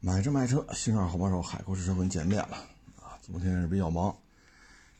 [0.00, 2.56] 买车卖车，新上好帮手，海阔试车跟你见面了
[3.02, 3.18] 啊！
[3.20, 4.16] 昨天是比较忙，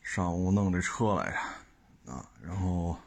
[0.03, 2.99] 上午弄这车来着啊，然后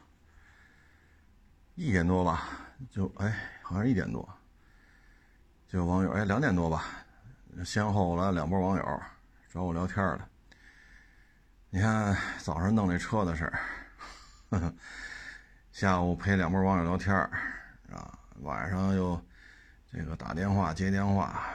[1.75, 2.47] 一点多吧，
[2.89, 4.27] 就哎，好像一点多，
[5.67, 6.85] 就网友哎，两点多吧，
[7.65, 9.01] 先后来两波网友
[9.51, 10.29] 找我聊天了。
[11.71, 13.43] 你看早上弄这车的事
[14.49, 14.73] 儿，
[15.73, 17.13] 下午陪两波网友聊天
[17.91, 19.21] 啊，晚上又
[19.91, 21.53] 这个打电话接电话。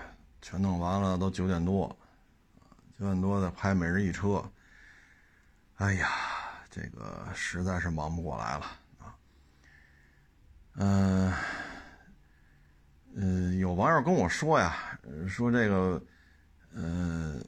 [0.48, 1.88] 全弄完了都九点多，
[2.96, 4.48] 九点多再拍每日一车，
[5.74, 6.08] 哎呀，
[6.70, 8.66] 这个实在是忙不过来了
[9.00, 9.16] 啊。
[10.74, 11.32] 嗯，
[13.16, 14.96] 嗯，有网友跟我说呀，
[15.28, 16.00] 说这个，
[16.74, 17.44] 嗯，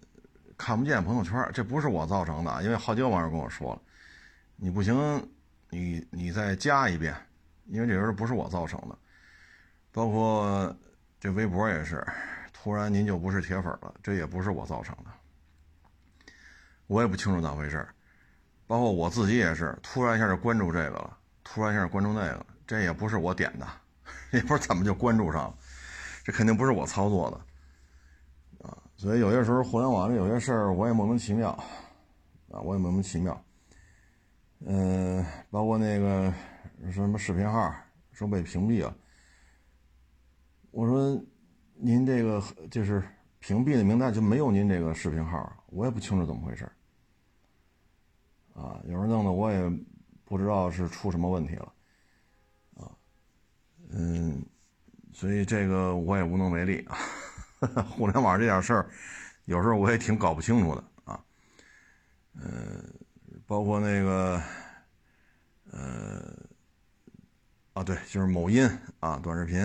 [0.57, 3.83] 看不见朋友圈，这不是我造成的，因为好几个网友跟我说了，
[4.57, 5.31] 你不行，
[5.71, 7.15] 你你再加一遍，
[7.67, 8.99] 因为这人不是我造成的，
[9.93, 10.77] 包括
[11.21, 12.05] 这微博也是。
[12.69, 16.31] 突然您就不是铁粉了，这也不是我造成的，
[16.87, 17.89] 我也不清楚咋回事
[18.67, 23.67] 包括我自己也是，突然一下就关注这个了，突然一下关注那个，这也不是我点的，
[24.33, 25.55] 也不知道怎么就关注上了，
[26.23, 31.53] 这肯定不是我操作的，啊，所以有些时候互联网上有些事儿我也莫名其妙，
[32.51, 33.43] 啊，我也莫名其妙，
[34.67, 36.31] 嗯，包括那个
[36.93, 37.75] 什么视频号
[38.13, 38.95] 说被屏蔽了，
[40.71, 41.19] 我说。
[41.81, 43.03] 您这个就是
[43.39, 46.69] 屏蔽的名单就没有您这个视频号，我也不清楚怎么回事
[48.53, 49.71] 啊，有人弄的我也
[50.25, 51.73] 不知道是出什么问题了，
[52.75, 52.91] 啊，
[53.91, 54.45] 嗯，
[55.13, 56.99] 所以这个我也无能为力啊。
[57.91, 58.91] 互联网这点事儿，
[59.45, 61.25] 有时候我也挺搞不清楚的啊，
[62.35, 62.85] 呃，
[63.47, 64.43] 包括那个，
[65.71, 66.37] 呃，
[67.73, 68.69] 啊，对，就是某音
[69.01, 69.61] 啊，短视频，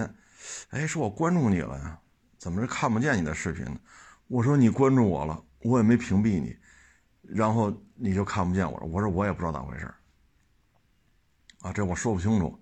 [0.69, 1.99] 哎，是我关注你了呀。
[2.43, 3.79] 怎么是看不见你的视频呢？
[4.27, 6.53] 我说你关注我了，我也没屏蔽你，
[7.21, 8.85] 然后你就看不见我了。
[8.85, 9.85] 我说我也不知道咋回事
[11.61, 12.61] 啊，这我说不清楚，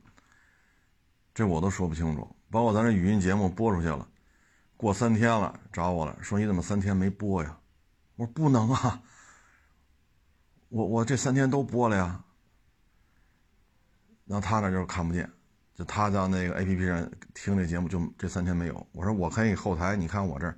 [1.33, 2.35] 这我都说不清楚。
[2.51, 4.07] 包括咱这语音节目播出去了，
[4.77, 7.57] 过三天了找我了，说你怎么三天没播呀？
[8.17, 9.01] 我说不能啊，
[10.69, 12.23] 我我这三天都播了呀。
[14.25, 15.27] 那他那就是看不见。
[15.85, 18.87] 他在那个 A P P 上听这节目，就这三天没有。
[18.91, 20.57] 我说我可以后台，你看我这儿，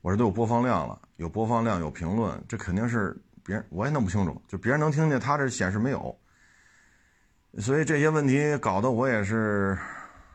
[0.00, 6.16] 我这都有播放量了，有播放量，有评论，这肯定是别人我也弄不清楚，就别人能听见，他这显示没有。
[7.58, 9.76] 所以这些问题搞得我也是，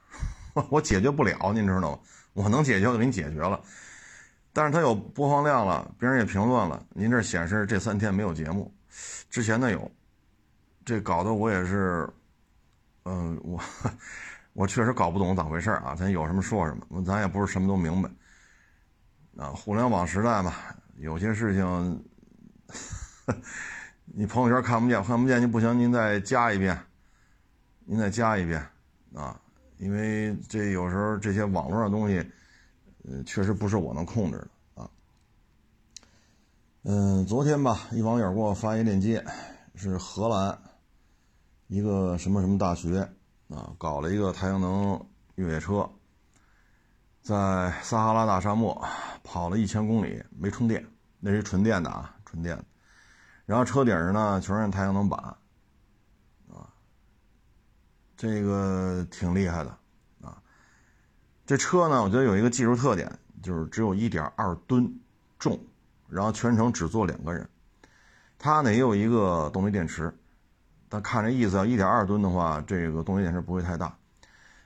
[0.70, 2.00] 我解决不了，您知道吗？
[2.34, 3.62] 我能解决就给你解决了，
[4.52, 8.74] 但是他有播放量了，别人也评论了，您这显示这三天没有节目，
[9.30, 9.92] 之前的有，
[10.84, 12.10] 这搞得我也是。
[13.06, 13.60] 嗯，我
[14.54, 15.96] 我确实搞不懂咋回事啊！
[15.96, 18.10] 咱有什么说什么，咱也不是什么都明白。
[19.38, 20.54] 啊，互联网时代嘛，
[20.98, 22.06] 有些事情
[24.06, 26.80] 你朋友圈看不见，看不见，您不行，您再加一遍，
[27.86, 28.66] 您再加一遍
[29.14, 29.40] 啊！
[29.78, 32.20] 因为这有时候这些网络上东西，
[33.04, 34.90] 呃，确实不是我能控制的啊。
[36.84, 39.26] 嗯，昨天吧，一网友给我发一链接，
[39.76, 40.58] 是荷兰。
[41.74, 43.00] 一个什么什么大学
[43.50, 45.04] 啊，搞了一个太阳能
[45.34, 45.90] 越野车，
[47.24, 48.80] 在撒哈拉大沙漠
[49.24, 50.86] 跑了一千公里没充电，
[51.20, 52.64] 那是纯电的啊，纯电。
[53.48, 55.20] 然后车顶上呢全是太阳能板，
[56.48, 56.70] 啊，
[58.16, 59.76] 这个挺厉害的
[60.22, 60.44] 啊。
[61.44, 63.12] 这车呢，我觉得有一个技术特点，
[63.42, 64.96] 就是只有一点二吨
[65.40, 65.60] 重，
[66.08, 67.50] 然后全程只坐两个人。
[68.38, 70.16] 它呢也有一个动力电池。
[70.94, 73.98] 但看这意思，一点二吨的话，这个动力电池不会太大。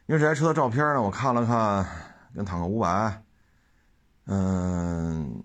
[0.08, 1.88] 因为这台车的照片呢，我看了看，
[2.36, 3.24] 跟坦克五百，
[4.26, 5.42] 嗯，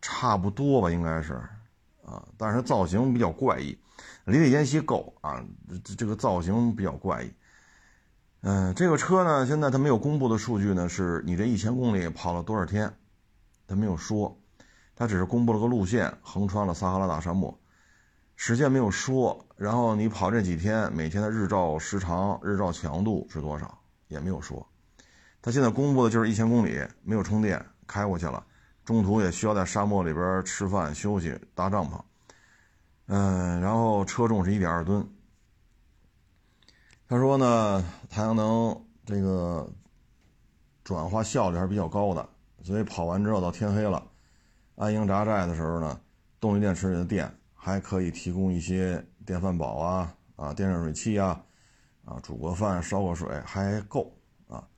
[0.00, 1.34] 差不多吧，应该是
[2.06, 2.26] 啊。
[2.38, 3.78] 但是造型比较怪异，
[4.24, 5.44] 离地间隙够啊，
[5.84, 7.30] 这这个造型比较怪异。
[8.40, 12.90] 嗯，这个车呢，现在它没有公布的数据呢，是你这一千公里跑了多少天，
[13.66, 14.38] 它没有说，
[14.96, 17.58] 它只是公布了个路线，横穿了撒哈拉大沙漠。
[18.36, 23.78] 时间没有说，然后你跑这几天，每天的日照时长、日照强度是多少，
[24.08, 24.66] 也没有说。
[25.40, 28.44] 他现在公布的就是一千公里没有充电开过去了，
[28.84, 32.00] 中途也需要在沙漠里边吃饭、休息、搭帐篷。
[33.06, 35.06] 嗯，然后车重是一点二吨。
[37.06, 39.70] 他说呢，太阳能这个
[40.82, 42.28] 转化效率还是比较高的，
[42.62, 44.02] 所以跑完之后到天黑了，
[44.76, 46.00] 安营扎寨的时候呢，
[46.40, 47.32] 动力电池里的电。
[47.64, 51.42] 还可以提供一些电饭煲啊啊电热水器啊
[52.04, 54.14] 啊煮个饭烧个水还够
[54.46, 54.68] 啊，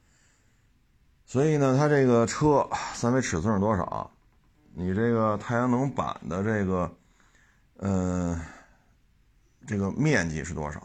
[1.25, 4.09] 所以呢，它这个车三维尺寸是多少？
[4.73, 6.97] 你这个太阳能板的这个，
[7.79, 8.41] 呃，
[9.67, 10.81] 这个面积是多少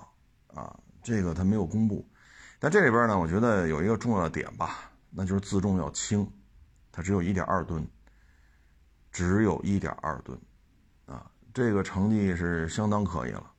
[0.55, 0.75] 啊？
[1.03, 2.03] 这个它没有公布。
[2.57, 6.27] 但这里边呢，我觉得有一个重要的点吧，那就是自重要轻，
[6.91, 7.87] 它只有一点二吨，
[9.11, 10.35] 只有一点二吨，
[11.53, 13.51] 这个成绩是相当可以了。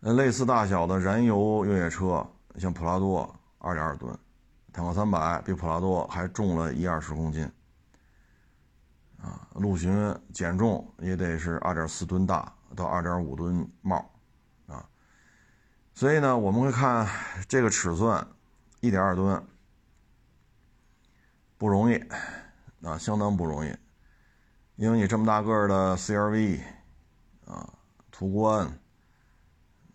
[0.00, 4.16] 那类似大小的燃油越野车，像普拉多二点二吨，
[4.72, 7.50] 坦克三百比普拉多还重了一二十公斤，
[9.20, 13.96] 啊，陆巡减重也得是二点四吨大到二点五吨帽。
[14.66, 14.88] 啊
[15.94, 17.08] 所以呢，我们会看
[17.48, 18.24] 这个尺寸，
[18.78, 19.44] 一点二吨，
[21.56, 21.96] 不容易，
[22.84, 23.76] 啊，相当不容易，
[24.78, 26.60] 因为你这么大个的 CRV，
[27.44, 27.68] 啊，
[28.12, 28.64] 途观，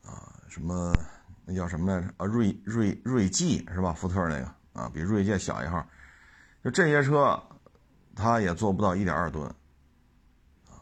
[0.03, 0.93] 啊，什么
[1.45, 2.13] 那叫什么来着？
[2.17, 3.93] 啊，锐锐锐际是吧？
[3.93, 5.87] 福特那个啊，比锐界小一号，
[6.61, 7.41] 就这些车，
[8.13, 9.47] 它也做不到一点二吨，
[10.67, 10.75] 啊，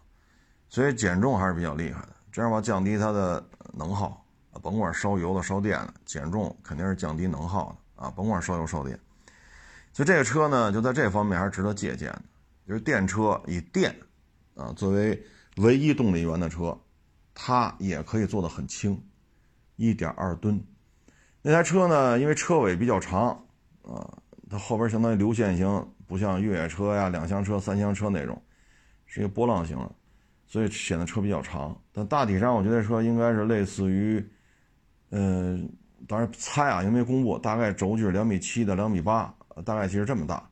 [0.67, 4.25] 所以减重还是比较厉害的，这样吧，降低它的能耗。
[4.51, 8.11] 啊，甭管烧油的、烧电的，减重肯定是降低能耗的啊！
[8.13, 8.99] 甭管烧油烧电，
[9.93, 12.21] 所以这个车呢，就在这方面还是值得借鉴的。
[12.67, 13.95] 就是电车以电
[14.55, 15.21] 啊作为
[15.57, 16.77] 唯一动力源的车，
[17.33, 19.01] 它也可以做得很轻，
[19.75, 20.61] 一点二吨。
[21.41, 23.29] 那台车呢，因为车尾比较长
[23.81, 24.17] 啊，
[24.49, 28.41] 它后边相当于流线型，不像越野车呀、两厢车、三厢车那种，
[29.05, 29.91] 是一个波浪形的，
[30.45, 31.75] 所以显得车比较长。
[31.91, 34.23] 但大体上，我觉得车应该是类似于。
[35.13, 35.69] 嗯，
[36.07, 39.35] 当然猜啊，因为没公布，大概轴距两米七的两米八，
[39.65, 40.49] 大概其实这么大。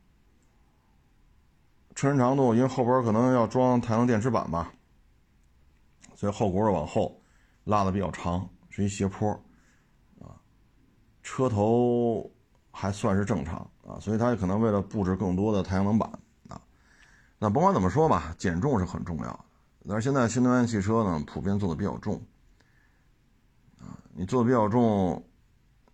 [1.99, 4.71] 车身长度，因为后边可能要装太阳能电池板吧，
[6.15, 7.21] 所以后轱辘往后
[7.65, 9.29] 拉的比较长，是一斜坡
[10.21, 10.39] 啊。
[11.21, 12.31] 车头
[12.71, 16.09] 还算是正常啊，所以它可能为了布置更多的太阳能板
[16.47, 16.61] 啊。
[17.37, 19.39] 那甭管怎么说吧，减重是很重要的。
[19.85, 22.15] 但是现在新能源汽车呢，普遍做的比较重。
[23.81, 25.21] 啊你做的比较重，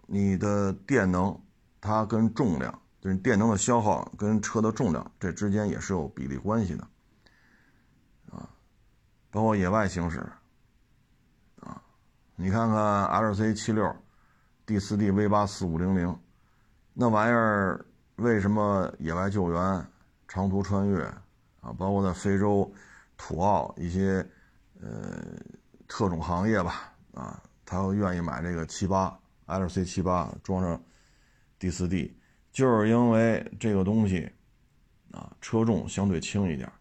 [0.05, 1.35] 你的电能，
[1.81, 6.87] 它跟重量，就是电能的消耗跟车的重量这之间也是有比例关系的，
[8.31, 8.49] 啊，
[9.29, 10.27] 包括野外行驶，
[11.59, 11.79] 啊，
[12.35, 13.95] 你看看 LC 七六
[14.65, 16.19] ，D 四 D V 八四五零零，
[16.95, 17.85] 那玩意儿
[18.15, 19.87] 为什么野外救援、
[20.27, 21.03] 长途穿越
[21.61, 22.73] 啊，包括在非洲、
[23.17, 24.27] 土澳一些
[24.81, 25.21] 呃
[25.87, 27.39] 特种行业吧，啊。
[27.67, 29.15] 他会愿意买这个七八
[29.45, 30.81] LC 七八装上
[31.59, 32.15] D 四 D，
[32.55, 34.31] 就是因为这个东西
[35.11, 36.71] 啊车重相对轻一点，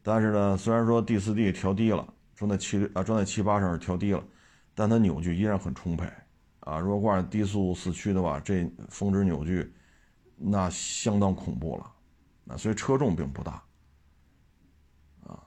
[0.00, 2.06] 但是呢，虽然说 D 四 D 调低了，
[2.36, 4.22] 装在七啊装在七八上是调低了，
[4.72, 6.08] 但它扭矩依然很充沛
[6.60, 6.78] 啊。
[6.78, 9.74] 如果挂上低速四驱的话，这峰值扭矩
[10.36, 11.92] 那相当恐怖了
[12.46, 12.56] 啊。
[12.56, 13.60] 所以车重并不大
[15.26, 15.42] 啊。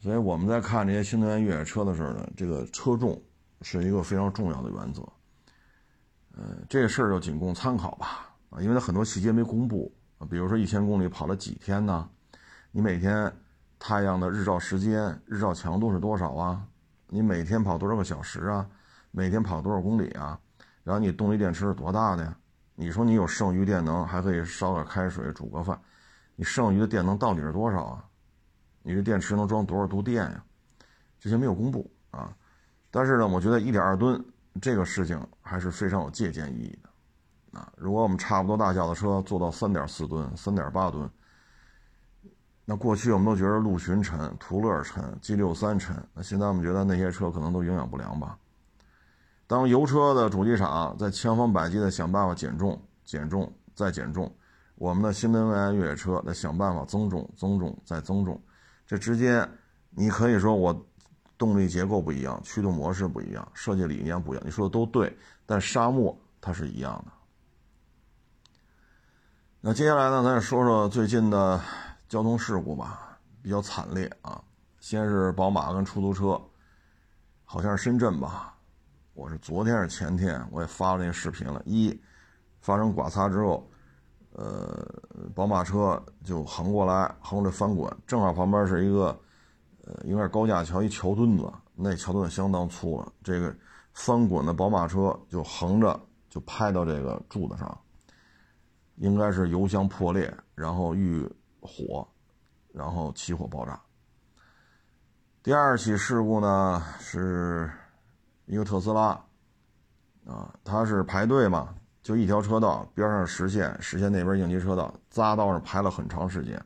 [0.00, 3.18] 所以我们在看这些新能源越野车的时候呢，这个车重。
[3.64, 5.02] 是一个非常重要的原则，
[6.34, 12.08] 呃，这个事儿就仅供参考吧，啊，因为它很多细节没公布啊，比如说一千公里跑了几天呢？
[12.70, 13.32] 你每天
[13.78, 16.64] 太阳的日照时间、日照强度是多少啊？
[17.08, 18.68] 你每天跑多少个小时啊？
[19.10, 20.38] 每天跑多少公里啊？
[20.84, 22.36] 然后你动力电池是多大的呀？
[22.74, 25.78] 你说你有剩余电能，还可以烧点开水煮个饭，
[26.36, 28.04] 你剩余的电能到底是多少啊？
[28.82, 30.44] 你这电池能装多少度电呀？
[31.20, 32.34] 这些没有公布啊。
[32.90, 34.22] 但是呢，我觉得一点二吨
[34.60, 36.88] 这个事情还是非常有借鉴意义的，
[37.52, 41.08] 啊，如果我们差不多大小的车做到三点四吨、三点八吨，
[42.64, 48.38] 那过去我们都觉得陆巡沉、途乐沉、G 六三沉，那现在我们觉得那些车可能都营养不良吧。
[49.46, 54.34] 当油车的主机厂在千方百计的想办法减重、减重再减重，
[54.76, 58.40] 我们的新能源越野车在想办法增重、增重再增重，
[58.86, 59.48] 这之间
[59.90, 60.86] 你可以说我。
[61.38, 64.42] 动力结构不一样，驱动模式不一样，设计理念不一样。
[64.46, 65.12] 你说的都对，
[65.44, 67.12] 但沙漠它是一样的。
[69.64, 71.60] 那接下来呢，咱也说说最近的
[72.08, 74.42] 交通事故吧，比较惨烈啊。
[74.80, 76.40] 先是宝马跟出租车，
[77.44, 78.56] 好像是深圳吧，
[79.14, 81.62] 我是昨天是前天我也发了那个视频了。
[81.64, 81.96] 一
[82.60, 83.70] 发生剐擦之后，
[84.32, 84.84] 呃，
[85.32, 89.16] 宝马车就横过来，横着翻滚，正好旁边是一个。
[89.84, 93.12] 呃，应该是高架桥一桥墩子，那桥墩子相当粗了。
[93.22, 93.54] 这个
[93.92, 97.78] 翻滚的宝马车就横着就拍到这个柱子上，
[98.96, 101.28] 应该是油箱破裂，然后遇
[101.60, 102.06] 火，
[102.72, 103.80] 然后起火爆炸。
[105.42, 107.70] 第二起事故呢，是
[108.46, 109.08] 一个特斯拉，
[110.26, 116.64] 啊，他是排队嘛，就一条车道边上实线，实线那边应急车道，匝道上排了很长时间，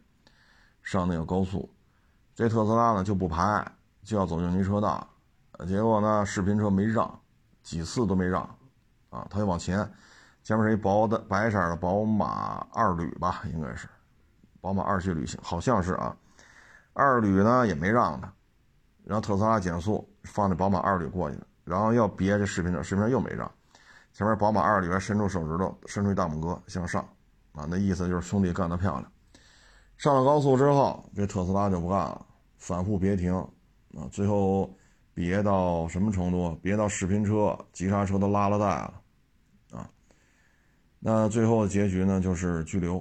[0.83, 1.69] 上那个高速，
[2.35, 3.67] 这特斯拉呢就不排，
[4.03, 5.09] 就要走应急车道，
[5.67, 7.19] 结果呢视频车没让，
[7.63, 8.43] 几次都没让，
[9.09, 9.91] 啊，他就往前，
[10.47, 13.89] 前面是一薄的白色的宝马二旅吧，应该是，
[14.61, 16.17] 宝马二系旅行，好像是啊，
[16.93, 18.33] 二旅呢也没让他，
[19.03, 21.45] 然后特斯拉减速放那宝马二旅过去了。
[21.65, 23.51] 然后要别这视频车，视频车又没让，
[24.13, 27.03] 前面宝马二里边伸出手指头，伸出一大拇哥向上，
[27.51, 29.13] 啊，那意思就是兄弟干得漂亮。
[29.97, 32.25] 上了高速之后，这特斯拉就不干了，
[32.57, 33.35] 反复别停，
[33.97, 34.73] 啊，最后
[35.13, 36.57] 别到什么程度？
[36.63, 38.95] 别到视频车、急刹车都拉了带了，
[41.09, 42.99] 那最后的结局呢就是拘留，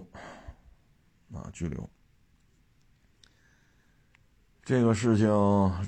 [1.34, 1.90] 啊，拘留。
[4.64, 5.28] 这个事情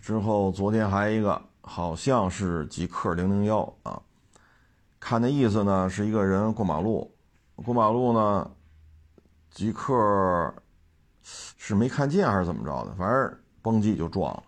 [0.02, 1.40] 之后，昨天还一个。
[1.62, 4.02] 好像是极客零零幺啊，
[5.02, 7.14] 看那意思呢，是一个人过马路，
[7.58, 8.50] 过马路呢，
[9.52, 10.56] 极客
[11.22, 14.44] 是没看见还是怎么着的，反正蹦极就撞了，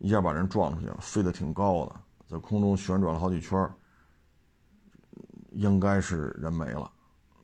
[0.00, 1.94] 一下把人撞出去了，飞得挺高的，
[2.26, 3.56] 在空中旋转了好几圈
[5.54, 6.90] 应该是人没了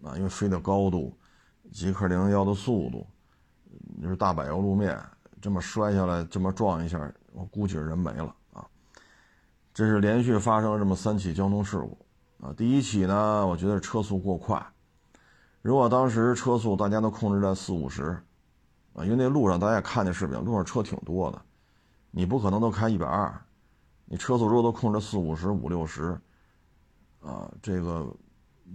[0.03, 1.17] 啊，因为飞的高度，
[1.73, 3.07] 极客零零幺的速度，
[4.03, 5.01] 就是大柏油路面，
[5.41, 6.99] 这么摔下来，这么撞一下，
[7.33, 8.67] 我估计是人没了啊。
[9.73, 11.99] 这是连续发生了这么三起交通事故，
[12.47, 14.65] 啊，第一起呢，我觉得车速过快，
[15.63, 18.21] 如果当时车速大家都控制在四五十，
[18.95, 21.41] 啊，因为那路上大家也看见视频，路上车挺多的，
[22.11, 23.41] 你不可能都开一百二，
[24.07, 26.21] 你车速如果都控制四五十五六十，
[27.21, 28.07] 啊，这个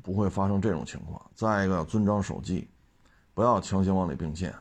[0.03, 1.19] 不会发生这种情况。
[1.33, 2.69] 再一个，遵章守纪，
[3.33, 4.53] 不要强行往里并线，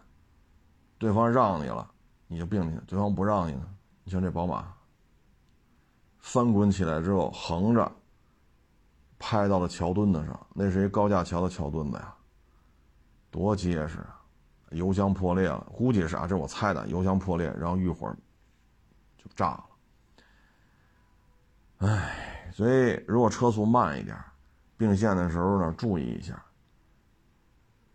[0.98, 1.90] 对方让你了，
[2.26, 3.66] 你就并进去；对方不让你呢，
[4.04, 4.72] 你像这宝马。
[6.18, 7.92] 翻滚起来之后，横着
[9.18, 12.14] 拍到了桥墩子上，那是一高架桥的桥墩子呀，
[13.30, 14.20] 多结实啊！
[14.70, 18.10] 油箱破裂了，估计是啊，这是我猜的，油箱破裂，然后遇火
[19.18, 19.64] 就炸了。
[21.78, 24.16] 哎，所以如果车速慢一点，
[24.76, 26.34] 并线的时候呢，注意一下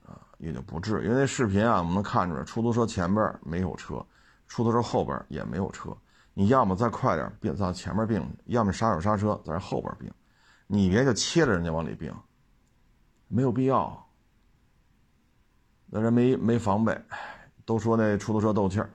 [0.06, 1.06] 啊，也就不至于。
[1.06, 4.06] 因为那视频啊，我们能看出来，出租车前边没有车，
[4.50, 5.96] 出租车后边也没有车。
[6.34, 10.12] 你要么再快点并在前面并，要么刹手刹车在后边并，
[10.68, 12.14] 你别就切着人家往里并，
[13.30, 14.06] 没有必要。
[15.86, 17.02] 那人没没防备，
[17.64, 18.90] 都说那出租车斗气儿。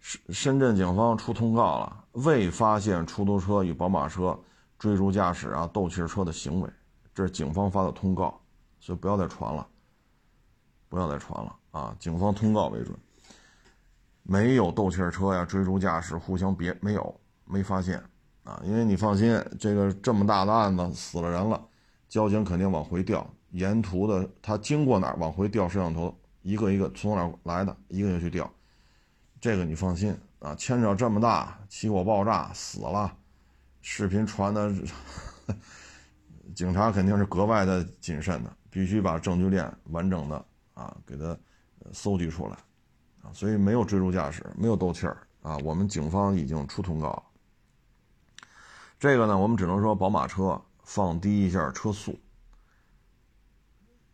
[0.00, 4.36] 深深圳警方出通告了，未发现出租车与宝马车
[4.78, 6.70] 追逐驾驶啊斗气车的行为，
[7.14, 8.40] 这是警方发的通告，
[8.80, 9.66] 所以不要再传了，
[10.88, 11.96] 不要再传了啊！
[11.98, 12.96] 警方通告为准。
[14.22, 18.02] 没有斗气车呀，追逐驾驶互相别没有没发现
[18.42, 21.62] 啊，因为你放心，这个这么大的案子死了人了，
[22.08, 28.50] 交警肯定往回调，沿途的他经过哪儿往回调摄像头，一个一个从哪儿来的，一个一个去调，
[29.40, 33.14] 这个你放心啊，牵扯这么大，起火爆炸死了，
[33.86, 34.72] 视频传的，
[36.54, 41.38] 警察肯定是格外的谨慎的，必须把证据链完整的啊给他
[41.92, 42.56] 搜集出来
[43.22, 43.30] 啊。
[43.34, 45.58] 所以没有追逐驾驶，没有斗气儿啊！
[45.58, 47.22] 我们警方已经出通告。
[48.98, 52.18] 这个呢，我们只能说宝马车放低一下车速，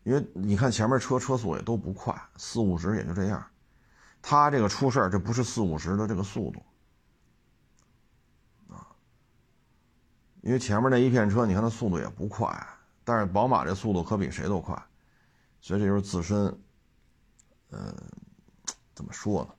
[0.02, 3.46] 因为你看前面车车速也都不快，四五十也就这样。
[4.20, 6.60] 他这个出事儿，这不是四五十的这个速度
[10.42, 12.48] 因为前面那一片车，你看它速度也不快，
[13.04, 14.74] 但是宝马这速度可比谁都快，
[15.60, 16.58] 所以这就是自身，
[17.70, 17.94] 呃。
[18.92, 19.54] 怎么说呢？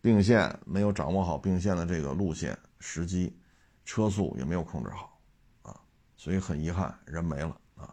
[0.00, 3.36] 并线没有掌握好并线的这个路线时机，
[3.84, 5.18] 车速也没有控制好，
[5.62, 5.80] 啊，
[6.16, 7.92] 所以很遗憾，人没了啊。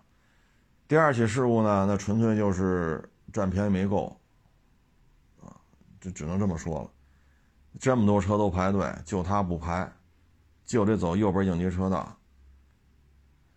[0.88, 4.16] 第二起事故呢，那纯粹就是占便宜没够，
[5.44, 5.58] 啊，
[6.00, 6.92] 就只能这么说了。
[7.80, 9.92] 这么多车都排队，就他不排，
[10.64, 12.16] 就得走右边应急车道。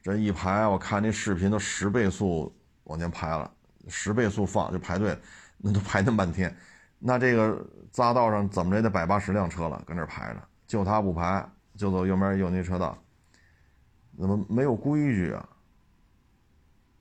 [0.05, 3.51] 这一排，我看那视频都十倍速往前排了，
[3.89, 5.19] 十倍速放就排队，
[5.57, 6.55] 那都排那半天。
[6.99, 11.43] 那这个匝道上怎么着也得百八十辆车了，跟这排着，就他不排，
[11.75, 12.99] 就走右边应急车道，
[14.19, 15.49] 怎么没有规矩啊？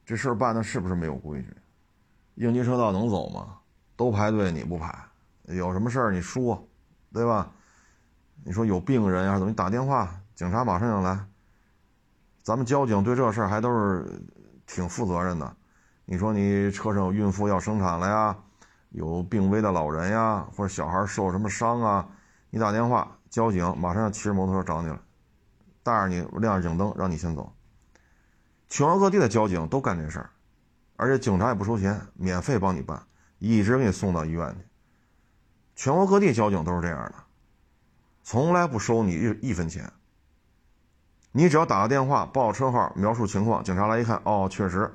[0.06, 1.54] 这事儿办的是不是没有规矩？
[2.36, 3.58] 应急车道能走吗？
[3.98, 4.98] 都排队你不排，
[5.48, 6.66] 有什么事儿你说，
[7.12, 7.52] 对吧？
[8.46, 11.20] 你说有病人呀，怎么你打电话，警察马上就来。
[12.44, 14.22] 咱们交警对这事儿还都是
[14.68, 15.56] 挺负责任的。
[16.06, 18.38] 你说你车上有孕妇要生产了呀？
[18.90, 22.08] 有病危的老人呀，或者小孩受什么伤啊？
[22.52, 25.02] 你打电话，交警马上骑着摩托车找你了，
[25.82, 27.52] 带着你亮着警灯，让你先走。
[28.70, 30.30] 全国各地的交警都干这事儿，
[30.98, 33.02] 而且警察也不收钱，免费帮你办，
[33.40, 34.66] 一直给你送到医院去。
[35.76, 37.16] 全国各地交警都是这样的，
[38.22, 39.92] 从来不收你一一分钱。
[41.36, 44.86] 你只要打个电话，报车号，描述情况，警察来一看，哦，确实，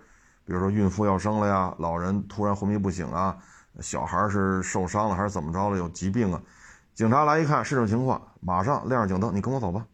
[0.45, 3.37] 比如说孕妇要生了呀，老人突然昏迷不醒啊，
[3.80, 6.40] 小孩是受伤了还是怎么着了，有疾病啊。
[6.95, 9.85] 警察来一看是这种情况，马上亮着警灯，你跟我走吧。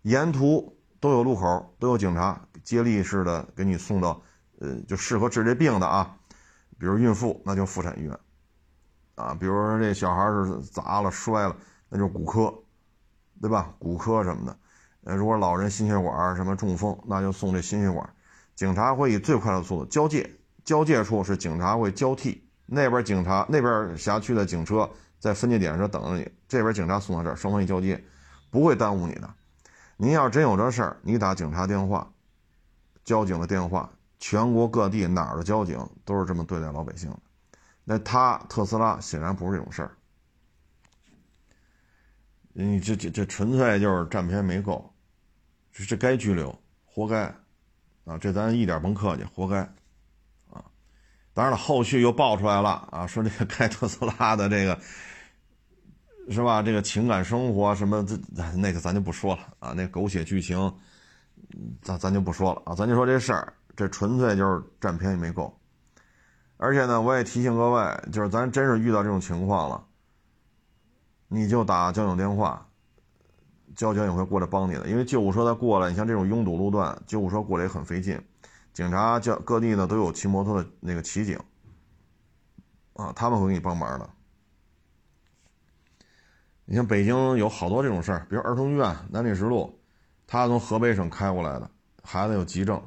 [0.00, 4.22] 沿途都有路口，都有警察接力式的给你送到，
[4.60, 6.16] 呃，就适合治这病的啊，
[6.78, 8.18] 比如孕妇，那就妇产医院。
[9.16, 11.54] 啊，比如说这小孩是砸了摔了，
[11.90, 12.54] 那就是骨科，
[13.42, 13.74] 对吧？
[13.78, 14.56] 骨科什么的。
[15.04, 18.08] 呃，如果老人心血管什么中风，那就送这心血管。
[18.54, 20.28] 警察会以最快的速度交界，
[20.64, 28.02] 交界处是警察会交替，那边警察那边辖区的警车在分界点上等着你，这边警察送到这儿，双方一交接，
[28.50, 29.30] 不会耽误你的。
[29.96, 32.10] 您要真有这事儿，你打警察电话，
[33.04, 37.18] 交警的电话，全国各地哪儿的交警都是这么对待老百姓的。
[37.84, 39.90] 那他特斯拉显然不是这种事儿，
[42.64, 44.92] 你这这这纯粹就是占便宜没够，
[45.72, 47.32] 这这该拘留，活该，
[48.04, 49.58] 啊，这咱一点甭客气，活该，
[50.50, 50.64] 啊，
[51.32, 54.76] 当然了，后续又爆出来了啊，说这个开特斯拉的这个
[56.30, 56.60] 是吧？
[56.62, 58.18] 这个情感生活什么这
[58.56, 60.74] 那个咱就不说了啊，那狗血剧情，
[61.80, 65.56] 咱咱就不说了啊，咱就说这事儿，这纯粹就是占便宜没够。
[66.56, 69.86] 而且呢，我也提醒各位，就是咱真是遇到这种情况了，
[71.28, 72.66] 你就打交警电话，
[73.76, 74.88] 交警也会过来帮你的。
[74.88, 78.20] 因为救护车他过来，你像这种拥堵路段，救护车过来也很费劲。
[78.72, 81.38] 警察叫各地呢都有骑摩托的那个骑警，
[82.94, 84.08] 啊，他们会给你帮忙的。
[86.64, 89.78] 你像北京有好多这种事儿，比如儿童医院南礼士路，
[90.26, 91.70] 他从河北省开过来的
[92.02, 92.82] 孩子有急症，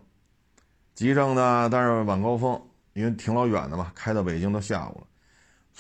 [0.96, 2.62] 急症呢，但是晚高峰。
[2.94, 5.08] 因为挺老远的嘛，开到北京都下午了。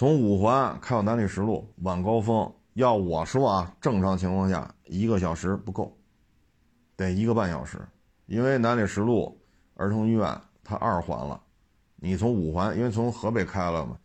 [0.01, 5.95] 从五环开到南礼士路，晚高峰要我说啊，正常情况下一个小时不够，
[6.95, 7.77] 得一个半小时。
[8.25, 9.39] 因为南礼士路
[9.75, 11.39] 儿童医院它二环了，
[11.97, 13.95] 你从五环，因为从河北开了嘛，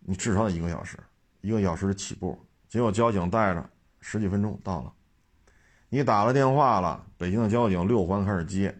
[0.00, 0.96] 你至少得一个小时，
[1.42, 2.34] 一个小时起步。
[2.66, 3.68] 结果交警带着
[4.00, 4.92] 十几分钟到了，
[5.90, 8.74] 你打了电话了，北京的交警六环开始接，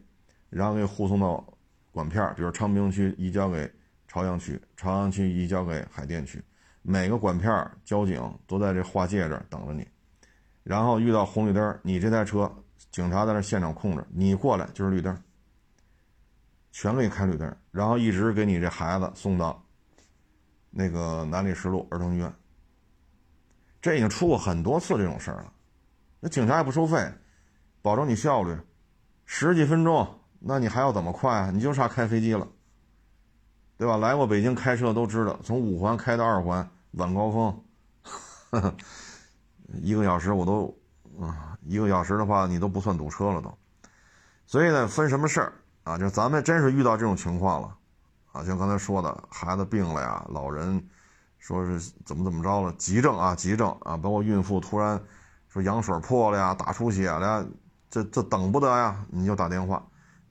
[0.48, 1.46] 然后给护送到。
[1.92, 3.70] 管片比如昌平区移交给
[4.08, 6.42] 朝阳区，朝阳区移交给海淀区，
[6.82, 9.86] 每个管片交警都在这划界这等着你。
[10.62, 12.50] 然后遇到红绿灯，你这台车
[12.90, 15.16] 警察在那现场控制，你过来就是绿灯，
[16.72, 19.64] 全给你开绿灯，然后一直给你这孩子送到
[20.70, 22.32] 那个南礼士路儿童医院。
[23.80, 25.52] 这已经出过很多次这种事儿了，
[26.18, 27.08] 那警察也不收费，
[27.82, 28.56] 保证你效率，
[29.24, 30.20] 十几分钟。
[30.40, 31.50] 那你还要怎么快啊？
[31.50, 32.46] 你就差开飞机了，
[33.78, 33.96] 对吧？
[33.98, 37.64] 来过北京开车都知道，从五环开到二环，晚高峰，
[39.82, 40.74] 一个小时我都，
[41.20, 43.52] 啊，一个小时的话你都不算堵车了都。
[44.46, 45.52] 所以呢，分什么事儿
[45.84, 45.98] 啊？
[45.98, 47.76] 就咱们真是遇到这种情况了，
[48.32, 50.82] 啊，像刚才说的，孩子病了呀，老人
[51.38, 55.02] 说是怎么怎么着了，急症啊，急症啊，包括孕妇突然
[55.48, 57.46] 说羊水破了呀，大出血了，呀，
[57.90, 59.84] 这这等不得呀，你就打电话。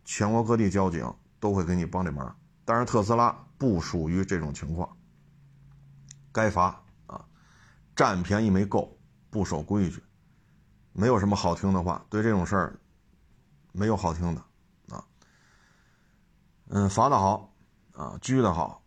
[0.04, 4.98] 全国各地交警都会给你帮这忙，但是特斯拉不属于这种情况，
[6.32, 7.24] 该罚啊，
[7.96, 8.98] 占便宜没够，
[9.30, 10.04] 不守规矩，
[10.92, 12.80] 没有什么好听的话，对这种事儿
[13.72, 14.42] 没有好听的
[14.96, 15.06] 啊，
[16.70, 17.56] 嗯，罚的好
[17.94, 18.84] 啊，拘的好，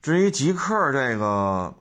[0.00, 1.74] 至于极客这个，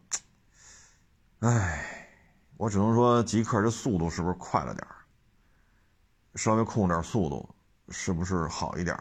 [1.39, 2.09] 哎，
[2.57, 4.87] 我只能说极客这速度是不是快了点
[6.33, 7.55] 稍微控制点速度。
[7.89, 8.99] 是不是好一点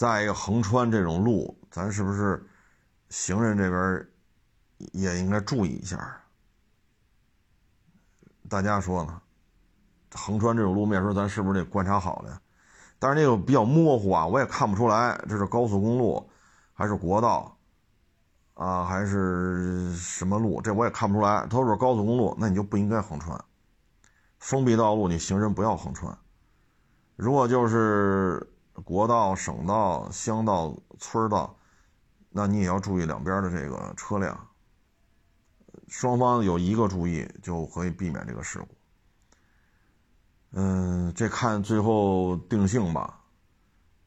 [0.00, 2.42] 再一个，横穿这种路，咱是不是
[3.10, 4.08] 行人这边
[4.92, 6.18] 也应该注意一下？
[8.48, 9.20] 大家说呢？
[10.14, 12.40] 横穿这种路面时候，咱是不是得观察好了？
[12.98, 16.30] 但是那个比较模糊啊，我也看不出来这是高速公路
[16.72, 17.54] 还是国道
[18.54, 20.62] 啊，还是什么路？
[20.62, 21.46] 这我也看不出来。
[21.48, 23.38] 都是高速公路，那你就不应该横穿。
[24.38, 26.16] 封闭道路，你行人不要横穿。
[27.16, 28.49] 如果就是
[28.84, 31.56] 国道、省道、乡道、村道，
[32.28, 34.48] 那你也要注意两边的这个车辆。
[35.88, 38.68] 双方有一个注意，就可以避免这个事故。
[40.52, 43.20] 嗯，这看最后定性吧。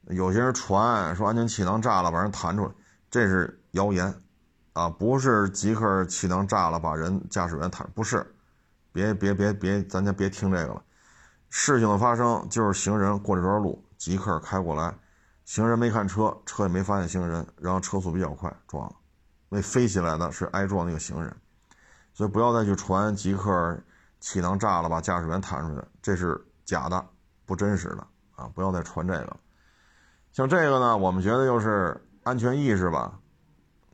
[0.08, 2.72] 有些人传说安全气囊炸了，把人弹出来，
[3.10, 4.14] 这是谣言
[4.72, 8.34] 啊，不是极客气囊炸了把人驾驶员弹，不是。
[8.92, 10.82] 别别别别，咱就别听这个了。
[11.50, 14.94] 事情的发生就是行人过这段路，极客开过来，
[15.46, 18.94] 行人没看车，车也没发现行人，然后车速比较快撞了。
[19.48, 21.34] 那飞起来的是挨撞那个行人，
[22.12, 23.78] 所以不要再去传极客
[24.20, 27.02] 气囊炸了把驾驶员弹出去，这是假的，
[27.46, 28.46] 不真实的啊！
[28.54, 29.36] 不要再传这个。
[30.32, 33.18] 像这个呢，我们觉得就是安全意识吧，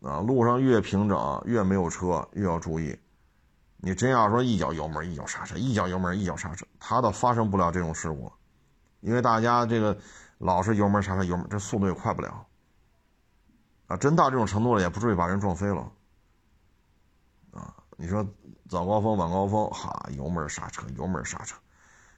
[0.03, 2.99] 啊，路上越平整，越没有车，越要注意。
[3.77, 8.33] 你真要说一脚油门一脚刹车，一脚油门一脚刹车，它倒发生不了这种事故了，
[9.00, 9.98] 因为大家这个
[10.38, 12.46] 老是油门刹车油门，这速度也快不了。
[13.86, 15.90] 啊，真到这种程度了，也不至于把人撞飞了。
[17.50, 18.26] 啊，你说
[18.68, 21.56] 早高峰晚高峰，哈，油门刹车油门刹车，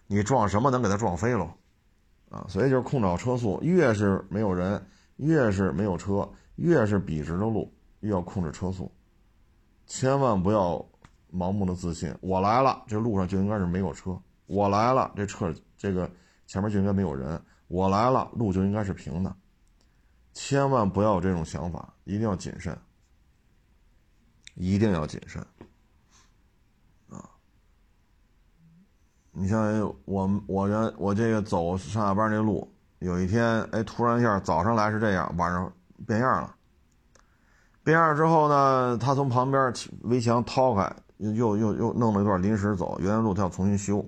[0.06, 1.54] 你撞什么能给它撞飞了？
[2.30, 8.92] 啊，所以就是控制好车速，越是没有人，越是没有车，越是笔直的路，越要控制车速，
[9.86, 10.84] 千万不要。
[11.34, 14.20] 盲目的自信，我来了，这路上就应该是没有车。
[14.44, 16.10] 我来了，这车这个
[16.52, 17.40] 前面就应该没有人。
[17.66, 19.34] 我来了，路就应该是平的。
[20.34, 22.76] 千万不要有这种想法，一定要谨慎，
[24.54, 25.40] 一定要谨慎。
[27.08, 27.24] 啊，
[29.30, 35.72] 你像我我原我这个走上下班那路，有一天哎，突然一下早上来是这样，晚上
[36.06, 36.54] 变样了。
[37.82, 40.94] 变样之后呢，他从旁边围墙掏开。
[41.16, 44.04] 又又又弄了一段临时走，原来路他要重新修，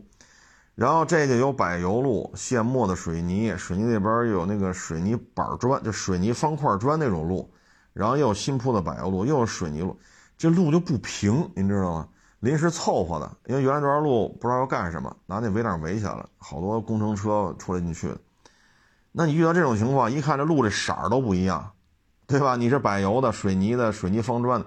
[0.75, 7.49] 然后这就有柏油路、现磨的水泥，水泥那边又有那个水泥板砖，就水泥方块砖那种路，
[7.93, 9.97] 然后又有新铺的柏油路，又有水泥路，
[10.37, 12.09] 这路就不平，您知道吗？
[12.41, 18.19] 临时凑合的，因为原来这段路不知道要干什么，拿那围挡围起来了，好多工程车出来进去的。
[19.13, 21.71] 那你遇到这种情况，一看这路这色儿都不一样，
[22.27, 22.57] 对吧？
[22.57, 24.67] 你是柏油的、水泥的、水泥方砖的。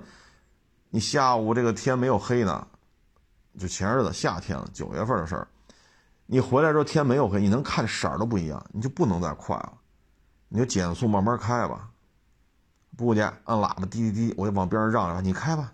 [0.89, 2.65] 你下午这个天没有黑呢，
[3.59, 5.47] 就前日子夏天了，九月份的事儿。
[6.29, 9.73] 你回来之后天没有黑，你能看色儿都不一样，你就不能再快了，
[10.49, 11.89] 你就减速慢慢开吧。
[12.97, 15.71] 不去按喇叭滴滴滴，我就往边上让让，你开吧，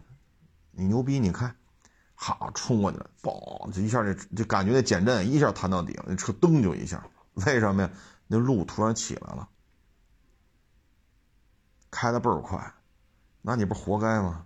[0.72, 1.56] 你牛逼你开，
[2.14, 7.90] 好冲过去了，嘣，就一下这就感觉那减震一下弹到底了，那车噔就一下，为什么呀？
[8.28, 9.48] 那路突然起来了，
[11.90, 12.74] 开的倍儿快，
[13.42, 14.46] 那你不活该吗？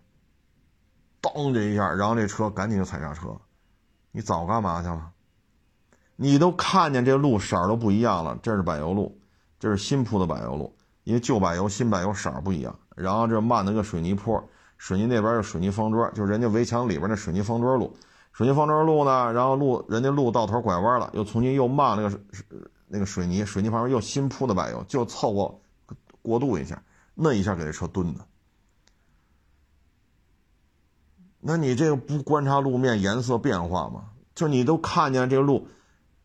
[1.20, 3.36] 当这一下，然后这车赶紧就踩刹车。
[4.12, 5.12] 你早干嘛去了？
[6.18, 8.38] 你都看见这路色儿都不一样了。
[8.44, 9.18] 这是柏油路，
[9.60, 10.76] 这是新铺的柏油路。
[11.06, 12.78] 因为旧柏油、新柏油色儿不一样。
[12.96, 14.44] 然后这漫那个水泥坡，
[14.78, 17.96] 水泥那边是水泥方砖，就是人家围墙里边那水泥方砖路。
[18.34, 22.20] 水泥方砖路呢，然后路人家路到头拐弯了，又重新又漫那个
[22.88, 25.60] 那个水泥，水泥旁边又新铺的柏油，就凑合
[26.22, 26.82] 过渡一下，
[27.14, 28.26] 那一下给这车蹲的。
[31.40, 34.10] 那你这个不观察路面颜色变化吗？
[34.36, 35.68] 就你都看见这个路，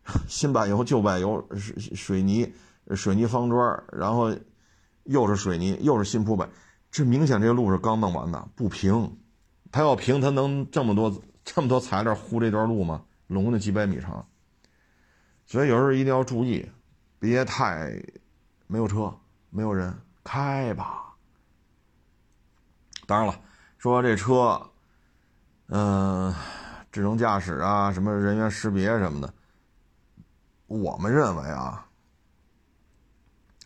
[0.28, 2.52] 新柏油、旧柏油、水水泥、
[2.94, 4.34] 水泥方砖，然后
[5.04, 6.48] 又是水泥，又是新铺柏，
[6.90, 9.16] 这明显这路是刚弄完的，不平。
[9.70, 13.04] 它要平，它能这么多这么多材料糊这段路吗？
[13.28, 14.26] 拢那几百米长。
[15.46, 16.68] 所以有时候一定要注意，
[17.18, 18.02] 别太
[18.66, 19.14] 没有车、
[19.50, 21.14] 没有人开吧。
[23.06, 23.40] 当然了，
[23.78, 24.60] 说这车。
[25.74, 26.34] 嗯，
[26.90, 29.32] 智能驾驶啊，什么人员识别什么的，
[30.72, 31.86] 我们认为啊，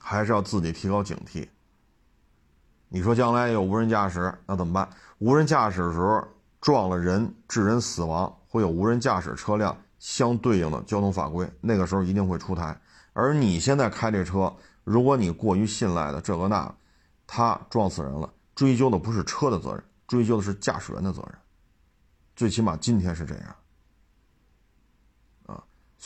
[0.00, 1.48] 还是要自己提高警惕。
[2.88, 4.88] 你说将来有无人驾驶，那怎么办？
[5.18, 6.26] 无人驾驶的时候
[6.60, 12.76] 撞了人，致人死亡，会有无人驾驶车辆相对应的交通法规，那个时候一定会出台。
[13.12, 16.74] 而你现在开这车，如果你过于信赖的这个那，
[17.24, 21.38] 他撞死人了，追究的不是车的责任，追究的是驾驶员的责任。
[22.34, 23.56] 最起码今天是这样，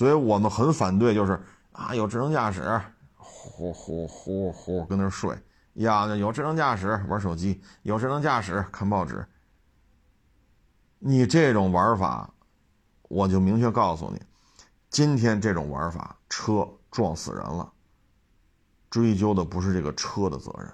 [0.00, 1.38] 所以我们很反对，就是
[1.72, 2.80] 啊，有智能驾驶，
[3.16, 5.38] 呼呼呼呼跟那睡，
[5.74, 9.22] 呀，有智能驾驶玩手机，有智能驾驶看报纸。
[11.00, 12.32] 你这种玩法，
[13.10, 14.18] 我就明确告诉你，
[14.88, 17.70] 今天这种玩法，车撞死人了，
[18.88, 20.72] 追究的不是这个车的责任，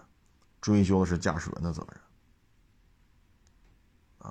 [0.60, 2.00] 追究的是驾驶员的责任。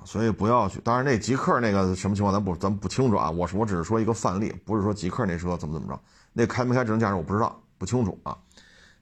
[0.04, 0.80] 所以不要去。
[0.80, 3.30] 当然，那极客那个什么情况，咱不咱不清楚啊。
[3.30, 6.00] 我是我只是说一个范例，不是说极客那车怎么怎么着。
[6.32, 8.36] 那开没开智能驾驶我不知道，不清楚啊。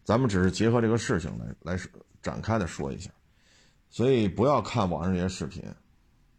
[0.04, 1.80] 咱们只是结合这个事情来来
[2.22, 3.11] 展开的说一下。
[3.90, 5.64] 所以不要看网上这些视频，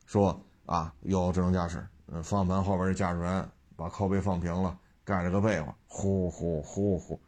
[0.06, 7.20] 说啊有智能驾驶，嗯，方向盘后边的驾驶员把靠背放平了，盖着个被子，呼呼呼呼。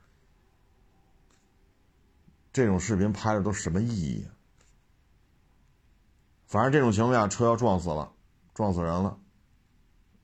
[2.53, 4.27] 这种视频拍的都什么意义？
[6.47, 8.09] 反正这种情况下，车要撞死了，
[8.53, 9.17] 撞死人了，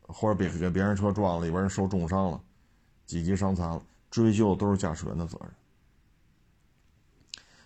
[0.02, 2.42] 或者别给别人车撞了，里边人受重伤了，
[3.06, 5.52] 几级伤残了，追究都是驾驶员的责任。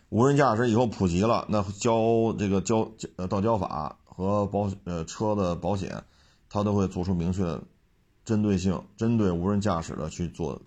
[0.10, 6.04] 无人驾驶以后普及了，那交这个交呃道交法和保呃车的保险，
[6.50, 7.62] 它都会做出明确、
[8.26, 10.60] 针对性、针对无人驾驶的去做，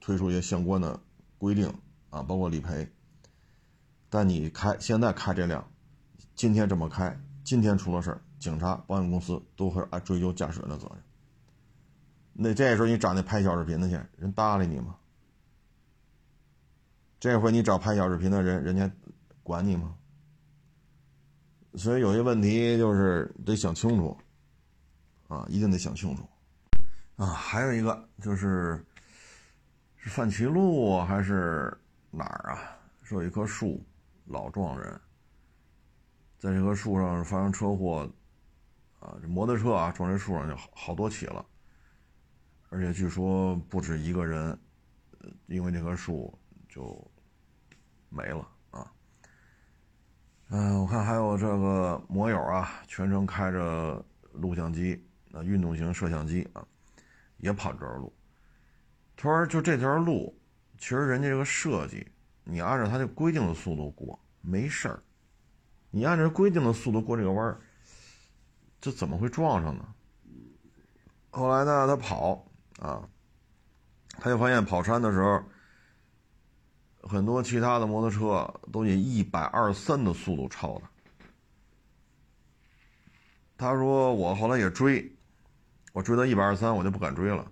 [0.00, 0.98] 推出一些相关的
[1.38, 1.72] 规定
[2.10, 2.90] 啊，包括理赔。
[4.10, 5.71] 但你开现在开这辆，
[6.34, 10.98] 今天这么开，今天出了事儿，警察、保险公司都会追究驾驶员的责任。
[12.32, 14.96] 那这时候你找那拍小视频的去，人搭理你吗？
[17.20, 18.90] 这回你找拍小视频的人，人家
[19.42, 19.94] 管你吗？
[21.74, 24.16] 所以有些问题就是得想清楚，
[25.28, 26.28] 啊，一定得想清楚，
[27.16, 28.84] 啊，还有一个就是
[29.96, 31.72] 是范齐路还是
[32.10, 32.58] 哪儿啊？
[33.02, 33.82] 说有一棵树
[34.26, 35.00] 老撞人，
[36.42, 38.10] 在这棵树上发生车祸，
[38.98, 41.46] 啊，这摩托车啊撞这树上就好好多起了，
[42.68, 44.58] 而且据说不止一个人，
[45.46, 46.36] 因为这棵树
[46.68, 47.08] 就。
[48.14, 48.92] 没了啊，
[50.50, 56.62] 嗯，我看还有这个摩友啊，全程开着录像机，那运动型摄像机啊，
[57.38, 58.12] 也跑这条路。
[59.16, 60.38] 他说：“就这条路，
[60.76, 62.06] 其实人家这个设计，
[62.44, 65.02] 你按照他这规定的速度过没事儿，
[65.92, 67.60] 你按照规定的速度过这个弯儿，
[68.80, 69.94] 这怎么会撞上呢？”
[71.30, 72.44] 后来呢，他跑
[72.80, 73.08] 啊，
[74.08, 75.40] 他就发现跑山的时候。
[77.04, 80.88] 很多其他的摩托车都以一百二三的速度超他。
[83.58, 85.12] 他说：“我后来也追，
[85.92, 87.50] 我追到一百二三，我就不敢追了，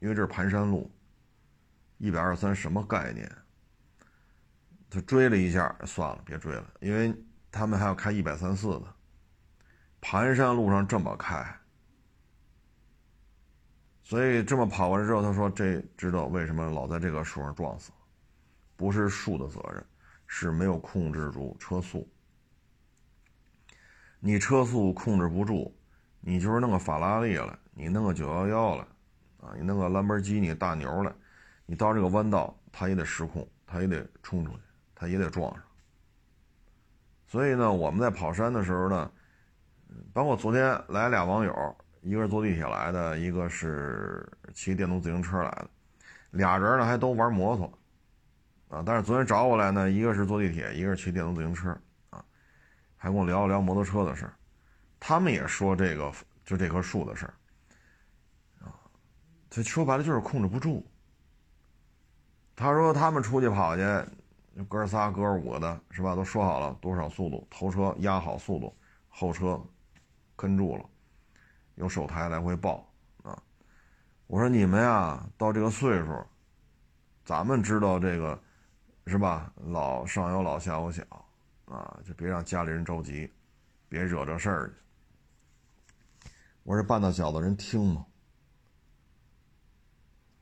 [0.00, 0.90] 因为这是盘山路，
[1.98, 3.30] 一百二三什么概念？
[4.90, 7.14] 他追了一下，算了，别追了，因为
[7.58, 8.94] 他们还要开一百三四的，
[10.00, 11.44] 盘山路上这么开，
[14.04, 17.90] 所以这么跑完之后，他说这知道为什么老在这个树上撞死。”
[18.78, 19.84] 不是树的责任，
[20.28, 22.08] 是没有控制住车速。
[24.20, 25.76] 你车速控制不住，
[26.20, 28.86] 你就是弄个法拉利了，你弄个九幺幺了，
[29.40, 31.12] 啊，你弄个兰博基尼大牛了，
[31.66, 34.60] 你到这个弯道，它也得失控，它也得冲出去，
[34.94, 35.62] 它也得撞上。
[37.28, 39.10] 所以呢，我们在跑山的时候呢，
[40.14, 45.68] 包括昨天来俩网友，一个是坐地铁来的，一个是骑电动自行车来的，
[46.30, 47.70] 俩人呢还都玩摩托。
[48.70, 51.70] 啊，但是昨天找我来呢，一个是坐地铁，一个是骑电动自行车，
[52.10, 52.24] 啊，
[52.96, 54.26] 还跟我聊了聊摩托车的事，
[54.98, 56.10] 他们也说这个
[56.44, 57.34] 就这棵树的事儿，
[58.60, 58.72] 啊，
[59.50, 60.86] 这说白了就是控制不住。
[62.56, 63.82] 他说他们出去跑去，
[64.64, 66.14] 哥仨哥五的是吧？
[66.14, 68.74] 都说好了多少速度，头车压好速度，
[69.08, 69.60] 后车
[70.36, 70.84] 跟住了，
[71.76, 72.86] 有手台来回报
[73.22, 73.42] 啊。
[74.26, 76.24] 我说你们呀，到这个岁数，
[77.24, 78.38] 咱们知道这个。
[79.10, 79.50] 是吧？
[79.56, 81.02] 老上有老下有小，
[81.64, 83.32] 啊，就别让家里人着急，
[83.88, 86.30] 别惹这事儿去。
[86.62, 88.04] 我说半大小子人听吗？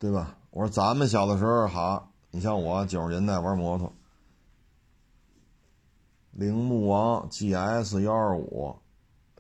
[0.01, 0.37] 对吧？
[0.51, 3.95] 我说咱们小的时候好，你像我九十年代玩摩托，
[6.37, 8.77] 铃木王 GS 幺二五，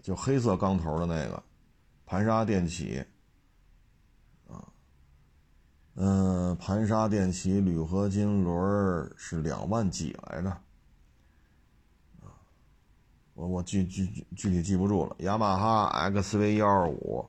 [0.03, 1.43] 就黑色钢头的那个，
[2.07, 3.05] 盘刹电起。
[5.99, 10.57] 嗯，盘刹电起铝合金轮是两万几来着，
[13.35, 15.15] 我我具具具体记不住了。
[15.19, 17.29] 雅马哈 XV 幺二五，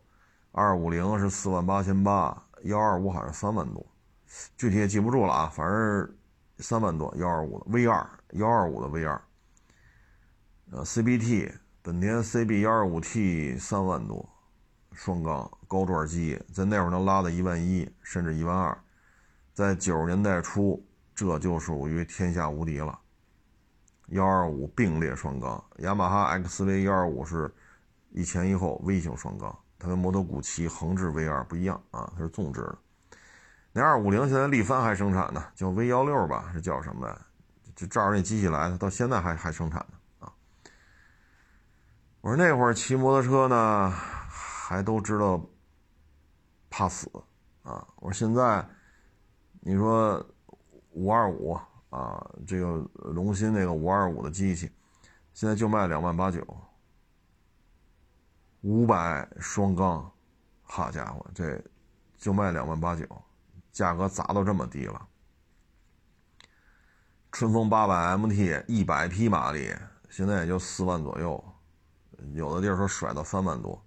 [0.54, 3.86] 二五零是四万八千八，幺二五好像三万多，
[4.58, 6.16] 具体也记不住了啊，反正
[6.60, 7.14] 三万多。
[7.18, 9.22] 幺二五的 V 二，幺二五的 V 二，
[10.70, 14.28] 呃，CBT 本田 CB 幺二五 T 三万多。
[14.92, 18.78] 双缸高转机在那会儿能拉到一万一，甚至一万二，
[19.54, 22.98] 在九十年代初，这就属于天下无敌了。
[24.08, 27.54] 幺二五并列双缸，雅马哈 XV 幺二五是
[28.10, 32.78] 一前一后 V 型双缸，它跟摩托古奇横置 V 二不一样啊，它是纵置的。
[33.72, 37.08] 那二五零现在力帆还生产呢，叫 V 幺六吧，是叫什么？
[37.76, 39.98] 就照着那机器来的，到现在还还生产呢。
[42.28, 43.90] 我说那会儿骑摩托车呢。
[44.30, 45.42] 还都知道
[46.70, 47.10] 怕死
[47.64, 47.88] 啊！
[48.02, 48.68] 我说现在
[49.62, 50.22] 你说
[50.92, 51.58] 五二五
[51.90, 54.70] 啊，这个龙鑫那个五二五的机器，
[55.34, 56.46] 现在就卖两万八九，
[58.60, 60.12] 五百双缸，
[60.64, 61.64] 好家伙，这
[62.18, 63.08] 就卖两万八九，
[63.72, 65.08] 价格砸到这么低了。
[67.32, 69.74] 春风八百 MT 一百匹马力，
[70.10, 71.42] 现在也就四万左右，
[72.34, 73.82] 有的地儿说甩到三万多。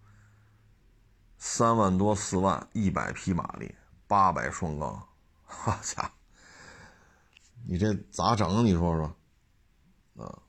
[1.42, 3.74] 三万多四万一百匹马力，
[4.06, 5.08] 八百双缸，
[5.42, 6.10] 好家伙，
[7.66, 8.62] 你这咋整？
[8.62, 10.42] 你说说，啊？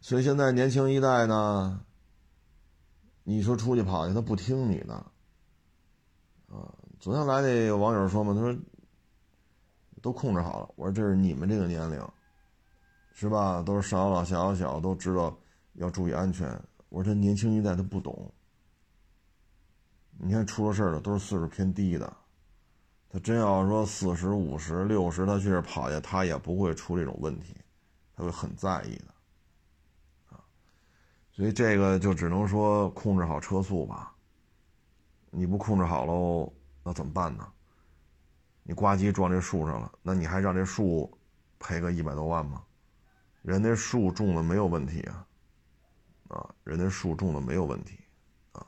[0.00, 1.84] 所以现在年轻一代呢，
[3.24, 4.94] 你说出去跑去，他不听你的，
[6.46, 6.72] 啊。
[6.98, 8.58] 昨天来那网友说嘛，他说
[10.00, 10.70] 都控制好了。
[10.76, 12.02] 我说这是你们这个年龄，
[13.12, 13.60] 是吧？
[13.60, 15.38] 都是上有老下有小，都知道
[15.78, 16.48] 要注意安全。
[16.88, 18.32] 我说他年轻一代他不懂。
[20.18, 22.16] 你看出了事了，都是岁数偏低的。
[23.08, 27.54] 他真要说四十五十六十，他去这跑去，他也不会出这种问题，
[28.14, 30.40] 他会很在意的，啊。
[31.32, 34.14] 所以这个就只能说控制好车速吧。
[35.30, 36.52] 你不控制好喽？
[36.82, 37.46] 那怎么办呢？
[38.62, 41.10] 你呱唧撞这树上了，那你还让这树
[41.58, 42.62] 赔个一百多万吗？
[43.42, 45.26] 人那树种的没有问题啊，
[46.28, 47.98] 啊，人家树种的没有问题
[48.52, 48.66] 啊。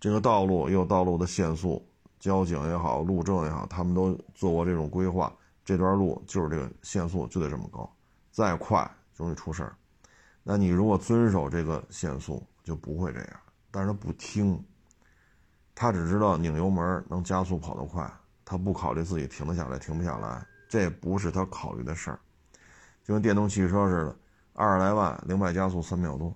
[0.00, 1.86] 这个道路也有道路的限速，
[2.18, 5.32] 交警也好，路政也好，他们都做过这种规划。
[5.64, 7.90] 这段路就是这个限速就得这么高，
[8.30, 9.76] 再快容易出事儿。
[10.42, 13.40] 那你如果遵守这个限速，就不会这样。
[13.70, 14.62] 但是他不听。
[15.74, 18.08] 他只知道拧油门能加速跑得快，
[18.44, 22.20] 他不考虑自己停得下来停不下来，这不是他考虑的事儿。
[23.02, 24.16] 就跟电动汽车似的，
[24.54, 26.34] 二十来万零百加速三秒多，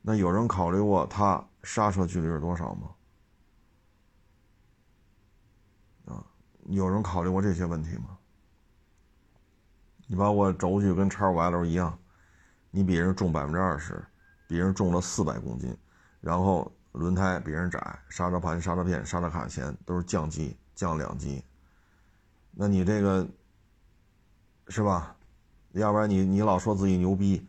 [0.00, 2.90] 那有人考虑过它刹车距离是多少吗？
[6.06, 6.24] 啊，
[6.66, 8.16] 有人考虑过这些问题吗？
[10.06, 11.98] 你把我轴距跟叉五 L 一样，
[12.70, 14.02] 你比人重百分之二十，
[14.48, 15.76] 比人重了四百公斤，
[16.20, 16.72] 然后。
[16.92, 21.44] 轮胎比人窄，刹车盘、刹车片、刹车卡钳都是降级，降两级。
[22.52, 23.28] 那你这个
[24.68, 25.15] 是吧？
[25.80, 27.46] 要不然你你老说自己牛逼，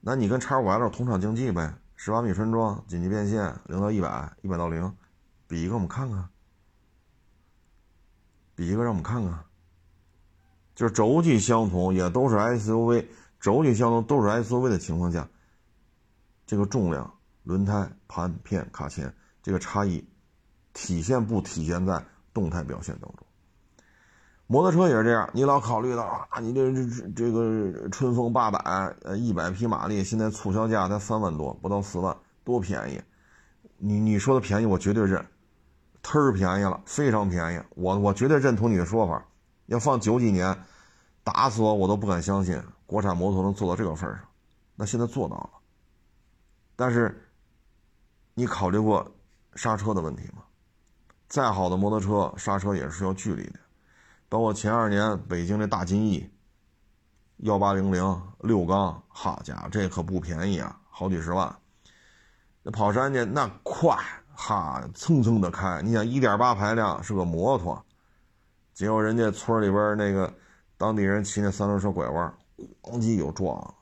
[0.00, 4.94] 那你跟叉五 L 同场竞技呗，十八米纯装，紧急变线，零到一百，一百到零，
[5.46, 6.28] 比一个我们看看，
[8.54, 9.44] 比一个让我们看看。
[10.74, 13.06] 就是轴距相同，也都是 SUV，
[13.40, 15.28] 轴距相同都是 SUV 的情况下，
[16.46, 17.14] 这个重量。
[17.44, 20.06] 轮胎、盘片、卡钳，这个差异
[20.74, 23.26] 体现不体现在动态表现当中？
[24.48, 28.58] 摩托车也是这样，你老考虑到啊，你这这这个春风八百，
[29.02, 33.00] 呃，一百匹马力，现在促销价才三万多，不到四万，多便宜！
[33.76, 35.24] 你你说的便宜，我绝对认，
[36.02, 39.24] 忒便宜了，非常便宜，我我绝对认同你的说法。
[39.66, 40.58] 要放九几年，
[41.22, 44.20] 打死我我都不敢相信国产摩托能做到这个份上，
[44.74, 45.50] 那现在做到了，
[46.74, 47.24] 但是。
[48.34, 49.04] 你考虑过
[49.56, 50.44] 刹车的问题吗？
[51.26, 53.58] 再好的摩托车，刹车也是需要距离的。
[54.28, 56.28] 包括前二年北京的大金翼，
[57.38, 61.56] 幺八零零六缸，好家伙，这可不便宜啊，好几十万。
[62.62, 63.96] 那跑山去那快，
[64.34, 65.80] 哈，蹭蹭的开。
[65.82, 67.82] 你想一点八排量是个摩托，
[68.74, 70.34] 结果人家村里边那个
[70.76, 72.34] 当地人骑那三轮车拐弯，
[72.82, 73.74] 咣叽就撞了，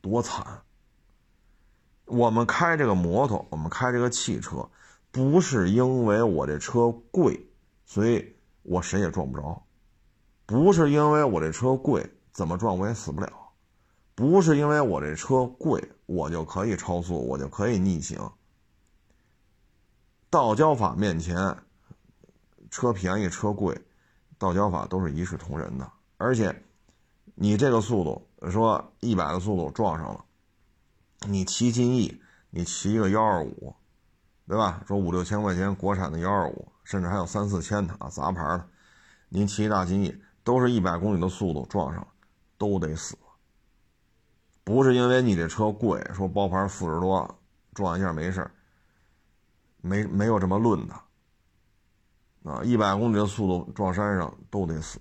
[0.00, 0.62] 多惨！
[2.06, 4.70] 我们开这个摩托，我们开这个汽车，
[5.10, 7.47] 不是因为我这车贵，
[7.88, 9.62] 所以我谁也撞不着；
[10.44, 13.28] 不是因为我这车贵，怎么撞我也死不了；
[14.14, 18.30] 不是因为我这车贵，我就可以超速，我就可以逆行。
[20.28, 21.56] 道交法面前，
[22.70, 23.80] 车便宜车贵，
[24.36, 25.90] 道交法都是一视同仁的。
[26.18, 26.62] 而且，
[27.34, 30.22] 你这个速度，说一百的速度撞上了。
[31.26, 32.20] 你骑金翼，
[32.50, 33.74] 你骑一个幺二五，
[34.48, 34.82] 对吧？
[34.88, 38.66] 说五六千块钱国产的幺二五，甚至还有三四千的啊，杂牌的。
[39.28, 42.06] 您骑一大金翼，都是一百公里的速度撞上，
[42.56, 43.14] 都得死。
[44.64, 47.38] 不是因为你这车贵，说包牌四十多，
[47.74, 48.50] 撞一下没事
[49.82, 50.94] 没没有这么论的。
[52.50, 54.98] 啊，一百公里的速度撞山上都得死。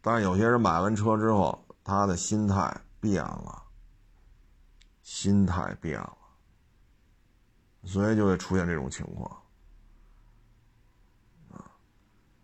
[0.00, 3.62] 但是有些人买完车之后，他的心态变了。
[5.02, 6.15] 心态变了，
[7.86, 9.30] 所以就会出现这种情况，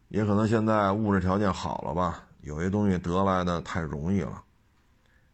[0.09, 4.43] 也可能现在物质条件好了吧，有些东西得来的太容易了。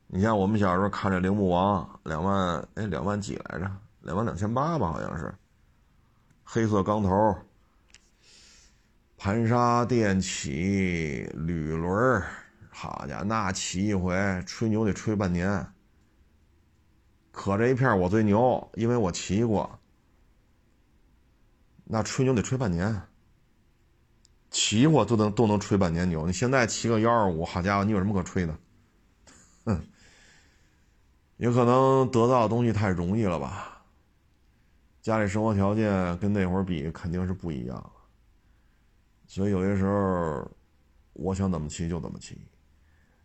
[0.07, 5.35] 你像我们小时候看这铃木王，两万哎两万几来着，两万两千八吧，好像是，
[6.43, 7.37] 黑色钢头，
[9.19, 12.23] 盘刹电起铝轮
[12.71, 15.67] 好家伙，那骑一回吹牛得吹半年。
[17.31, 19.78] 可这一片我最牛，因为我骑过。
[21.91, 23.03] 那吹牛得吹半年，
[24.51, 26.27] 骑我都能都能吹半年牛。
[26.27, 28.59] 你现在骑个幺二五，好家伙，你有什么可吹的？
[29.65, 29.83] 哼，
[31.39, 33.83] 也可能得到的东西太容易了吧？
[35.01, 37.93] 家里生活条件跟那会儿比肯定是不一样
[39.27, 40.47] 所以有些时候，
[41.15, 42.39] 我想怎么骑就怎么骑。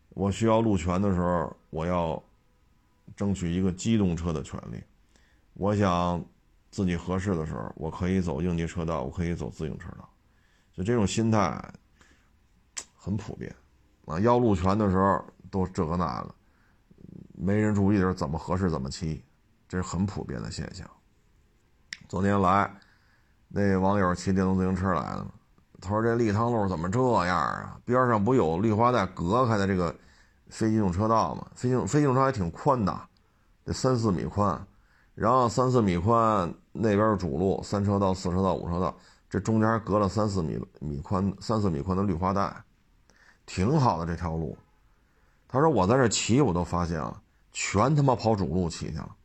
[0.09, 2.23] 我需要路权的时候，我要
[3.15, 4.81] 争取一个机动车的权利。
[5.55, 6.23] 我想
[6.73, 10.09] 自己合适的时候，我可以走应急车道，我可以走自行车道。
[10.73, 11.63] 就这种心态
[12.95, 13.55] 很普遍
[14.05, 14.19] 啊。
[14.19, 16.33] 要路权的时候都这个那个，
[17.35, 19.23] 没人注意的时候怎么合适怎么骑，
[19.69, 20.89] 这是很普遍的现象。
[22.09, 22.69] 昨天来
[23.47, 25.27] 那网友骑电动自行车来的。
[25.79, 27.77] 他说：“这立汤路怎么这样啊？
[27.85, 29.95] 边上不有绿化带隔开的这个
[30.47, 31.45] 非机动车道吗？
[31.53, 32.99] 非机非机动车还挺宽的，
[33.63, 34.65] 得三四米宽。
[35.13, 38.93] 然后三四米宽那边是主路，三车道、四车道、五车道，
[39.29, 42.53] 这中间隔了三四米米宽、三四米宽的绿化带，
[43.45, 44.57] 挺好的这条路。”
[45.47, 47.21] 他说：“我在这骑，我都发现了，
[47.51, 49.15] 全他妈跑主路骑去了。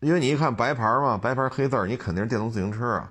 [0.00, 3.10] 因为你一看白牌嘛，白牌黑字你肯定是电动自行车啊。”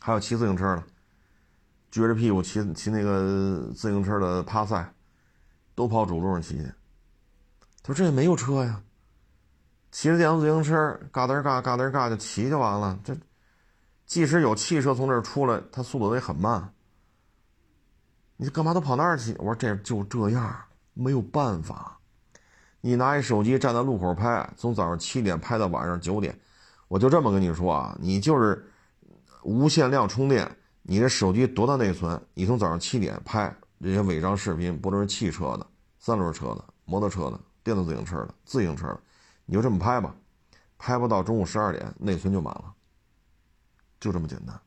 [0.00, 0.82] 还有骑自行车的，
[1.92, 4.94] 撅着屁股骑骑那个自行车的趴赛，
[5.74, 6.64] 都跑主路上骑去。
[7.82, 8.82] 他说这也没有车呀，
[9.96, 13.00] 骑着电动自行车嘎噔嘎嘎噔嘎就骑就完了。
[13.02, 13.16] 这
[14.04, 16.70] 即使有汽车从这儿出来，它速度也很慢。
[18.36, 19.34] 你干嘛都跑那儿去？
[19.38, 20.54] 我说这就这样，
[20.92, 21.98] 没有办法。
[22.82, 26.38] 你拿一手机站在路口拍，从早上七点拍到晚上九点，
[26.88, 28.70] 我就这么跟你说啊，你就是。
[29.44, 30.46] 无限量充电，
[30.82, 32.20] 你的手机多大内存？
[32.34, 35.66] 你从早上七点拍这些违章视频，不论是汽车的、
[35.98, 39.00] 三轮车的、摩托车的、电动自行车的、自行车的，
[39.46, 40.14] 你就这么拍吧，
[40.76, 42.74] 拍不到中午十二点，内存就满了，
[43.98, 44.60] 就这么简单，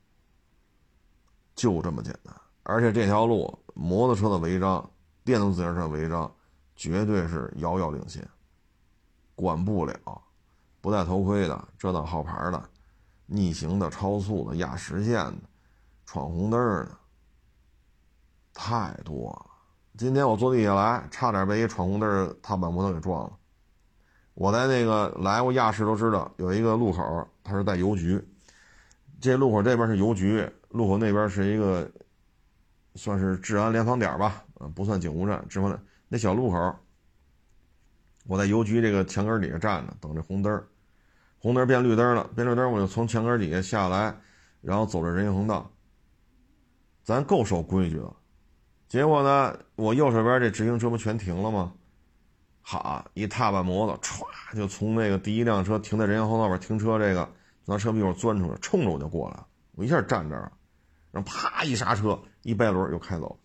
[1.54, 2.34] 就这么简单。
[2.64, 4.90] 而且这条路，摩托车的违章、
[5.24, 6.34] 电动自行车违章，
[6.76, 8.28] 绝对是遥遥领先，
[9.36, 9.96] 管不了，
[10.82, 12.70] 不戴头盔的、遮挡号牌的。
[13.32, 15.42] 逆行的、超速的、压实线的、
[16.06, 16.98] 闯红灯的，
[18.54, 19.46] 太多了。
[19.98, 23.39] 今天我坐地下来，差点被一闯红灯踏板摩托给撞了。
[24.40, 28.26] 我在那个来过亚市都知道，有一个路口，它是在邮局。
[29.20, 31.92] 这路口这边是邮局，路口那边是一个
[32.96, 35.46] 算是治安联防点吧，不算警务站。
[35.50, 35.78] 治安
[36.08, 36.74] 那小路口，
[38.28, 40.64] 我在邮局这个墙根底下站着，等这红灯。
[41.38, 44.16] 红灯变绿灯了，变绿灯我就从墙根底下下来，
[44.62, 45.70] 然后走着人行横道。
[47.04, 48.16] 咱够守规矩了，
[48.88, 51.74] 结果呢，我右手边这直行车不全停了吗？
[52.72, 54.24] 好，一踏板摩托歘
[54.56, 57.28] 就从那个第一辆车停在人行横道边停车这个
[57.66, 59.48] 从车屁股钻出来，冲着我就过来了。
[59.72, 60.52] 我一下站这儿，
[61.10, 63.40] 然后啪一刹车，一掰轮又开走。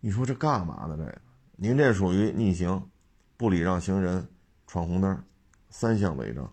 [0.00, 0.96] 你说这干嘛呢？
[0.96, 1.20] 这个，
[1.52, 2.90] 您这属于逆行、
[3.36, 4.28] 不礼让行人、
[4.66, 5.24] 闯红灯，
[5.68, 6.52] 三项违章。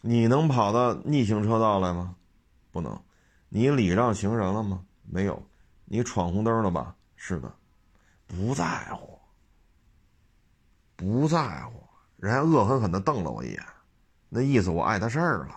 [0.00, 2.16] 你能跑到逆行车道来吗？
[2.72, 3.00] 不能。
[3.48, 4.84] 你礼让行人了吗？
[5.04, 5.40] 没有。
[5.84, 6.96] 你闯红灯了吧？
[7.14, 7.54] 是的。
[8.26, 9.13] 不在乎，
[11.04, 11.72] 不在乎。
[12.16, 13.62] 人家恶狠狠地瞪了我一眼，
[14.30, 15.56] 那意思我碍他事儿了。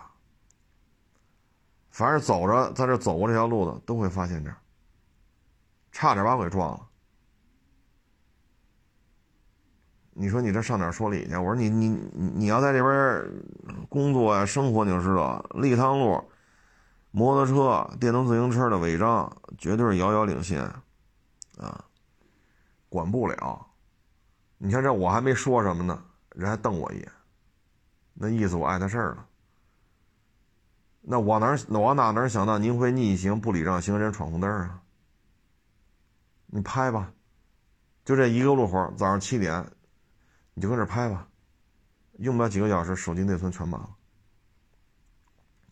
[1.90, 4.56] 凡是走着在这走过这条路的，都会发现这儿，
[5.90, 6.86] 差点把我给撞了。
[10.12, 11.36] 你说你这上哪说理去？
[11.36, 13.42] 我说你你你要在这边
[13.88, 16.22] 工作呀生活，你就知道立汤路
[17.10, 20.62] 摩托车、电动自行车的违章绝对是遥遥领先，
[21.56, 21.84] 啊，
[22.88, 23.67] 管不了。
[24.58, 26.02] 你看这我还没说什么呢，
[26.34, 27.12] 人还瞪我一眼，
[28.12, 29.26] 那意思我碍他事儿了。
[31.00, 34.82] 那我哪我哪能想到您会逆行不礼让行人闯红灯啊？
[36.46, 37.12] 你拍吧，
[38.04, 39.64] 就这一个路口，早上七点。
[40.54, 41.28] 你就搁这拍吧，
[42.18, 43.88] 用不了几个小时，手机内存全满了。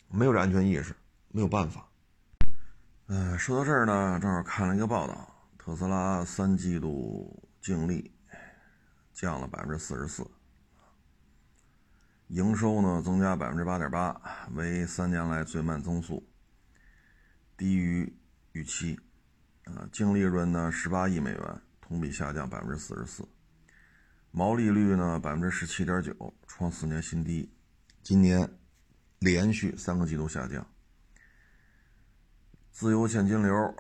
[0.08, 0.94] 没有这安全意识，
[1.32, 1.88] 没有办法。
[3.08, 5.28] 嗯，说到这儿呢，正好看了一个报道，
[5.58, 8.12] 特斯拉三季度净利
[9.16, 10.30] 降了百分之四十四，
[12.26, 14.20] 营收呢增加百分之八点八，
[14.52, 16.22] 为三年来最慢增速，
[17.56, 18.14] 低于
[18.52, 19.00] 预期。
[19.64, 23.26] 啊，净利润呢十八亿美元，同比下降百分之四十四。
[24.32, 27.50] 毛利率呢，百分之十七点九，创四年新低。
[28.02, 28.46] 今年
[29.18, 30.64] 连续三个季度下降。
[32.70, 33.74] 自由现金流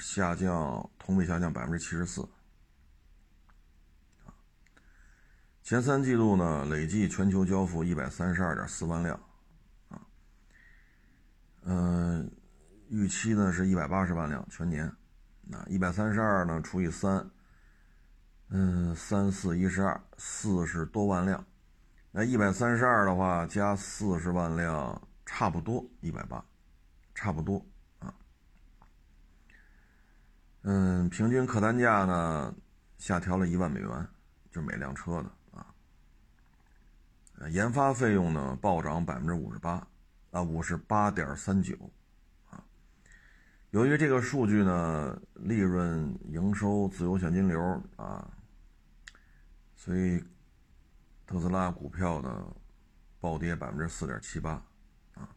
[0.00, 2.26] 下降，同比下降百分之七十四。
[5.68, 9.20] 前三季度呢，累计全球交付一百三十二点四万辆，
[9.90, 10.00] 啊，
[11.64, 12.30] 嗯，
[12.88, 14.90] 预期呢是一百八十万辆全年。
[15.42, 17.22] 那一百三十二呢，除以三。
[18.48, 21.44] 嗯，三四一十二，四十多万辆，
[22.12, 26.42] 那一百三十二的话加四十万辆，差不多一百八，
[27.14, 27.62] 差不多
[27.98, 28.14] 啊。
[30.62, 32.56] 嗯，平均客单价呢
[32.96, 34.08] 下调了一万美元，
[34.50, 35.30] 就每辆车的。
[37.50, 39.86] 研发费用呢暴涨百分之五十八，
[40.30, 41.74] 啊，五十八点三九，
[42.50, 42.62] 啊。
[43.70, 47.60] 由于这个数据呢，利润、营收、自由现金流
[47.96, 48.28] 啊，
[49.76, 50.22] 所以
[51.26, 52.46] 特斯拉股票呢
[53.20, 54.52] 暴跌百分之四点七八。
[55.14, 55.28] 啊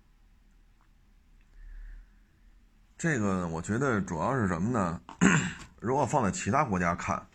[2.98, 5.02] 这个我觉得主要是什么呢？
[5.82, 7.26] 如果放在其他国家看，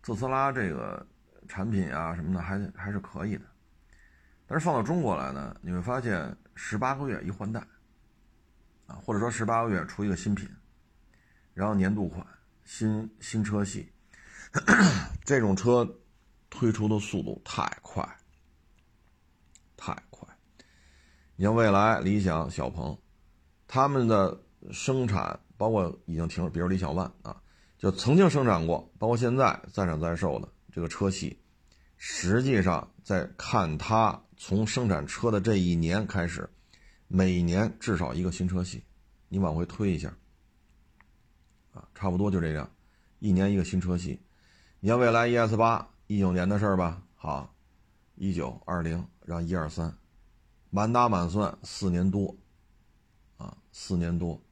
[0.00, 1.06] 特斯拉这个
[1.46, 3.44] 产品啊什么的还还是可以的，
[4.52, 7.58] 但是放到中国来呢，你会发现十八个月一换代，
[8.86, 10.46] 啊，或者说十八个月出一个新品，
[11.54, 12.22] 然后年度款
[12.62, 13.90] 新新车系，
[15.24, 15.88] 这种车
[16.50, 18.06] 推出的速度太快，
[19.74, 20.28] 太快。
[21.36, 22.98] 你像蔚来、理想、小鹏，
[23.66, 24.38] 他们的。
[24.70, 27.42] 生产包括已经停了，比如理想 ONE 啊，
[27.78, 31.36] 就曾经生产过，包括现在在产在售的这个车系，
[31.96, 36.50] 实际上在看它从生产车的这一年开始，
[37.06, 38.82] 每年至少一个新车系，
[39.28, 40.12] 你往回推一下，
[41.72, 42.68] 啊，差不多就这样，
[43.20, 44.18] 一年一个新车系。
[44.80, 47.54] 你像蔚来 ES 八，一九年的事儿吧，好，
[48.16, 49.96] 一九二零，然后一二三，
[50.70, 52.36] 满打满算四年多，
[53.36, 54.42] 啊，四年多。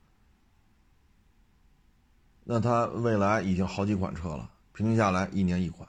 [2.44, 5.88] 那它未来已经好几款车了，平均下来一年一款。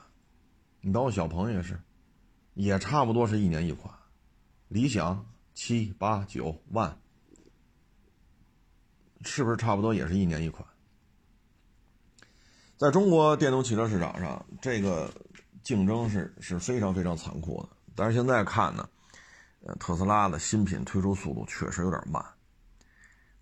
[0.80, 1.80] 你包括小鹏也是，
[2.54, 3.94] 也差不多是一年一款。
[4.68, 6.98] 理想七八九万，
[9.22, 10.68] 是不是差不多也是一年一款？
[12.78, 15.14] 在中国电动汽车市场上，这个
[15.62, 17.70] 竞争是是非常非常残酷的。
[17.96, 18.90] 但是现在看呢，
[19.80, 22.24] 特斯拉的新品推出速度确实有点慢。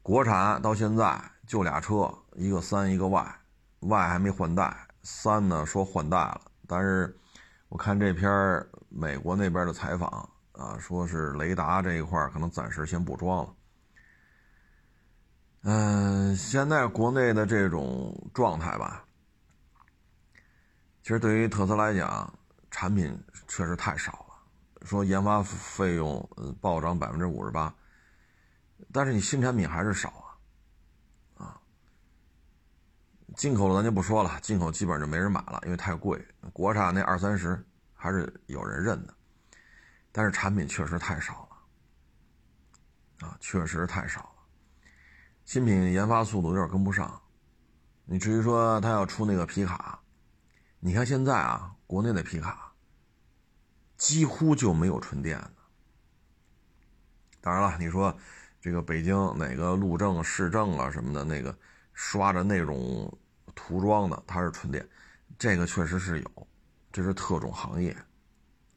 [0.02, 2.14] 国产到现在就俩车。
[2.36, 7.14] 一个三，一个 Y，Y 还没换代，三呢说换代了，但是
[7.68, 8.30] 我看这篇
[8.90, 13.56] 美国那边的采访啊，说是雷达这一块可能暂时先不装了。
[15.62, 19.06] 嗯，现在国内的这种状态吧，
[21.04, 22.34] 其实对于特斯拉来讲，
[22.72, 23.18] 产品
[23.48, 26.30] 确实太少了，说研发费用
[26.62, 27.74] 暴涨百分之五十八，
[28.94, 30.38] 但是你新产品还是少
[31.36, 31.60] 啊。
[33.36, 36.26] 进口的咱就不说了，进口基本上就没人买了，因为太贵。
[36.54, 37.62] 国产那二三十
[38.02, 39.14] 还是有人认的，
[40.10, 41.46] 但是产品确实太少
[43.20, 44.30] 了，啊，确实太少了。
[45.44, 47.22] 新品研发速度有点跟不上。
[48.06, 50.00] 你至于说他要出那个皮卡，
[50.80, 52.72] 你看现在啊，国内的皮卡
[53.98, 55.52] 几乎就没有纯电的。
[57.42, 58.18] 当然了，你说
[58.62, 61.54] 这个北京哪个路政、市政啊什么的，那个
[61.94, 63.14] 刷着那种。
[63.56, 64.88] 涂装的它是纯电，
[65.38, 66.39] 这个确实是有，
[67.00, 67.96] 这是特种行业。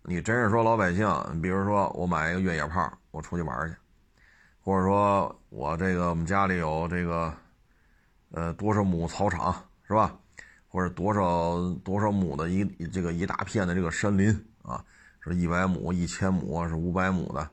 [0.05, 1.09] 你真是说老百姓，
[1.43, 3.77] 比如说我买一个越野炮，我出去玩去，
[4.61, 7.35] 或者说我这个我们家里有这个，
[8.31, 9.53] 呃多少亩草场
[9.89, 10.16] 是吧？
[10.68, 14.31] 或者多少多少亩的一这个一大片的这个山林
[14.62, 14.85] 啊，
[15.18, 17.51] 是一百亩、一千亩是五百亩的，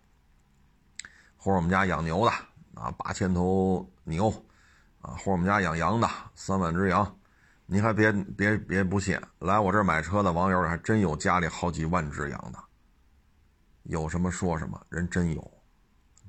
[1.35, 2.31] 或者我们家养牛的
[2.79, 4.29] 啊，八千头牛
[5.01, 7.15] 啊，或者我们家养羊的三万只羊。
[7.71, 12.57] 你还别别别不信，来我这儿买车的网友还真有家里好几万只羊的，
[13.83, 15.61] 有什么说什么，人真有，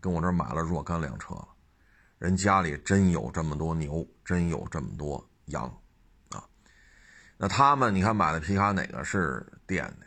[0.03, 1.49] 跟我这儿买了若干辆车了，
[2.18, 5.64] 人家里真有这么多牛，真有这么多羊，
[6.28, 6.45] 啊，
[7.38, 10.07] 那他们你看买的皮卡哪个是电的？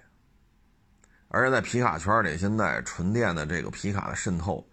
[1.30, 4.70] 而且在皮卡圈里，现在纯电的这个皮卡的渗透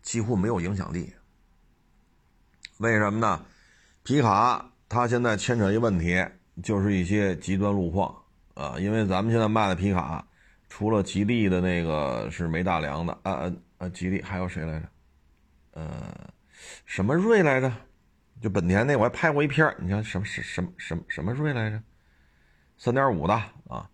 [0.00, 1.14] 几乎没有影响力，
[2.78, 3.44] 为什么呢？
[4.02, 4.67] 皮卡。
[4.88, 6.24] 它现在牵扯一问题，
[6.62, 8.14] 就是一些极端路况
[8.54, 10.26] 啊，因为咱们现在卖的皮卡，
[10.68, 14.88] 除了吉利的那个是没大梁的啊啊啊，吉利还有谁来着？
[15.72, 16.30] 呃，
[16.86, 17.70] 什么锐来着？
[18.40, 21.82] 就本田那我还拍过一片你看什么什什么什么什么锐来着？
[22.78, 23.34] 三点五的
[23.68, 23.90] 啊，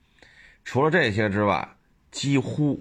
[0.65, 1.67] 除了这些之外，
[2.11, 2.81] 几乎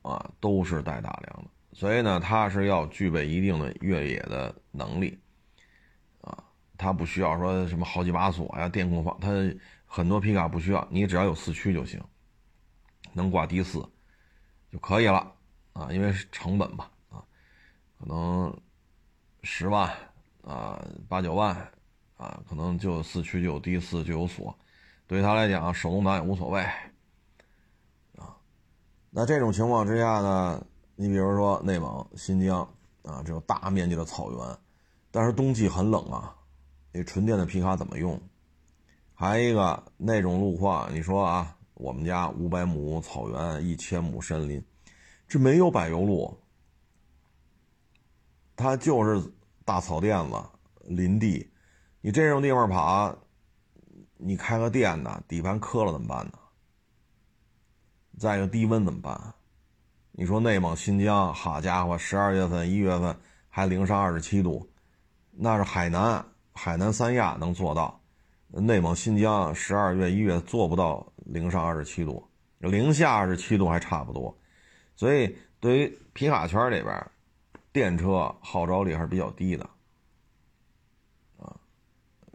[0.00, 5.18] 啊都是带大梁的，所以呢，它是要具备一定的越野的能力。
[6.82, 9.30] 它不需要说什么好几把锁呀、电控方，它
[9.86, 12.02] 很多皮卡不需要，你只要有四驱就行，
[13.12, 13.78] 能挂低四
[14.72, 15.32] 就可以了
[15.74, 17.22] 啊，因为是成本嘛啊，
[18.00, 18.52] 可能
[19.44, 19.88] 十万
[20.42, 21.54] 啊、八九万
[22.16, 24.52] 啊，可能就四驱就有低四就有锁，
[25.06, 26.60] 对他来讲手动挡也无所谓
[28.16, 28.36] 啊。
[29.10, 30.66] 那这种情况之下呢，
[30.96, 32.60] 你比如说内蒙、新疆
[33.04, 34.58] 啊，这种大面积的草原，
[35.12, 36.34] 但是冬季很冷啊，
[36.92, 38.20] 那纯电的皮卡怎么用？
[39.14, 44.62] 还一个那种路况，你说啊，我们家五百亩草原，一千亩森林，
[45.26, 46.38] 这没有柏油路，
[48.56, 49.22] 它就是
[49.64, 50.36] 大草甸子、
[50.82, 51.50] 林地，
[52.00, 53.16] 你这种地方跑，
[54.16, 56.32] 你开个电的，底盘磕了怎么办呢？
[58.18, 59.34] 再一个低温怎么办？
[60.10, 63.16] 你说内蒙、新疆，好家伙，十二月份、一月份
[63.48, 64.68] 还零上二十七度，
[65.30, 68.00] 那是海南、海南三亚能做到，
[68.48, 72.28] 内蒙、新疆十二月、一月做不到零上二十七度，
[72.58, 74.36] 零下二十七度还差不多。
[74.94, 77.10] 所以，对于皮卡圈里边，
[77.72, 79.64] 电车号召力还是比较低的，
[81.38, 81.56] 啊，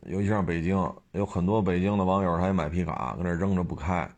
[0.08, 0.76] 尤其像北京，
[1.12, 4.10] 有很多北京的网友还买皮卡，搁那扔着不开。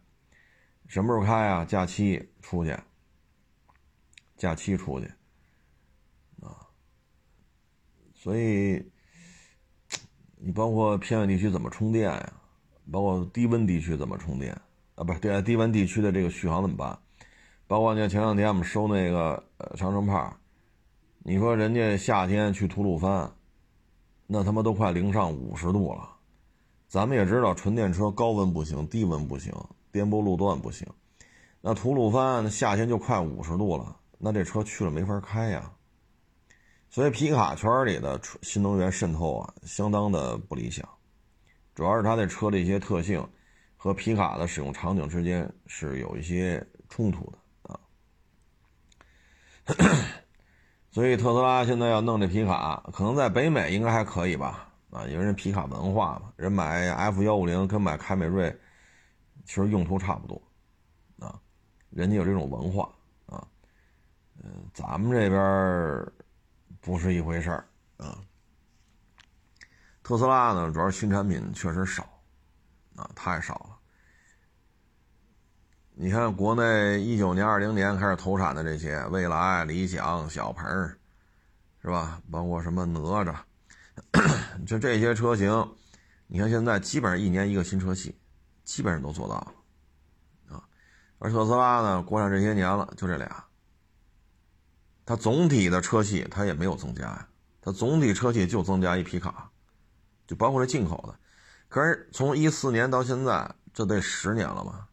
[0.87, 1.65] 什么时候开啊？
[1.65, 2.75] 假期出去，
[4.37, 5.05] 假期出去，
[6.41, 6.65] 啊，
[8.15, 8.89] 所以
[10.41, 12.33] 你包括偏远地区怎么充电呀？
[12.89, 14.53] 包括低温地区怎么充电
[14.95, 15.03] 啊？
[15.03, 16.97] 不是对低温地区的这个续航怎么办？
[17.67, 19.43] 包括你看前两天我们收那个
[19.75, 20.33] 长城炮，
[21.19, 23.29] 你说人家夏天去吐鲁番，
[24.27, 26.09] 那他妈都快零上五十度了，
[26.87, 29.53] 咱们也知道纯电车高温不行，低温不行。
[29.91, 30.87] 颠簸路段不行，
[31.61, 35.71] 那吐鲁番夏天就快五十度了，那这车去了没法开呀。
[36.89, 40.87] 所以皮卡圈里的新能源渗透啊，相当的不理想，
[41.75, 43.25] 主要是它这车的一些特性
[43.77, 47.79] 和皮卡的使用场景之间是有一些冲突的啊。
[50.91, 54.73] 所以特斯拉现在要弄这皮卡，可能在北美应该还可以吧？
[54.89, 58.53] 啊，因为人皮卡文化嘛，人买 F 幺五零跟买凯美瑞。
[59.45, 60.39] 其实用途差不多，
[61.17, 61.39] 啊，
[61.89, 62.87] 人家有这种文化
[63.25, 63.47] 啊，
[64.43, 65.41] 嗯，咱们这边
[66.81, 67.65] 不是一回事儿
[67.97, 68.17] 啊。
[70.03, 72.03] 特斯拉呢，主要新产品确实少，
[72.95, 73.77] 啊，太少了。
[75.93, 80.65] 你看，国内一九年、二零年开始投产的这些，蔚来、理想、小鹏，
[81.81, 82.21] 是吧？
[82.31, 83.35] 包括什么哪吒，
[84.65, 85.75] 就这些车型，
[86.27, 88.15] 你看现在基本上一年一个新车系。
[88.65, 90.63] 基本上都做到了，啊，
[91.17, 93.43] 而特斯拉呢，国产这些年了，就这俩。
[95.09, 97.27] 它总体的车系它也没有增加呀，
[97.59, 99.49] 它总体车系就增加一皮卡，
[100.27, 101.19] 就包括这进口的。
[101.67, 104.87] 可是从一四年到现在，这得十年了吧？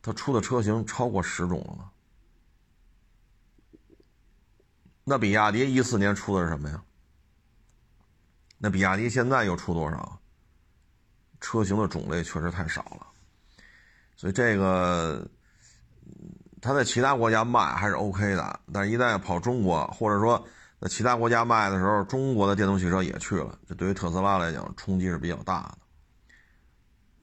[0.00, 1.90] 它出的车型超过十种了吗？
[5.02, 6.80] 那比亚迪一四年出的是什么呀？
[8.58, 10.20] 那比亚迪现在又出多少？
[11.40, 13.08] 车型的种类确实太少了，
[14.14, 15.28] 所以这个，
[16.62, 20.42] 它在其他国家卖还是 OK 的，但是一旦跑中国，或者说
[20.80, 25.62] 在其他国家卖的时候，中国的电动汽车也去了，这对于特斯拉来讲冲击是比较大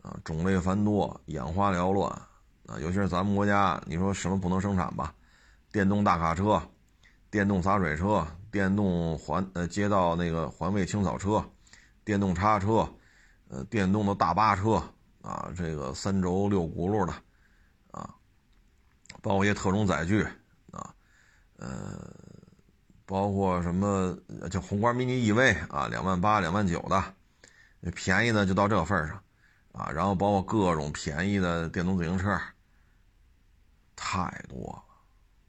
[0.04, 2.12] 的，啊，种类繁多，眼花缭乱，
[2.68, 5.14] 啊，尤其是咱们国家，你说什么不能生产吧？
[5.72, 6.62] 电动大卡车、
[7.32, 11.44] 电动洒水车、电动环呃街道那个环卫清扫车、
[12.04, 12.88] 电动叉车。
[13.52, 14.80] 呃，电动的大巴车
[15.24, 17.14] 啊，这个三轴六轱辘的，
[19.22, 20.24] 包括一些特种载具
[20.72, 20.93] 啊，
[21.57, 22.13] 呃，
[23.05, 24.17] 包括什么
[24.49, 29.22] 就宏光 mini EV 啊，两万八、两万九的，便宜的就到这份上，
[29.72, 32.39] 啊，然后包括各种便宜的电动自行车，
[33.95, 34.84] 太多了。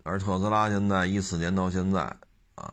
[0.03, 2.01] 而特斯拉现在一四年到现在
[2.55, 2.73] 啊，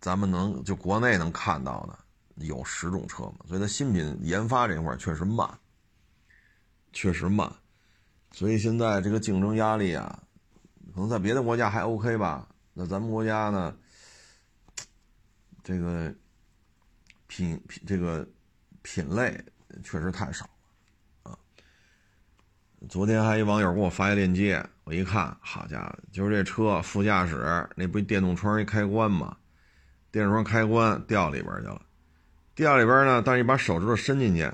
[0.00, 1.98] 咱们能就国内能看到的。
[2.36, 5.46] 有十种车嘛，所以它新品研发这块确实慢，
[6.90, 7.52] 确实慢，
[8.32, 10.22] 所以现在这个竞争压力啊，
[10.94, 13.74] 可能在别的国家还 OK 吧，那咱们国家呢，
[15.62, 16.12] 这个
[17.26, 18.26] 品品这个
[18.82, 19.38] 品类
[19.84, 21.38] 确实太少了啊。
[22.88, 29.36] 昨天还一网友给我发一链接，我一看，好家伙，就是这车副驾驶那不电动窗一开关吗？
[30.10, 31.80] 电动窗开关掉里边去了。
[32.54, 34.50] 掉里边呢，但是你把手指头伸进去，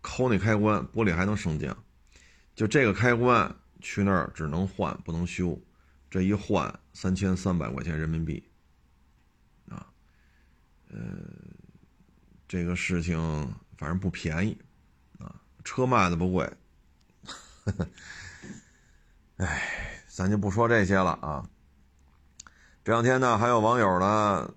[0.00, 1.76] 抠那开关，玻璃还能升降。
[2.56, 5.56] 就这个开关去那儿只能换不能修，
[6.10, 8.42] 这一换三千三百块钱人民币，
[9.68, 9.86] 啊，
[10.88, 10.98] 呃，
[12.48, 13.16] 这个事情
[13.78, 14.58] 反正不便宜，
[15.20, 15.32] 啊，
[15.62, 16.50] 车卖的不贵，
[19.36, 21.48] 哎，咱就不说这些了啊。
[22.82, 24.52] 这两天呢，还有网友呢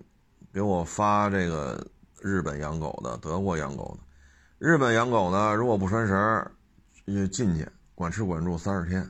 [0.52, 1.86] 给我发这个。
[2.22, 4.04] 日本养狗的，德国养狗的，
[4.58, 6.52] 日本养狗呢，如果不拴绳，
[7.06, 7.66] 就进去
[8.00, 9.06] 管吃管住三十天。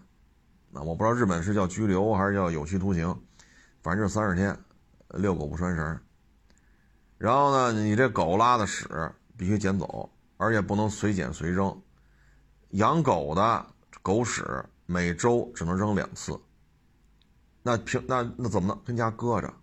[0.68, 3.06] 那我不知道日本是叫拘留还是叫有期徒刑，
[3.82, 4.58] 反正就是三十天。
[5.10, 6.00] 遛狗不拴绳。
[7.16, 8.88] 然后呢，你这狗拉的屎
[9.36, 11.80] 必须捡走，而且不能随捡随扔。
[12.70, 13.64] 养狗的
[14.02, 14.44] 狗屎
[14.86, 16.36] 每周只能扔两次。
[17.62, 19.54] 那平那那怎么呢跟家搁着？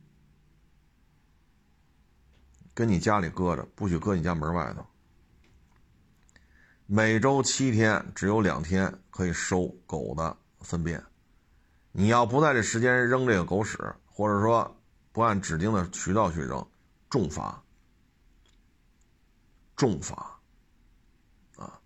[2.73, 4.86] 跟你家里搁着，不许搁你家门外头。
[6.86, 11.03] 每周七天，只有两天可以收狗的粪便。
[11.91, 14.80] 你要不在这时间扔这个狗屎，或者说
[15.11, 16.63] 不按指定的渠道去扔，
[17.09, 17.59] 重罚。
[19.76, 20.39] 重罚。
[21.55, 21.80] 啊，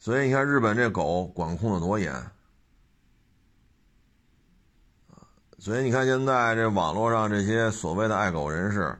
[0.00, 2.12] 所以你看日本这狗管控的多严。
[5.60, 8.98] 所以你看现在这网络上这些所谓的爱狗人士。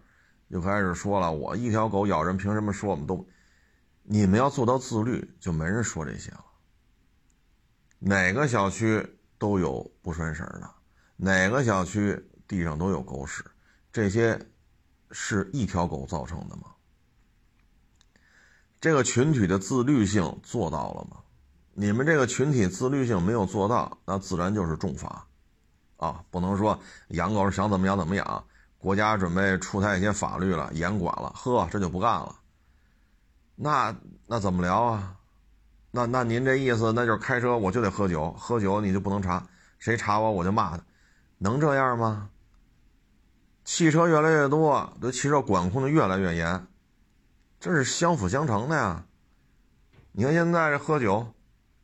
[0.49, 3.27] 就开始说了，我一条狗咬人，凭什么说我们都？
[4.03, 6.45] 你们要做到自律，就没人说这些了。
[8.05, 10.69] 哪个小区都有不拴绳的，
[11.17, 13.45] 哪个小区地上都有狗屎，
[13.93, 14.37] 这些
[15.13, 16.65] 是一条狗造成的吗？
[18.81, 21.19] 这个群体的自律性做到了吗？
[21.75, 25.25] 你们这个群体自律性没有做到，那自然就是重罚，
[25.97, 26.77] 啊，不能说
[27.11, 28.45] 养狗想怎么养怎么养。
[28.79, 32.37] 国家准备出台一些法律了，严管了，呵，这就不干了。
[33.55, 33.97] 那
[34.27, 35.17] 那怎么聊啊？
[35.95, 39.47] 那那您这意思，那就是开车我就得喝酒，喝酒你就不能查，
[39.79, 40.83] 谁查我我就骂他，
[41.37, 42.31] 能这样吗？
[43.63, 46.67] 汽车越来越多，对汽车管控的越来越严，
[47.61, 49.05] 这是相辅相成的呀。
[50.13, 51.35] 你看现在这喝酒，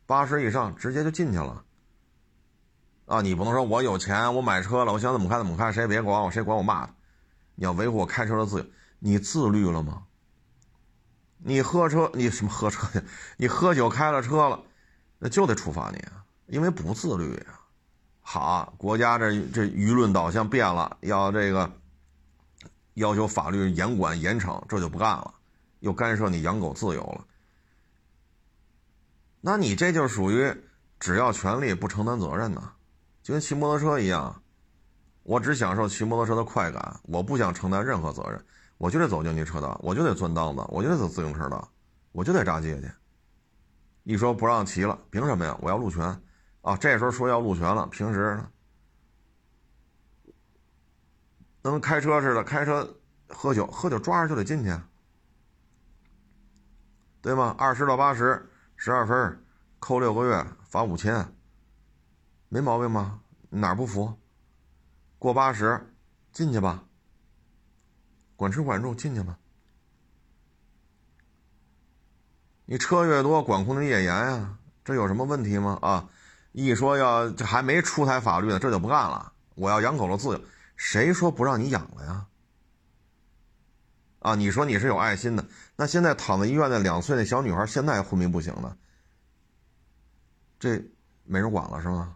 [0.07, 1.63] 八十以上直接就进去了。
[3.05, 6.93] 啊，你不能说我有钱，我买车了，我想怎么开怎么开，谁也别管我，谁管我骂他。
[7.53, 8.65] 你要维护我开车的自由，
[8.97, 10.03] 你自律了吗？
[11.41, 13.01] 你喝车，你什么喝车去？
[13.37, 14.61] 你喝酒开了车了，
[15.17, 17.59] 那就得处罚你啊，因为不自律呀。
[18.21, 21.71] 好，国家这这舆论导向变了，要这个
[22.93, 25.33] 要求法律严管严惩，这就不干了，
[25.79, 27.25] 又干涉你养狗自由了。
[29.41, 30.53] 那你这就属于
[30.99, 32.73] 只要权利不承担责任呢？
[33.23, 34.41] 就跟骑摩托车一样，
[35.23, 38.43] 我只享受骑摩托车的快感，我不想承担任何责任，
[38.79, 41.69] 我就得走应急车道，我就得钻档子，我就得走自行车道，
[42.13, 42.89] 我就得扎街去。
[44.03, 45.55] 一说不让骑了，凭什么呀？
[45.61, 46.03] 我要路权
[46.61, 46.77] 啊！
[46.77, 48.51] 这时候说要路权了，平时呢，
[51.61, 54.75] 跟开车似的，开车喝酒，喝酒抓着就得进去，
[57.21, 57.53] 对吗？
[57.59, 59.45] 二十到八十，十二分，
[59.79, 61.35] 扣六个月，罚五千。
[62.47, 63.21] 没毛病吗？
[63.49, 64.17] 哪不服？
[65.19, 65.93] 过八十，
[66.31, 66.85] 进去吧。
[68.39, 69.37] 管吃管住，进去吧。
[72.63, 75.77] 你车越多，管控的越严呀，这有什么问题吗？
[75.81, 76.09] 啊，
[76.53, 79.33] 一说要这还没出台法律呢，这就不干了。
[79.55, 80.41] 我要养狗的自由，
[80.77, 82.27] 谁说不让你养了呀？
[84.19, 88.77] 啊，你说你是有爱心的，那现在躺在医院的两岁的小女孩，现在昏迷不醒呢，
[90.57, 90.81] 这
[91.25, 92.15] 没人管了是吗？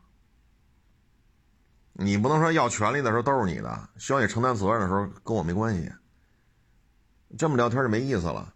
[1.92, 5.92] 你不能说要权利的时候都是你的，需要你承担责任的时候跟我没关系。
[7.38, 8.54] 这么聊天就没意思了，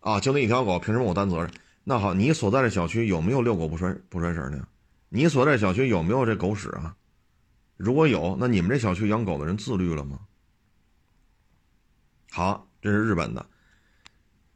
[0.00, 1.50] 啊，就那一条狗，凭什么我担责任？
[1.82, 4.66] 那好，你所在的小区有没有遛狗不拴不拴绳的？
[5.08, 6.96] 你所在小区有没有这狗屎啊？
[7.76, 10.20] 如果有，那你们这小区养狗的人自律了吗？
[12.30, 13.44] 好，这是日本的，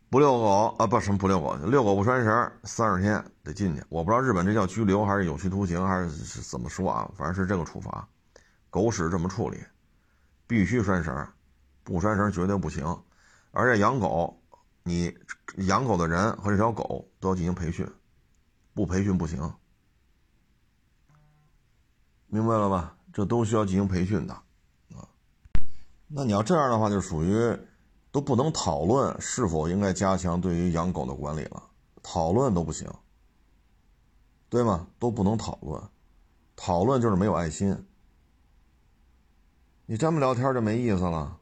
[0.09, 3.83] 不遛狗啊，不什么不遛狗，遛狗不拴绳，三十天得进去。
[3.89, 7.11] 我不知道日本这叫拘留还是有期徒刑还是怎么说啊？
[7.17, 8.09] 反正是这个处罚。
[8.71, 9.59] 狗屎这么处理，
[10.47, 11.29] 必须拴绳，
[11.83, 12.85] 不拴绳绝对不行。
[13.51, 14.41] 而且养狗，
[14.83, 15.13] 你
[15.67, 17.87] 养狗的人和这条狗都要进行培训，
[18.75, 19.53] 不培训不行。
[22.27, 22.97] 明白了吧？
[23.13, 24.35] 这都需要进行培训的
[24.95, 25.09] 啊。
[26.07, 27.59] 那你要这样的话，就属于
[28.13, 31.63] 都不能讨论是否应该加强对于养狗的管理了，
[32.03, 32.87] 讨论都不行，
[34.49, 34.87] 对吗？
[34.99, 35.83] 都不能讨论，
[36.55, 37.87] 讨论就是没有爱心。
[39.87, 41.39] 你这么聊天就没意思了。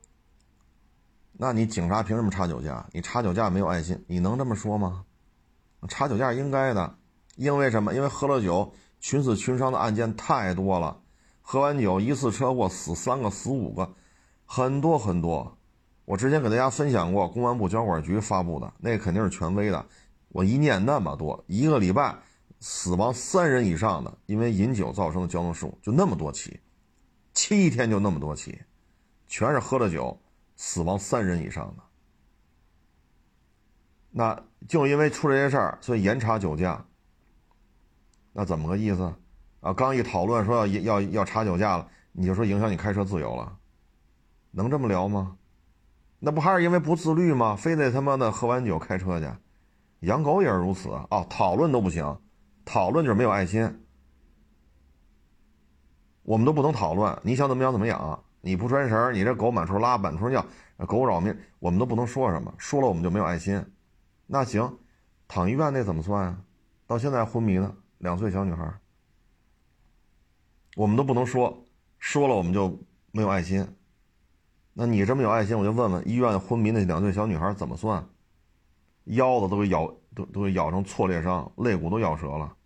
[1.39, 2.87] 那你警察凭什么查酒驾？
[2.93, 4.03] 你查酒驾没有爱心？
[4.09, 5.05] 你能这么说吗？
[5.89, 6.97] 查酒驾应该的，
[7.37, 7.95] 因为什么？
[7.95, 10.99] 因为喝了酒群死群伤的案件太多了，
[11.43, 13.95] 喝完酒一次车祸死三个死五个，
[14.47, 15.57] 很多很多。
[16.07, 19.85] 我之前给大家分享过公安部交管局发布的，那肯定是权威的。
[20.29, 22.17] 我一念那么多，一个礼拜
[22.61, 26.59] 死亡三人以上的，因为饮酒造成的交通事故就那么多起。
[27.35, 28.59] 七天就那么多起，
[29.29, 30.19] 全是喝了酒
[30.57, 31.83] 死亡三人以上的。
[34.11, 36.85] 那就因为出这些事儿，所以严查酒驾。
[38.33, 39.15] 那怎么个意思？
[39.61, 43.59] 啊，刚一讨论说要要要查酒驾了，你就说影响你开车自由了？
[44.51, 45.37] 能这么聊吗？
[46.19, 47.55] 那不还是因为不自律吗？
[47.55, 49.31] 非得他妈的喝完酒开车去？
[50.01, 51.27] 养狗也是如此啊！
[51.29, 52.21] 讨论都不行，
[52.65, 53.87] 讨论就是没有爱心。
[56.23, 60.47] 我们都不能讨论，你想怎么养怎么养，你不拴绳，你这狗满处拉，满处尿，
[60.87, 63.61] 狗扰民，我们都不能说什么，说了我们就没有爱心。
[64.25, 64.79] 那行，
[65.27, 66.39] 躺医院那怎么算啊？
[66.87, 68.73] 到现在昏迷呢，两岁小女孩，
[70.77, 71.67] 我们都不能说，
[71.99, 72.79] 说了我们就
[73.11, 73.67] 没有爱心。
[74.75, 78.09] 那你这么有爱心，我就问问医院昏迷那两岁小女孩怎么算？
[79.07, 82.57] 腰子都给咬，都都给咬成挫裂伤，肋骨都咬折了。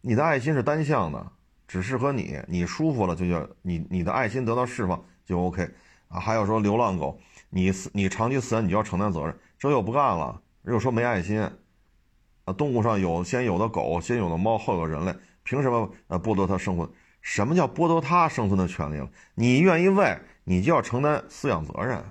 [0.00, 1.32] 你的爱心是单向的，
[1.70, 5.70] 只适合你，你舒服了就叫你你的爱心得到释放就 OK
[6.08, 6.18] 啊。
[6.18, 7.16] 还有说流浪狗，
[7.48, 11.52] 你你长期死，你就要承担责任，这又不干了，又说没爱心啊。
[12.58, 15.14] 动物上有先有的狗，先有的猫，后有人类，
[15.44, 16.90] 凭什么呃剥夺它生存？
[17.22, 19.08] 什么叫剥夺它生存的权利了？
[19.36, 22.02] 你愿意喂，你就要承担饲养责任。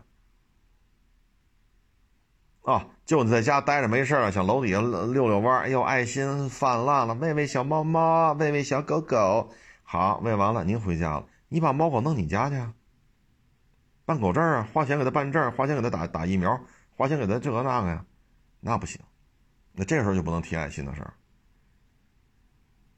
[2.62, 9.50] 啊，就你在家待着没事儿，想楼底下遛遛弯儿，哎呦，爱心泛滥了，喂喂小猫猫，喂喂小狗狗，
[9.82, 12.72] 好，喂完了您回家了，你把猫狗弄你家去啊，
[14.06, 16.62] 办狗证啊，花钱给他办证，花钱给他打打疫苗，
[16.96, 18.06] 花钱给他这个那个呀，
[18.60, 19.02] 那不行，
[19.74, 21.12] 那这时候就不能提爱心的事儿。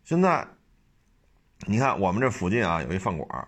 [0.03, 0.45] 现在，
[1.66, 3.47] 你看我们这附近啊，有一饭馆，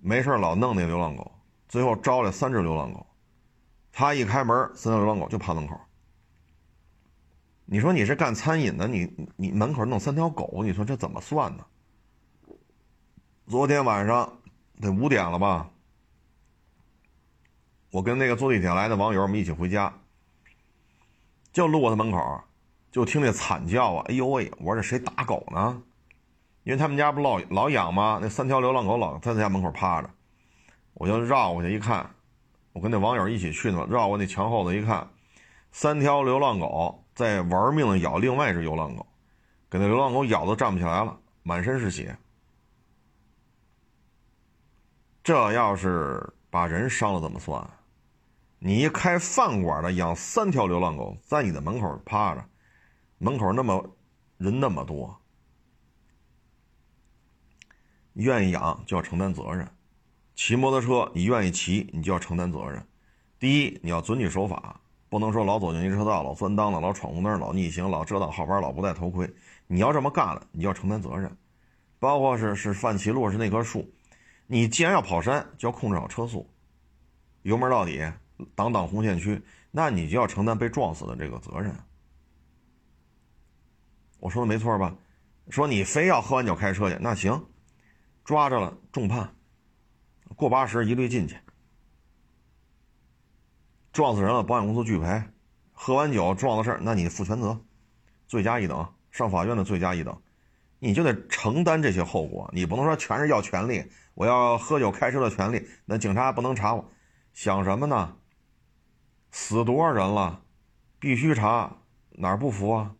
[0.00, 1.30] 没事老弄那流浪狗，
[1.68, 3.06] 最后招来三只流浪狗。
[3.98, 5.76] 他一开门，三条流浪狗就趴门口。
[7.64, 11.66] 你说你是干餐饮的，你你门口弄三条狗，你说这怎么算呢？
[13.48, 14.38] 昨天晚上
[14.80, 15.68] 得五点了吧？
[17.90, 19.92] 我跟那个坐地铁来的网友，我们一起回家，
[21.52, 22.40] 就路过他门口，
[22.92, 24.04] 就听那惨叫啊！
[24.06, 24.48] 哎呦喂！
[24.58, 25.82] 我说这谁打狗呢？
[26.62, 28.20] 因为他们家不老老养吗？
[28.22, 30.08] 那三条流浪狗老在他家门口趴着，
[30.94, 32.08] 我就绕过去一看。
[32.78, 35.10] 我跟那网友一起去的嘛，绕过那墙后头一看，
[35.72, 39.04] 三条流浪狗在玩命的咬另外一只流浪狗，
[39.68, 42.16] 给那流浪狗咬的站不起来了，满身是血。
[45.24, 47.68] 这要是把人伤了怎么算？
[48.60, 52.48] 你一开饭馆的养三条流浪狗在你的门口趴着，
[53.18, 53.84] 门口那么
[54.36, 55.20] 人那么多，
[58.12, 59.68] 愿意养就要承担责任。
[60.38, 62.80] 骑摩托车，你愿意骑，你就要承担责任。
[63.40, 69.28] 第一，你要遵纪守法，不能说老走应急车道、老钻裆的、老闯红灯、老逆行、老遮挡号牌、老不戴头盔。
[69.66, 71.36] 你要这么干了，你就要承担责任。
[71.98, 73.92] 包括是是范齐路是那棵树，
[74.46, 76.48] 你既然要跑山，就要控制好车速，
[77.42, 78.00] 油门到底，
[78.54, 81.74] 挡挡红线区，那你就要承担被撞死的这个责任。
[84.20, 84.94] 我说的没错吧？
[85.50, 87.44] 说你非要喝完酒开车去，那行，
[88.24, 89.34] 抓着了重判。
[90.36, 91.36] 过八十一律进去，
[93.92, 95.22] 撞死人了，保险公司拒赔。
[95.72, 97.60] 喝完酒撞的事儿，那你负全责，
[98.26, 100.20] 罪加一等，上法院的罪加一等，
[100.78, 102.50] 你就得承担这些后果。
[102.52, 106.90] 你不能说全是要权利，我要喝酒开车的权利，那警察不能查我，
[107.32, 108.16] 想什么呢？
[109.30, 110.42] 死多少人了，
[110.98, 111.76] 必须查，
[112.10, 112.94] 哪儿不服啊？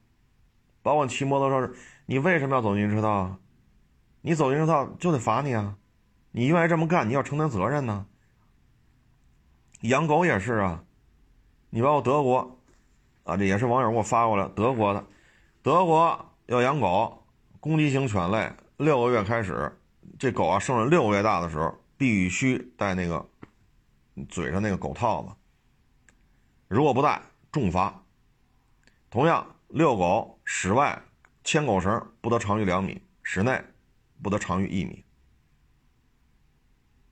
[0.83, 1.73] 包括骑摩托车，
[2.07, 3.39] 你为什么要走进车道？
[4.21, 5.78] 你走进车道就得罚你啊！
[6.39, 8.07] 你愿意这么干，你要承担责任呢。
[9.81, 10.85] 养狗也是啊，
[11.69, 12.61] 你包括德国，
[13.25, 15.05] 啊，这也是网友给我发过来，德国的，
[15.63, 17.27] 德国要养狗，
[17.59, 19.77] 攻击型犬类，六个月开始，
[20.17, 23.29] 这狗啊生了六个月大的时候，必须戴那个
[24.29, 25.31] 嘴上那个狗套子，
[26.69, 27.21] 如果不戴，
[27.51, 28.01] 重罚。
[29.11, 31.03] 同样，遛狗室外
[31.43, 33.61] 牵狗绳不得长于两米，室内
[34.23, 35.05] 不得长于一米。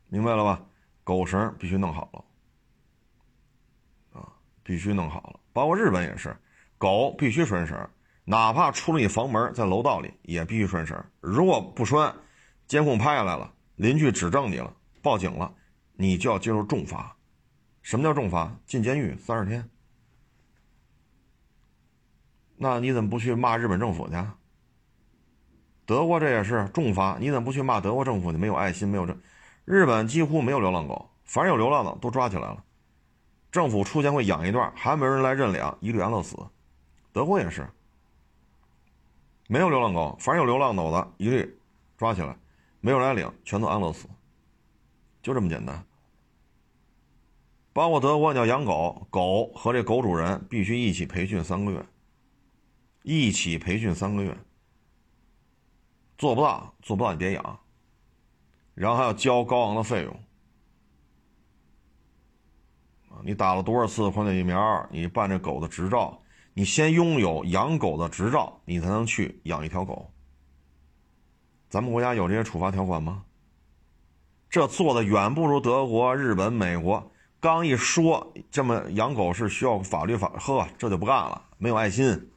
[0.09, 0.63] 明白了吧？
[1.05, 4.29] 狗绳必须弄好了，啊，
[4.65, 5.39] 必须弄好了。
[5.53, 6.37] 包括日本也是，
[6.79, 7.89] 狗必须拴绳，
[8.25, 11.01] 哪怕出了你房门，在楼道里也必须拴绳。
[11.21, 12.13] 如果不拴，
[12.67, 15.55] 监控拍下来了，邻居指证你了，报警了，
[15.93, 17.17] 你就要接受重罚。
[17.83, 18.53] 什么叫重罚？
[18.67, 19.71] 进监狱三十天。
[22.57, 24.15] 那你怎么不去骂日本政府去？
[25.85, 28.33] 德国这也是重罚，你怎么不去骂德国政府？
[28.33, 29.17] 你没有爱心，没有这。
[29.67, 32.65] 日本几乎没有流浪狗，凡是有流浪的都抓起来了，
[33.51, 36.39] 政府出钱会养一段，还没有人来认领，一律安乐死。
[37.13, 37.69] 德国也是，
[39.49, 41.59] 没有流浪狗，凡是有流浪狗的，一律
[41.97, 42.39] 抓起来，
[42.81, 44.09] 没有人来领，全都安乐死，
[45.21, 45.85] 就这么简单。
[47.73, 51.85] 包括德国，你要养狗狗和这狗主人必须一起培训三个月，
[53.03, 54.39] 一起培训三个月，
[56.17, 57.61] 做不到，做不到你别养。
[58.77, 60.17] 然后还要交高昂的费用。
[63.25, 64.87] 你打了多少次狂犬疫苗？
[64.93, 66.23] 你办这狗的执照，
[66.53, 70.13] 你先拥有养狗的执照，你才能去养一条狗。
[71.69, 73.25] 咱们国家有这些处罚条款吗？
[74.51, 77.11] 这做的远不如德国、日本、美国。
[77.41, 82.31] 刚一说这么养狗是需要法律法，呵，这就不干了，没有爱心。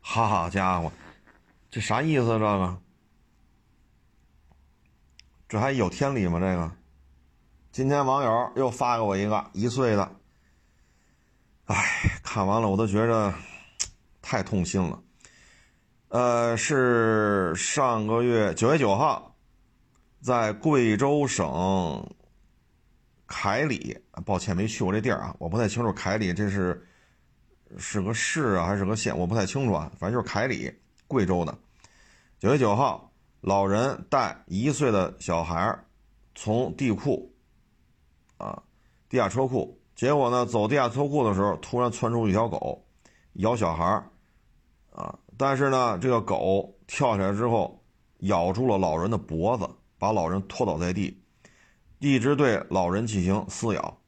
[0.00, 0.92] 好家伙，
[1.70, 2.26] 这啥意思？
[2.26, 2.78] 这个，
[5.48, 6.40] 这还有天理吗？
[6.40, 6.72] 这个，
[7.70, 10.16] 今天网友又发给我一个一岁的，
[11.66, 11.76] 哎，
[12.22, 13.32] 看完了我都觉着
[14.22, 15.02] 太痛心了。
[16.08, 19.36] 呃，是上个月九月九号，
[20.20, 22.14] 在贵州省。
[23.26, 26.86] 凯里，抱歉没去过这地儿啊，我不太清楚凯里这是
[27.78, 30.72] 是个市啊还是个县，我不太清楚啊，反正就是凯里，
[31.08, 31.58] 贵州的。
[32.38, 33.10] 九月九号，
[33.46, 35.78] 老人带一岁的小孩
[36.34, 37.30] 从地库
[38.38, 38.62] 啊
[39.06, 42.82] 地下车库，结果呢走地下车库的时候，突然窜出一条狗
[43.34, 43.84] 咬小孩
[44.92, 47.78] 啊，但是呢这个狗跳起来之后
[48.20, 49.68] 咬住了老人的脖子，
[49.98, 51.22] 把老人拖倒在地。
[51.98, 53.98] 一直对老人进行撕咬，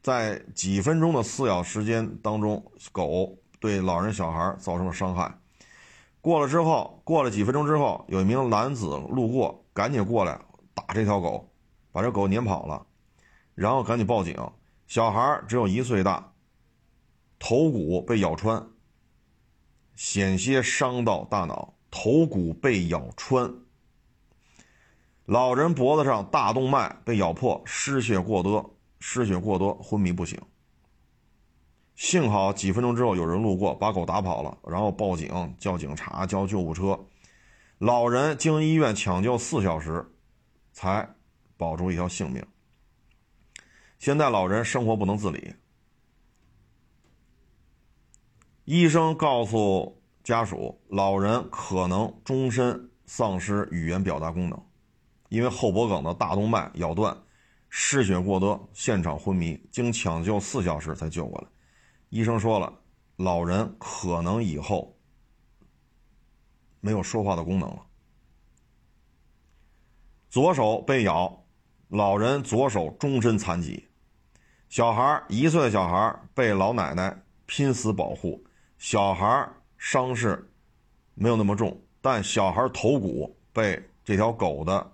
[0.00, 5.38] 在几分钟的撕咬时间当中，狗对老人、小孩造成了伤害。
[6.26, 10.36] 过了之后，过了几分钟之后，有一名男子路过，赶紧过来
[10.74, 11.48] 打这条狗，
[11.92, 12.84] 把这狗撵跑了，
[13.54, 14.36] 然后赶紧报警。
[14.88, 16.32] 小孩只有一岁大，
[17.38, 18.66] 头骨被咬穿，
[19.94, 23.54] 险些伤到大脑，头骨被咬穿。
[25.26, 30.42] 老人脖子上大动脉被咬破，失血过多，失血过多，昏迷不醒。
[31.96, 36.98] 幸好几分钟之后有人路过，把狗打跑了，然后报警叫警察叫救护车。
[37.78, 40.06] 老人经医院抢救四小时，
[40.72, 41.08] 才
[41.56, 42.44] 保住一条性命。
[43.98, 45.54] 现在老人生活不能自理，
[48.66, 54.62] 医生告诉家属，老人可能终身丧失语言表达功能。
[55.30, 57.16] 因为后脖梗的大动脉咬断，
[57.70, 61.48] 失血过多，现场昏迷，经抢救四小时才救过来。
[62.08, 62.72] 医生说了，
[63.16, 64.96] 老人可能以后
[66.80, 67.86] 没有说话的功能了。
[70.28, 71.44] 左手被咬，
[71.88, 73.88] 老人左手终身残疾。
[74.68, 78.44] 小孩一岁的小孩被老奶奶拼死保护，
[78.78, 79.48] 小孩
[79.78, 80.50] 伤势
[81.14, 84.92] 没有那么重，但小孩头骨被这条狗的。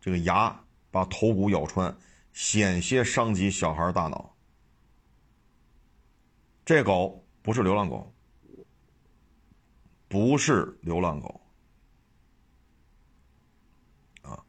[0.00, 1.96] 这个牙把头骨咬穿，
[2.32, 4.33] 险些伤及小孩大脑。
[6.64, 8.12] 这狗不是流浪狗，
[10.08, 11.40] 不是流浪狗。
[14.22, 14.44] 啊，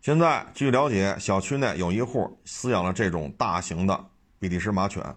[0.00, 5.16] 现在据了解，小区内有一户饲养了这种大型的比利时马犬，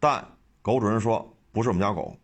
[0.00, 0.26] 但
[0.62, 2.16] 狗主人说不是我们家狗。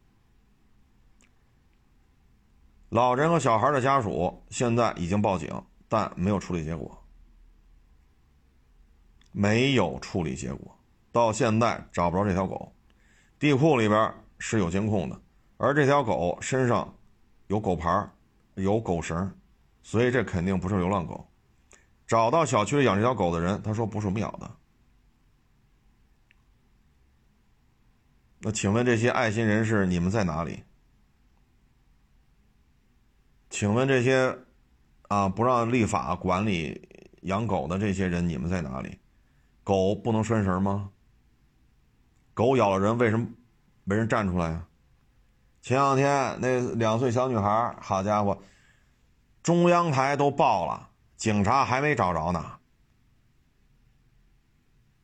[2.88, 5.64] 老人和小孩的家属现在已经报警。
[5.88, 7.04] 但没有处理结果，
[9.30, 10.74] 没有处理结果，
[11.12, 12.74] 到现在找不着这条狗。
[13.42, 15.20] 地库里边是有监控的，
[15.56, 16.96] 而这条狗身上
[17.48, 18.08] 有狗牌，
[18.54, 19.36] 有狗绳，
[19.82, 21.28] 所以这肯定不是流浪狗。
[22.06, 24.48] 找到小区里养这条狗的人，他说不是我们养的。
[28.38, 30.62] 那请问这些爱心人士，你们在哪里？
[33.50, 34.38] 请问这些？
[35.08, 35.28] 啊！
[35.28, 36.88] 不让立法管理
[37.22, 39.00] 养狗的这些人，你们在哪里？
[39.64, 40.92] 狗不能拴绳吗？
[42.34, 43.26] 狗咬了人，为什么
[43.84, 44.64] 没人站出来呀？
[45.60, 48.36] 前两天那两岁小女孩，好家伙，
[49.42, 52.44] 中央台都报了，警察还没找着呢。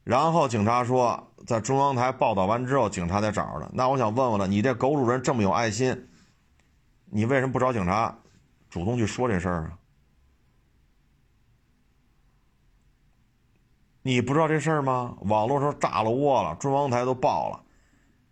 [0.05, 3.71] 然后警察说，在中央台报道完之后，警察才找着的。
[3.75, 6.09] 那我想问问了，你这狗主人这么有爱心，
[7.05, 8.19] 你为什么不找警察
[8.71, 9.79] 主动去说这事儿啊？
[14.09, 15.19] 你不知道这事儿吗？
[15.21, 17.63] 网络上炸了窝了，中央台都报了，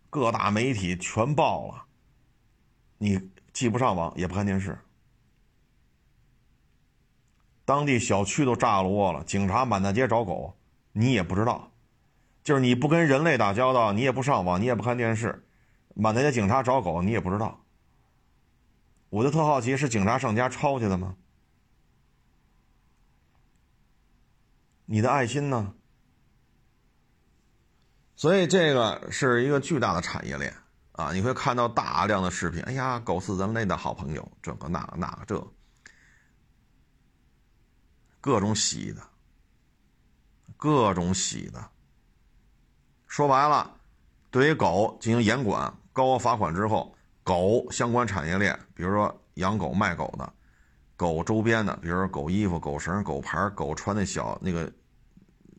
[0.08, 1.84] 各大媒体全报了。
[2.96, 4.78] 你既不上网也不看电视，
[7.66, 10.56] 当地小区都炸了窝了，警察满大街找狗，
[10.92, 11.70] 你也不知道。
[12.42, 15.46] 就是你不跟人类打交道，你也不上网，你也不看电视，
[15.94, 17.60] 满大街警察找狗，你也不知道。
[19.10, 21.16] 我就特好奇，是警察上家抄去的吗？
[24.86, 25.74] 你的爱心呢？
[28.14, 30.54] 所以这个是一个巨大的产业链
[30.92, 31.12] 啊！
[31.12, 32.62] 你会看到大量的视频。
[32.62, 35.52] 哎呀，狗是人类的好朋友，这个那个那个这。
[38.20, 39.02] 各种洗的，
[40.56, 41.70] 各种洗的。
[43.06, 43.78] 说白了，
[44.30, 50.32] 对于狗进行严管、高额罚款之后，狗相关产业链，比如说养狗、卖狗的，
[50.96, 54.72] 狗周边的，比如说狗衣服、狗绳、狗牌、狗穿那小那个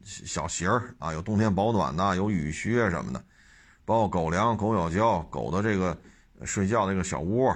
[0.04, 3.24] 小鞋儿啊，有冬天保暖的，有雨靴什么的，
[3.86, 5.98] 包括狗粮、狗咬胶、狗的这个
[6.44, 7.56] 睡觉那个小窝，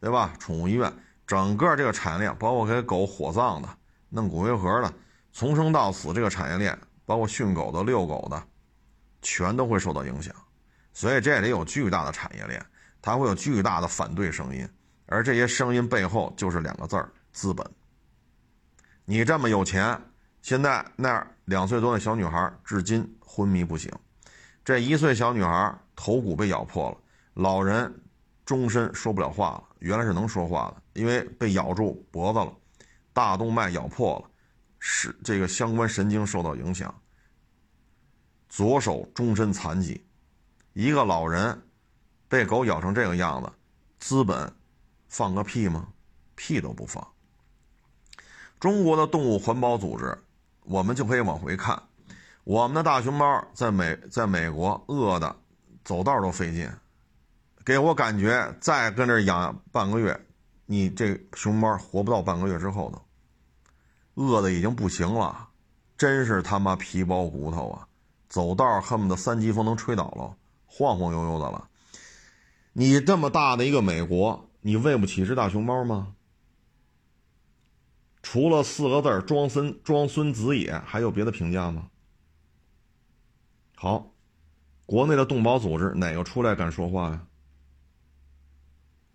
[0.00, 0.34] 对吧？
[0.38, 0.92] 宠物医院，
[1.26, 3.68] 整个这个产业链，包括给狗火葬的、
[4.08, 4.92] 弄骨灰盒的，
[5.32, 8.42] 从生到死这个产业链，包括训狗的、遛狗的。
[9.22, 10.34] 全都会受到影响，
[10.94, 12.64] 所以这里有巨大的产业链，
[13.02, 14.66] 它会有巨大的反对声音，
[15.04, 17.64] 而这些声音背后就是两个字儿：资本。
[19.04, 20.00] 你这么有钱，
[20.40, 23.92] 现在那两岁多的小女孩至今昏迷不醒，
[24.64, 26.98] 这一岁小女孩头骨被咬破了，
[27.34, 27.92] 老人
[28.44, 32.56] 终身说不了话了，原来是能说话的，因为被咬住脖子了，
[33.12, 34.30] 大动脉咬破了，
[34.78, 36.94] 是这个相关神经受到影响。
[38.48, 40.04] 左手终身残疾，
[40.72, 41.60] 一个老人
[42.28, 43.52] 被狗咬成这个样子，
[43.98, 44.52] 资本
[45.08, 45.88] 放个屁吗？
[46.34, 47.06] 屁都不放。
[48.60, 50.16] 中国的动物环保组织，
[50.64, 51.82] 我们就可以往回看，
[52.44, 55.34] 我们的大熊猫在美在美国饿的
[55.82, 56.70] 走道都费劲，
[57.64, 60.26] 给我感觉再跟这养半个月，
[60.66, 63.00] 你这熊猫活不到半个月之后呢，
[64.14, 65.48] 饿的已经不行了，
[65.96, 67.86] 真是他妈皮包骨头啊！
[68.28, 70.36] 走道恨不得三级风能吹倒了，
[70.66, 71.66] 晃晃悠悠的了。
[72.74, 76.14] 你这么大的一个美国，你喂不起只大熊猫吗？
[78.22, 81.88] 除了四个字装孙装孙子野”，还有别的评价吗？
[83.74, 84.12] 好，
[84.84, 87.26] 国内的动保组织哪个出来敢说话呀？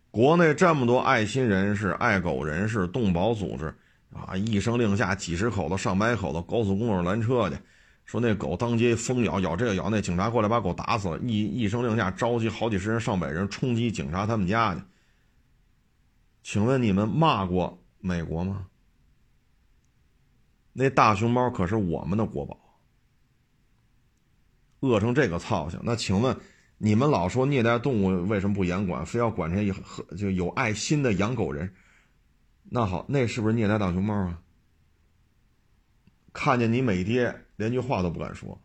[0.09, 3.75] 国内这么多爱心人士、爱狗人士、动保组织
[4.13, 7.57] 啊，一声令下，几十口子、上百口子高速公路拦车去。
[8.05, 11.19] 说那狗当街疯咬，咬这个咬那，警察过来把狗打死了。
[11.19, 14.81] 一一声令下，召集好几十人、上百人冲击警察他们家去。
[16.43, 18.67] 请问你们骂过美国吗？
[20.77, 22.59] 那大熊猫可是我们的国宝，
[24.81, 25.79] 饿成这个操性。
[25.83, 26.37] 那请问
[26.77, 29.73] 你们老说虐待动物为什么不严管，非要管这些
[30.17, 31.73] 就有爱心的养狗人？
[32.65, 34.41] 那好，那是不是虐待大熊猫啊？
[36.33, 37.41] 看见你美爹。
[37.55, 38.59] 连句话都不敢说。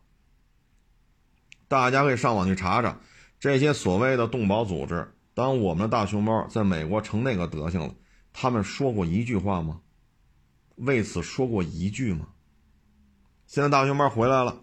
[1.69, 2.99] 大家可以上网去查查，
[3.39, 7.95] 这些所谓的动保组织，当我们的大熊猫在美国成那个德行了，
[8.33, 9.79] 他们说过一句话吗？
[10.75, 12.27] 为此说过一句吗？
[13.47, 14.55] 现在大熊猫回来了，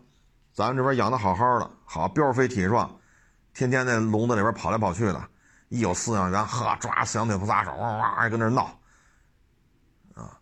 [0.53, 2.99] 咱这边养的好好的，好膘肥体壮，
[3.53, 5.29] 天天在笼子里边跑来跑去的，
[5.69, 8.79] 一有饲养员，呵，抓饲养腿不撒手，哇哇跟那闹，
[10.15, 10.39] 啊，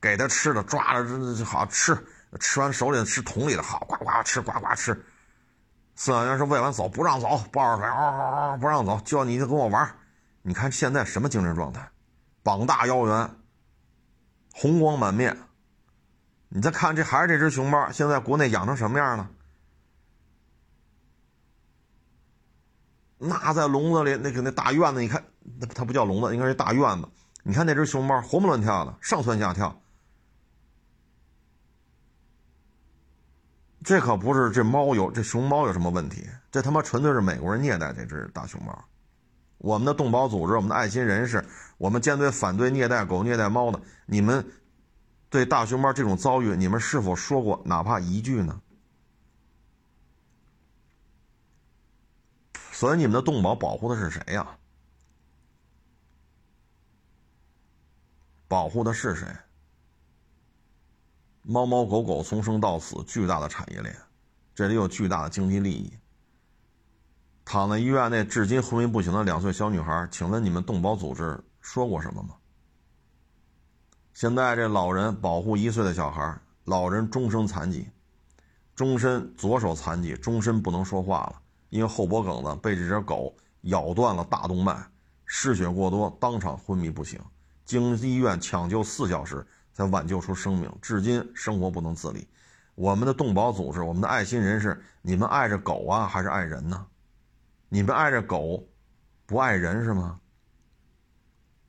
[0.00, 1.96] 给他吃的抓着这这好吃。
[2.38, 4.94] 吃完手里的吃桶里的好，呱呱吃，呱呱吃。
[5.96, 9.96] 饲养员说喂完走不让走，抱着腿嗷不让走，就要你跟我玩。
[10.42, 11.88] 你看现在什么精神状态？
[12.42, 13.30] 膀大腰圆，
[14.60, 15.36] 红光满面。
[16.48, 19.30] 你再看这还是这只熊猫，现在国内养成什么样了？
[23.18, 25.24] 那在笼子里，那个那大院子，你看，
[25.60, 27.08] 那它不叫笼子，应该是大院子。
[27.42, 29.80] 你看那只熊猫活蹦乱跳的，上蹿下跳。
[33.84, 36.28] 这可不是这猫有这熊猫有什么问题？
[36.50, 38.84] 这他妈纯粹是美国人虐待这只大熊猫。
[39.58, 41.44] 我们的动保组织，我们的爱心人士，
[41.76, 43.80] 我们坚决反对虐待狗、虐待猫的。
[44.06, 44.44] 你们
[45.28, 48.60] 对大熊猫这种遭遇，你们是否说过哪怕一句呢？
[52.72, 54.46] 所以你们的动保保护的是谁呀？
[58.46, 59.26] 保护的是谁？
[61.42, 63.94] 猫猫狗狗从生到死，巨大的产业链，
[64.54, 65.92] 这里有巨大的经济利益。
[67.50, 72.34] 躺在医院内至今昏迷不醒的两岁小女孩，请问你们动保组织说过什么吗？
[74.12, 77.88] 现在这老人保护一岁的小孩，老人终身残疾，
[78.76, 84.76] 终身左手残疾，终身不能说话了，因为后脖梗子被这只狗咬断了大动脉，
[85.24, 87.18] 失血过多，当场昏迷不醒，
[87.64, 89.46] 经医院抢救四小时。
[89.72, 92.26] 才挽救出生命，至今生活不能自理。
[92.74, 96.84] 我们的动保组织，我们的爱心人士，你们爱着狗啊，还是爱人呢？
[97.68, 98.66] 你们爱着狗，
[99.26, 100.20] 不爱人是吗？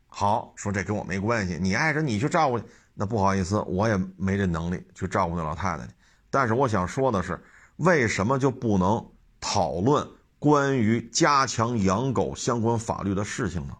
[0.07, 2.59] 好，说这跟我没关系，你爱着你去照顾，
[2.93, 5.87] 那不好意思，我也没这能力去照顾那老太太。
[6.29, 7.43] 但是我想说的是，
[7.77, 10.07] 为什么就不能讨论
[10.39, 13.77] 关于加强养狗相关法律的事情呢？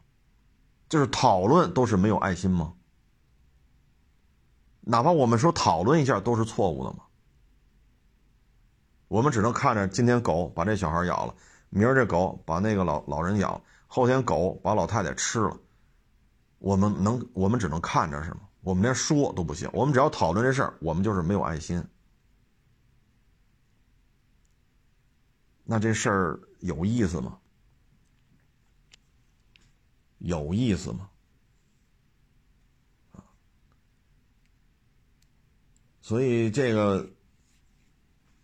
[0.87, 2.73] 就是讨论都是没有爱心吗？
[4.81, 6.99] 哪怕我们说讨论一下，都是错误的嘛。
[9.07, 11.35] 我们只能看着今天狗把这小孩咬了，
[11.69, 15.57] 明儿这狗把那个老老人咬，后天狗把老太太吃了。
[16.57, 18.41] 我们能，我们只能看着是吗？
[18.61, 19.69] 我们连说都不行。
[19.71, 21.83] 我们只要讨论这事儿，我们就是没有爱心。
[25.63, 27.39] 那这事儿有意思吗？
[30.17, 31.09] 有意思吗？
[36.01, 37.07] 所以这个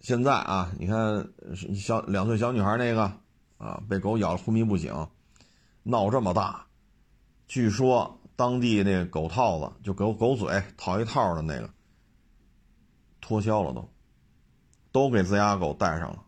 [0.06, 1.28] 现在啊，你看
[1.76, 3.12] 小两岁小女孩那个
[3.58, 4.94] 啊，被狗咬了昏迷不醒，
[5.82, 6.68] 闹这么大，
[7.48, 11.68] 据说当地那狗套子就狗狗嘴套一套的那个
[13.20, 13.90] 脱销了都，
[14.92, 16.22] 都给自家狗戴上了。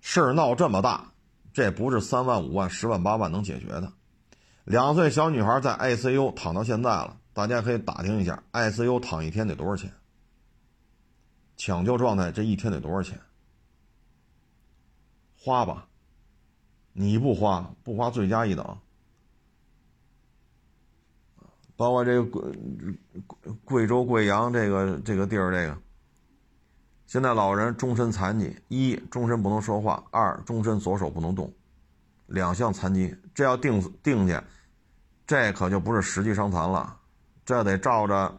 [0.00, 1.12] 事儿闹这么大，
[1.52, 3.92] 这不是三万五万十万八万能解决的。
[4.64, 7.18] 两岁小女孩在 ICU 躺到现在了。
[7.34, 9.92] 大家可以打听一下，ICU 躺一天得多少钱？
[11.64, 13.16] 抢救状态这一天得多少钱？
[15.38, 15.86] 花吧，
[16.92, 18.76] 你不花不花罪加一等。
[21.76, 22.52] 包括这个贵
[23.64, 25.80] 贵州贵阳这个这个地儿，这个
[27.06, 31.52] 现在老人终身残疾，一终身不能说话，二终身左手不能动，
[32.26, 34.42] 两项残疾，这要定定下，
[35.24, 36.98] 这可就不是实际伤残了。
[37.44, 38.36] 这得照着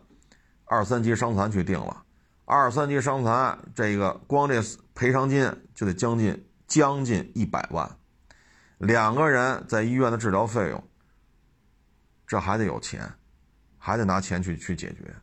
[0.65, 2.02] 二三级伤残去定了，
[2.45, 4.61] 二三级伤残这个光这
[4.93, 7.89] 赔偿金就得将近将近一百万，
[8.79, 10.83] 两个人在医院的治疗费用，
[12.27, 13.09] 这还得有钱，
[13.77, 15.15] 还得拿钱去去解决，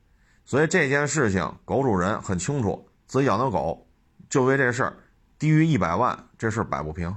[0.44, 3.86] 所以这件事情狗主人很清楚，自己养的狗
[4.28, 4.96] 就为这事儿
[5.38, 7.14] 低于一百万，这事摆不平，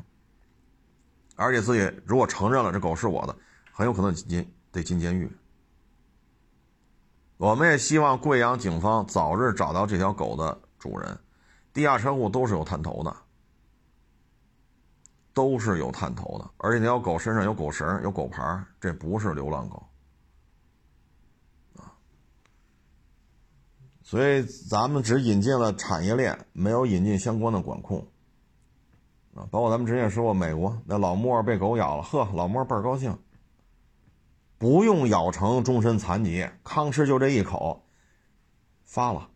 [1.36, 3.36] 而且自己如果承认了这狗是我的，
[3.72, 5.32] 很有可能进得进监狱。
[7.38, 11.18] 我们也希望贵阳警方早日找到这条狗的主人。
[11.74, 13.16] 地下车库都是有探头的，
[15.34, 19.84] 都是有探头的，而且那条狗身上有狗绳、有狗牌，这不是流浪狗
[21.76, 21.92] 啊。
[24.04, 28.08] 所以咱们只引进了产业链，没有引进相关的管控
[29.34, 29.48] 啊。
[29.50, 33.18] 包括咱们之前说过，美国那老莫被狗咬了，呵，老莫倍儿高兴。
[34.58, 37.84] 不用咬成终身残疾，吭吃就这一口，
[38.86, 39.30] 发了。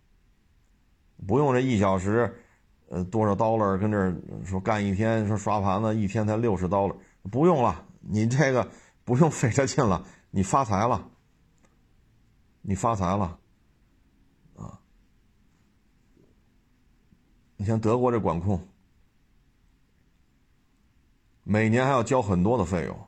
[1.28, 2.44] 不用这一小时，
[2.90, 3.78] 呃，多少刀了？
[3.78, 4.16] 跟这
[4.46, 6.96] 说干一天，说刷盘子一天才六十刀了，
[7.32, 7.86] 不用了。
[8.00, 8.70] 你这个
[9.04, 11.10] 不用费这劲了，你发财了，
[12.62, 13.40] 你发财了，
[14.56, 14.80] 啊！
[17.58, 18.66] 你像德国这管控，
[21.44, 23.07] 每年还要交很多的费用。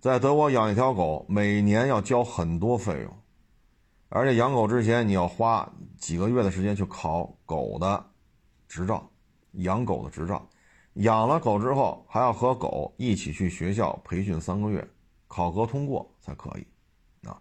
[0.00, 3.18] 在德国养一条狗，每年要交很多费用，
[4.08, 8.04] 而且养狗之前你要花几个月的时间去考狗的
[8.68, 9.10] 执照，
[9.52, 10.48] 养狗的执照。
[10.94, 14.88] 养了狗之后，还要和狗一起去学校培训三个月，
[15.26, 17.28] 考核通过才可以。
[17.28, 17.40] 啊，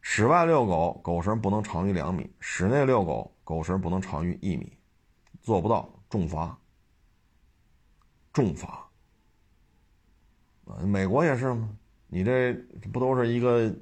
[0.00, 4.72] 室外遛狗，狗绳不能长于两米；室内遛狗，狗绳不能长于一米。
[5.42, 6.56] 做不到，重罚。
[8.32, 8.88] 重罚。
[10.84, 11.70] 美国也是吗？
[12.08, 12.52] 你这
[12.92, 13.72] 不都是一个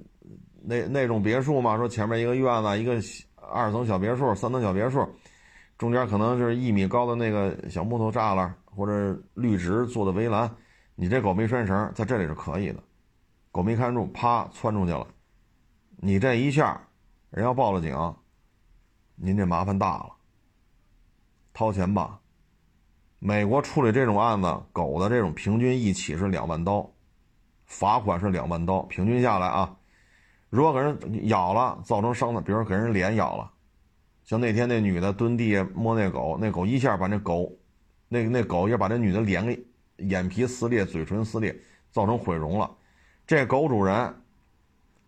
[0.62, 1.76] 那那种别墅吗？
[1.76, 3.00] 说前面一个院子，一个
[3.34, 5.08] 二层小别墅、三层小别墅，
[5.78, 10.50] 中间可能就是一米高的那个小木头栅栏或者绿植做的围栏。
[10.96, 12.82] 你这狗没拴绳，在这里是可以的。
[13.52, 15.06] 狗没看住，啪窜出去了。
[15.98, 16.80] 你这一下，
[17.30, 17.94] 人要报了警，
[19.14, 20.10] 您这麻烦大了。
[21.52, 22.18] 掏钱吧。
[23.18, 26.90] 美国处理这种案子，狗的这种平均一起是两万刀。
[27.66, 29.76] 罚款是两万刀，平均下来啊，
[30.48, 33.50] 如果给人咬了，造成伤的，比如说给人脸咬了，
[34.24, 37.52] 像那天那女的蹲地下摸那狗，那狗一下把那狗，
[38.08, 39.66] 那那狗也把那女的脸给
[39.98, 41.54] 眼皮撕裂，嘴唇撕裂，
[41.90, 42.70] 造成毁容了。
[43.26, 44.22] 这狗主人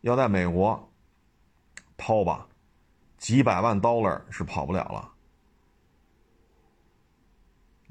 [0.01, 0.93] 要在美国
[1.97, 2.47] 掏吧，
[3.17, 5.09] 几百万 dollar 是跑不了了。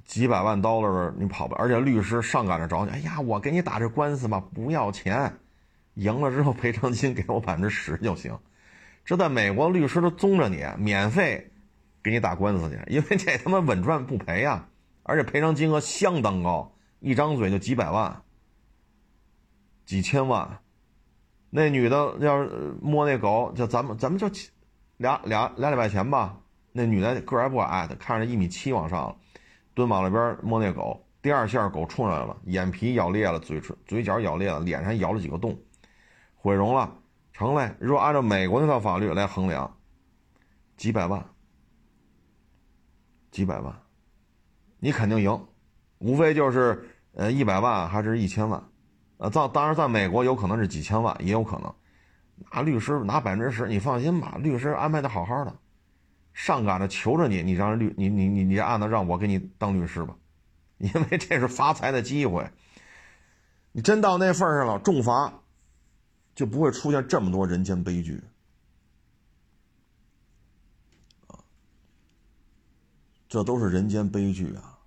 [0.07, 2.91] 几百万 dollar，你跑不，而且律师上赶着找你。
[2.91, 5.37] 哎呀，我给你打这官司吧，不要钱，
[5.95, 8.39] 赢了之后赔偿金给我百分之十就行。
[9.03, 11.51] 这在美国律师都宗着你，免费
[12.01, 14.69] 给你打官司去，因为这他妈稳赚不赔啊，
[15.03, 18.21] 而且赔偿金额相当高，一张嘴就几百万、
[19.85, 20.59] 几千万。
[21.49, 24.29] 那女的要是摸那狗，就咱们咱们就
[24.95, 26.37] 俩俩俩礼拜前吧，
[26.71, 29.15] 那女的个儿还不矮的，看着一米七往上了。
[29.77, 35.55] 蹲马路边摸那狗，第二下狗冲上来了，眼皮咬裂了，嘴唇、嘴角咬裂了，脸上咬了几个洞，
[36.35, 36.91] 毁容了。
[37.31, 37.71] 成嘞。
[37.79, 39.71] 如果按照美国那套法律来衡量，
[40.77, 41.23] 几百万，
[43.29, 43.71] 几百万，
[44.79, 45.47] 你肯定赢，
[45.99, 46.83] 无非就是
[47.13, 48.59] 呃一百万还是一千万，
[49.17, 51.71] 呃，在当然在美国有可能是几千万，也有可能。
[52.51, 55.55] 拿律师拿百分之十，你放心吧，律师安排的好好的，
[56.39, 60.15] 上赶着求着你，你让律你你你你这案子让我给你当律师吧，
[60.77, 62.47] 因为这是发财的机会。
[63.71, 65.33] 你真到那份上了，重罚，
[66.35, 68.21] 就不会出现这么多人间悲剧！
[73.27, 74.77] 这都是人间悲剧啊！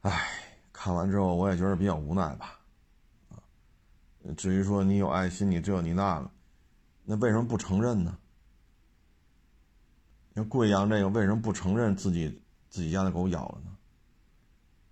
[0.00, 0.28] 哎，
[0.72, 2.58] 看完之后我也觉得比较无奈吧。
[4.36, 6.30] 至于说你有爱心，你这你那个，
[7.04, 8.18] 那为什么不承认呢？
[10.44, 13.70] 贵阳这个，为什么不承认自己自己家的狗咬了呢？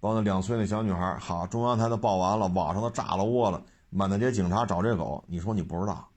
[0.01, 6.09] 包括那两岁的小女孩，好，中央台都报完了，网上都炸了窝了，满大街警察找这狗，你说你不知道？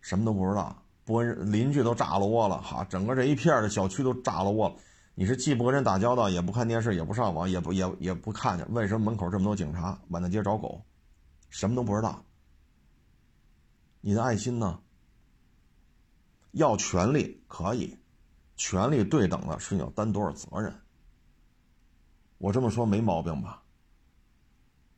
[0.00, 4.76] 什么都不知道，不跟邻居都炸了窝了，好，整个这一片的小区都炸了窝了，
[5.14, 10.80] 你是既不跟人打交道，也不看电视，也不上网，也不也也不看见，为什么门口这么多警察满大街找狗？
[11.50, 12.22] 什么都不知道，
[14.00, 14.78] 你的爱心呢？
[16.52, 17.98] 要权利可以，
[18.58, 20.74] 权利对等的是你要担多少责任。
[22.36, 23.62] 我这么说没毛病吧？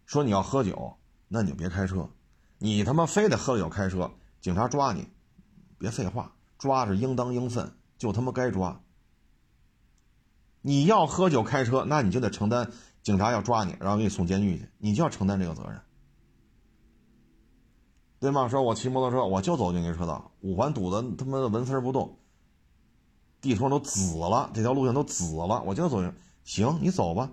[0.06, 0.96] 说你要喝酒，
[1.28, 2.10] 那你就别开车。
[2.58, 4.10] 你他妈非得喝酒开车，
[4.40, 5.06] 警察抓你，
[5.78, 8.82] 别废话，抓是应当应分，就他妈该抓。
[10.62, 12.70] 你要喝酒开车，那你就得承担
[13.02, 15.80] 警察要抓你，然后给你送监狱去，你就要承担这个责任。
[18.18, 18.48] 对吗？
[18.48, 22.18] 说我骑摩托车，我就走进去车道，五环堵的他妈的纹丝不动，
[23.40, 26.02] 地图上都紫了，这条路线都紫了，我就走。
[26.44, 27.30] 行，你走吧，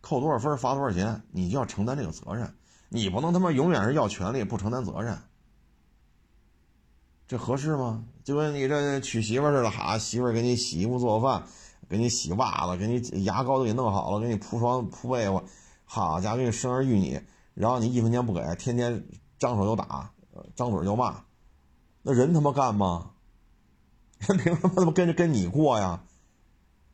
[0.00, 2.54] 扣多少分，罚多少钱，你就要承担这个责任。
[2.88, 5.18] 你不能他妈永远是要权利不承担责任，
[7.26, 8.04] 这合适吗？
[8.24, 11.44] 就跟你这娶媳妇似的，哈，媳妇给你洗衣服做饭，
[11.88, 15.44] 给你洗袜子，给你牙膏都给弄好了，给你铺床铺被窝，
[15.84, 17.20] 好家伙，给你生儿育女，
[17.54, 19.04] 然后你一分钱不给，天天。
[19.38, 20.12] 张手就打，
[20.56, 21.22] 张嘴就骂，
[22.02, 23.12] 那人他妈干吗？
[24.18, 26.02] 人凭什么他妈跟着跟你过呀？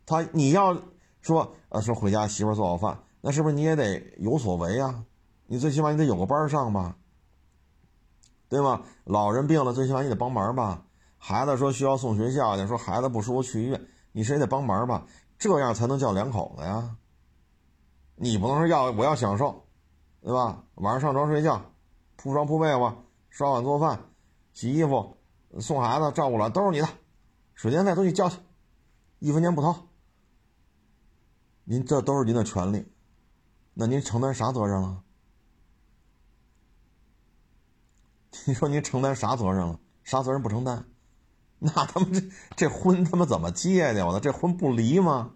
[0.06, 0.76] 他你要
[1.22, 5.04] 说呃说回家媳妇做好饭，那是不是你也得有所为啊？
[5.46, 6.96] 你最起码你得有个班上吧，
[8.48, 8.82] 对吗？
[9.04, 10.84] 老人病了，最起码你得帮忙吧。
[11.18, 13.80] 孩子说需要送学校去，说孩子不舒服去医院，
[14.12, 15.06] 你谁得帮忙吧？
[15.38, 16.96] 这样才能叫两口子呀。
[18.16, 19.64] 你不能说要我要享受，
[20.22, 20.64] 对吧？
[20.76, 21.60] 晚上上床睡觉。
[22.16, 23.98] 铺床铺被窝，刷碗做饭，
[24.52, 25.16] 洗衣服，
[25.58, 26.88] 送孩子，照顾了，都是你的，
[27.54, 28.38] 水电费都你交去，
[29.18, 29.88] 一分钱不掏。
[31.64, 32.86] 您这都是您的权利，
[33.72, 35.02] 那您承担啥责任了？
[38.46, 39.80] 你说您承担啥责任了？
[40.02, 40.84] 啥责任不承担？
[41.58, 42.20] 那他妈这
[42.56, 44.06] 这婚他妈怎么结的？
[44.06, 45.34] 我操这婚不离吗？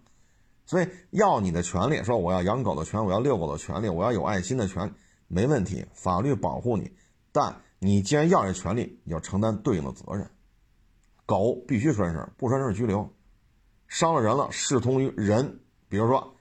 [0.65, 4.91] 所以要你的权利，说我要养狗的权，我要遛狗的权利，我要有爱心的权利。
[5.27, 6.91] 没问题，法律保护你，
[7.31, 10.29] 但你既然要这权利，你要承担对应的责任。
[11.29, 13.07] 狗必须拴绳，不拴绳拘留。
[13.87, 15.59] 伤了人了，视同于人。
[15.87, 16.35] 比如说，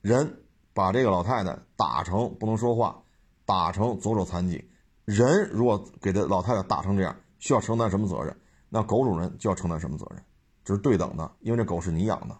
[0.00, 0.42] 人
[0.74, 3.04] 把这个老太太打成不能说话，
[3.44, 4.68] 打成左手残疾，
[5.04, 8.36] 人如果给这老太太打成这样，需要承担什么责任？
[8.68, 10.20] 那狗主人就要承担什么责任？
[10.64, 12.36] 这是对等的，因为这狗是你养的，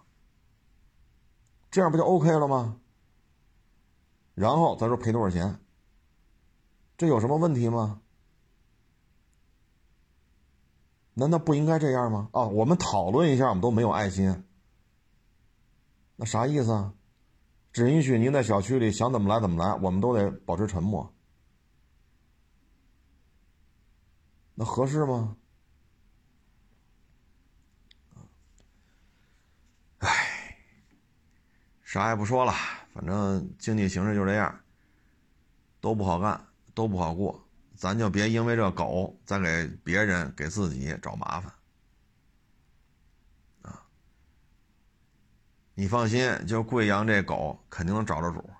[1.70, 2.80] 这样不就 OK 了吗？
[4.34, 5.60] 然后再说赔多少钱，
[6.98, 8.00] 这有什么问题吗？
[11.18, 12.28] 难道不应该这样吗？
[12.32, 14.44] 啊，我们讨论一下，我们都没有爱心，
[16.16, 16.92] 那啥意思啊？
[17.72, 21.10] 只允许您在小区里想怎么来怎么来，我们都得保持沉默，
[24.54, 25.38] 那合适吗？
[29.98, 30.58] 唉，
[31.82, 32.52] 啥也不说了。
[32.92, 34.60] 反正经济形势就这样，
[35.80, 37.45] 都不好干，都不好过，
[37.76, 41.52] 咱就别因为这狗再给别人给自己找麻烦
[43.62, 43.82] 啊！
[45.74, 48.50] 你放心，就贵阳这狗肯定能找着主，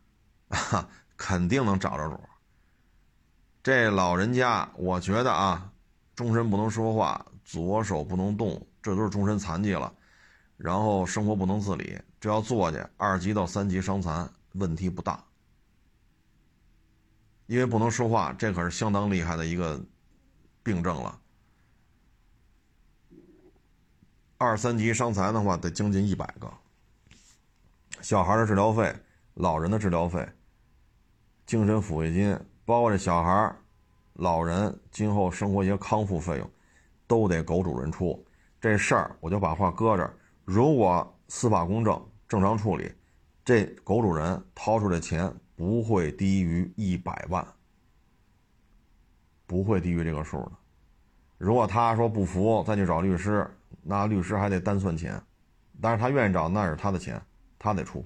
[0.54, 2.20] 啊，肯定能找着主。
[3.62, 5.70] 这老人家，我觉得啊，
[6.14, 9.92] 终身不能说话，左手不能动，这都是终身残疾了，
[10.56, 12.00] 然后生活不能自理。
[12.20, 15.22] 这要坐下，二级到三级伤残问题不大，
[17.50, 19.84] 因为不能说话，这可是相当厉害的一个
[20.62, 21.20] 病症了。
[24.38, 26.48] 二三级伤残的话，得将近一百个。
[28.00, 28.94] 小孩的治疗费、
[29.34, 30.24] 老人的治疗费、
[31.44, 33.52] 精神抚慰金，包括这小孩
[34.12, 36.48] 老人今后生活一些康复费用，
[37.08, 38.24] 都得狗主人出。
[38.60, 40.16] 这事儿我就把话搁这儿。
[40.44, 42.94] 如果司法公正、正常处理，
[43.44, 47.46] 这狗主人掏出的钱不会低于一百万，
[49.46, 50.52] 不会低于这个数的。
[51.36, 53.46] 如果他说不服，再去找律师，
[53.82, 55.22] 那律师还得单算钱。
[55.78, 57.20] 但是他愿意找，那是他的钱，
[57.58, 58.02] 他得出。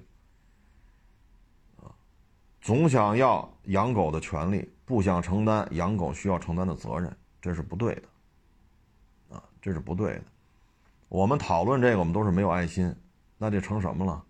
[2.59, 7.09] 总想要养狗的权利，不想承担养狗需要承担的责任，
[7.41, 9.37] 这是不对的。
[9.37, 10.23] 啊，这是不对的。
[11.07, 12.93] 我们讨论这个，我们都是没有爱心，
[13.37, 14.21] 那这成什么了？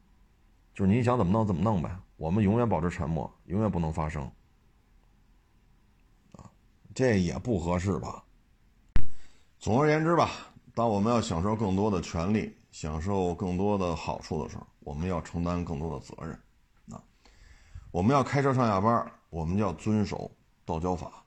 [0.76, 1.90] 就是你想怎么弄怎么弄呗。
[2.18, 4.24] 我们永远保持沉默，永远不能发声。
[6.34, 6.50] 啊，
[6.94, 8.24] 这也不合适吧？
[9.60, 10.32] 总而言之吧，
[10.74, 16.32] 当我们要享受更多的权利、享受更多的好处的时候，我们要承担更多的责任。
[16.96, 17.04] 啊，
[17.92, 20.32] 我们要开车上下班，我们要遵守
[20.64, 21.26] 道交法，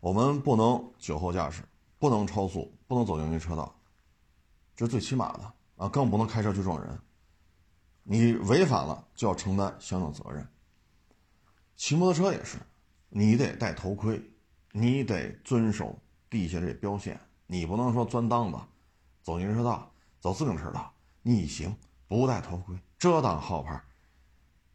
[0.00, 1.62] 我们不能酒后驾驶，
[1.98, 3.74] 不能超速，不能走应急车道，
[4.76, 5.88] 这是最起码的啊！
[5.88, 7.00] 更不能开车去撞人。
[8.12, 10.44] 你违反了就要承担相应责任。
[11.76, 12.58] 骑摩托车也是，
[13.08, 14.20] 你得戴头盔，
[14.72, 15.96] 你得遵守
[16.28, 17.20] 地下这标线。
[17.46, 18.58] 你不能说钻档子，
[19.22, 19.88] 走行车道，
[20.18, 20.92] 走自行车道，
[21.22, 21.72] 逆行
[22.08, 23.80] 不戴头盔，遮挡号牌，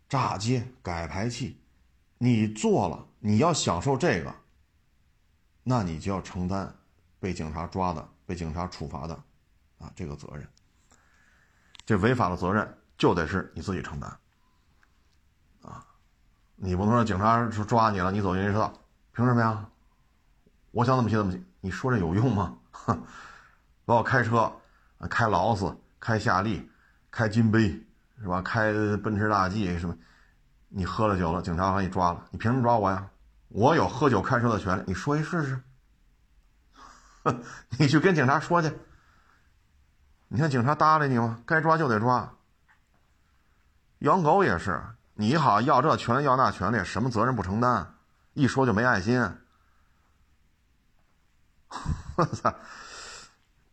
[0.08, 1.60] 炸街改排气，
[2.18, 4.34] 你做了，你要享受这个，
[5.62, 6.74] 那你就要承担
[7.20, 9.14] 被警察抓的、被警察处罚的
[9.80, 10.48] 啊这个责任。
[11.86, 14.10] 这违法的责任就得是你自己承担
[15.62, 15.86] 啊，
[16.56, 18.74] 你不能说警察说抓你了，你走行车道，
[19.14, 19.66] 凭什么呀？
[20.72, 22.58] 我想怎么骑怎么骑，你说这有用吗？
[22.72, 23.04] 哼，
[23.86, 24.52] 把我开车，
[25.10, 26.70] 开劳斯、开夏利、
[27.10, 27.70] 开金杯，
[28.22, 28.42] 是吧？
[28.42, 29.96] 开奔驰大 G 什么？
[30.68, 33.10] 你喝了酒了，警察把你抓了，你凭什么抓我呀？
[33.50, 35.62] 我有喝酒开车的权利，你说一试试。
[37.80, 38.72] 你去跟警察说去。
[40.28, 41.42] 你看警察搭理你吗？
[41.46, 42.34] 该抓就得抓。
[44.06, 44.80] 养狗也是，
[45.16, 47.96] 你好要这权利要那权利，什么责任不承担？
[48.34, 49.20] 一说就没爱心。
[52.16, 52.54] 我操，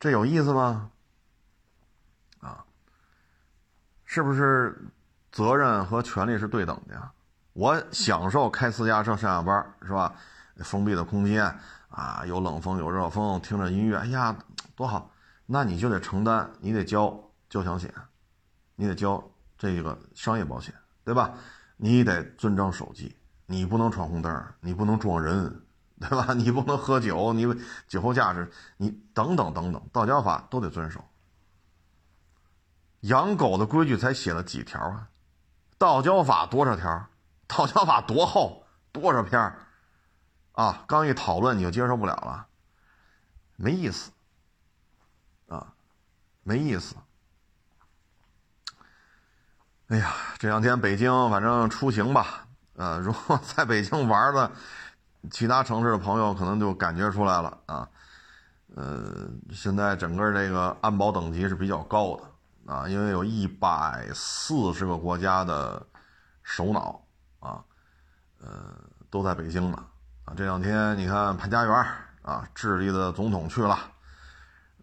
[0.00, 0.90] 这有意思吗？
[2.40, 2.64] 啊，
[4.06, 4.74] 是不是
[5.30, 7.12] 责任和权利是对等的呀？
[7.52, 10.14] 我享受开私家车上下班，是吧？
[10.60, 11.44] 封闭的空间
[11.90, 14.34] 啊，有冷风有热风，听着音乐，哎呀，
[14.74, 15.10] 多好！
[15.44, 17.92] 那你就得承担，你得交交强险，
[18.76, 19.22] 你得交
[19.62, 20.74] 这个商业保险，
[21.04, 21.34] 对吧？
[21.76, 23.14] 你得遵章守纪，
[23.46, 25.64] 你不能闯红灯，你不能撞人。
[26.00, 26.34] 对吧？
[26.34, 27.46] 你不能喝酒，你
[27.86, 31.04] 酒后驾驶，你等等等等，道交法都得遵守。
[33.02, 35.08] 养狗的规矩才写了几条啊？
[35.78, 37.06] 道交法多少条？
[37.46, 38.66] 道交法多厚？
[38.90, 39.40] 多少篇？
[40.54, 42.48] 啊，刚一讨论你就接受不了了，
[43.54, 44.10] 没意思
[45.46, 45.72] 啊，
[46.42, 46.96] 没意思。
[49.92, 52.46] 哎呀，这两天北京反正出行吧，
[52.76, 54.50] 呃， 如果在北京玩的。
[55.30, 57.88] 其他城市的朋友可能就感觉出来了啊，
[58.74, 65.80] 呃，现在整个这个安保等级是比较高的啊，因为有一百四十个国家的
[66.42, 67.00] 首脑
[67.38, 67.62] 啊，
[68.40, 68.74] 呃，
[69.10, 69.78] 都在北京呢
[70.24, 70.34] 啊。
[70.36, 71.86] 这两天你看潘家园
[72.22, 73.78] 啊，智利的总统去了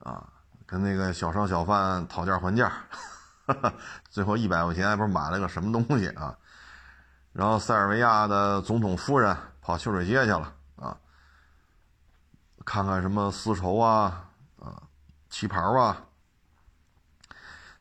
[0.01, 0.23] 啊，
[0.65, 2.71] 跟那个小商小贩讨价还价，
[4.09, 6.37] 最后一百块钱还不是买了个什么东西啊？
[7.33, 9.35] 然后塞尔维亚的总统夫人。
[9.61, 10.97] 跑秀水街去了啊，
[12.65, 14.27] 看看什么丝绸啊
[14.57, 14.81] 啊，
[15.29, 15.95] 旗袍啊。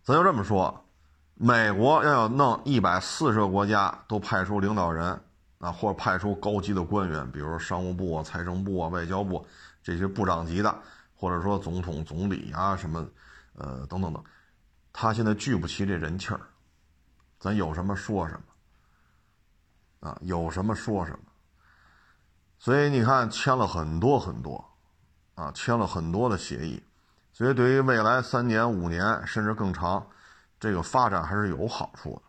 [0.03, 0.85] 咱就这么说，
[1.33, 5.19] 美国要要弄一百四十个国家都派出领导人
[5.61, 9.47] 啊，或派出高级的官员，比如商务部啊、财政部啊、外交部
[9.83, 10.79] 这些部长级的，
[11.17, 13.09] 或者说总统、总理啊什么，
[13.55, 14.23] 呃等等等，
[15.01, 16.41] 他现在聚不齐这人气儿，
[17.39, 20.09] 咱有什么说什么。
[20.09, 21.21] 啊，有什么说什么。
[22.59, 24.73] 所以你看，签了很多很多，
[25.37, 26.83] 啊，签了很多的协议，
[27.33, 30.05] 所以对于未来三年、五年甚至更长，
[30.59, 32.21] 这个发展还是有好处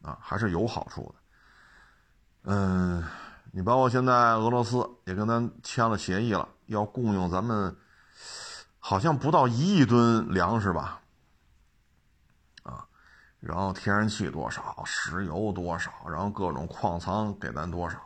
[0.00, 2.50] 的，啊，还是有好处的。
[2.50, 3.04] 嗯，
[3.52, 7.76] 你包括现在俄罗斯也跟咱签了协议了，要供应咱们
[8.78, 11.02] 好像不到一亿吨粮食吧，
[13.46, 17.98] 然后天然气多少，石油多少，然后各种矿藏给咱多少。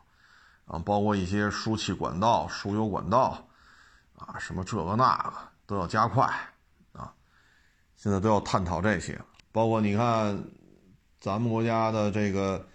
[0.66, 3.48] 啊，包括一些输气管道、输油管道，
[4.18, 5.32] 啊，什么这个那个
[5.64, 6.30] 都要加快，
[6.92, 7.10] 啊，
[7.96, 9.18] 现在都要探讨这些。
[9.50, 10.38] 包括你看，
[11.20, 12.66] 咱们国家的这个，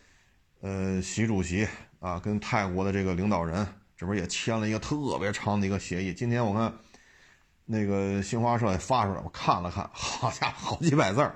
[0.61, 1.67] 呃，习主席
[1.99, 3.63] 啊，跟泰国的这个领导人，
[3.95, 6.11] 这不是也签了一个特别长的一个协议？
[6.15, 6.73] 今天我看
[7.65, 11.35] 那个新华社也发出来，我看了看，好家伙，好几百字儿，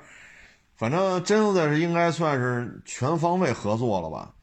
[0.77, 4.33] 反正真的是应该算是全方位合作了吧？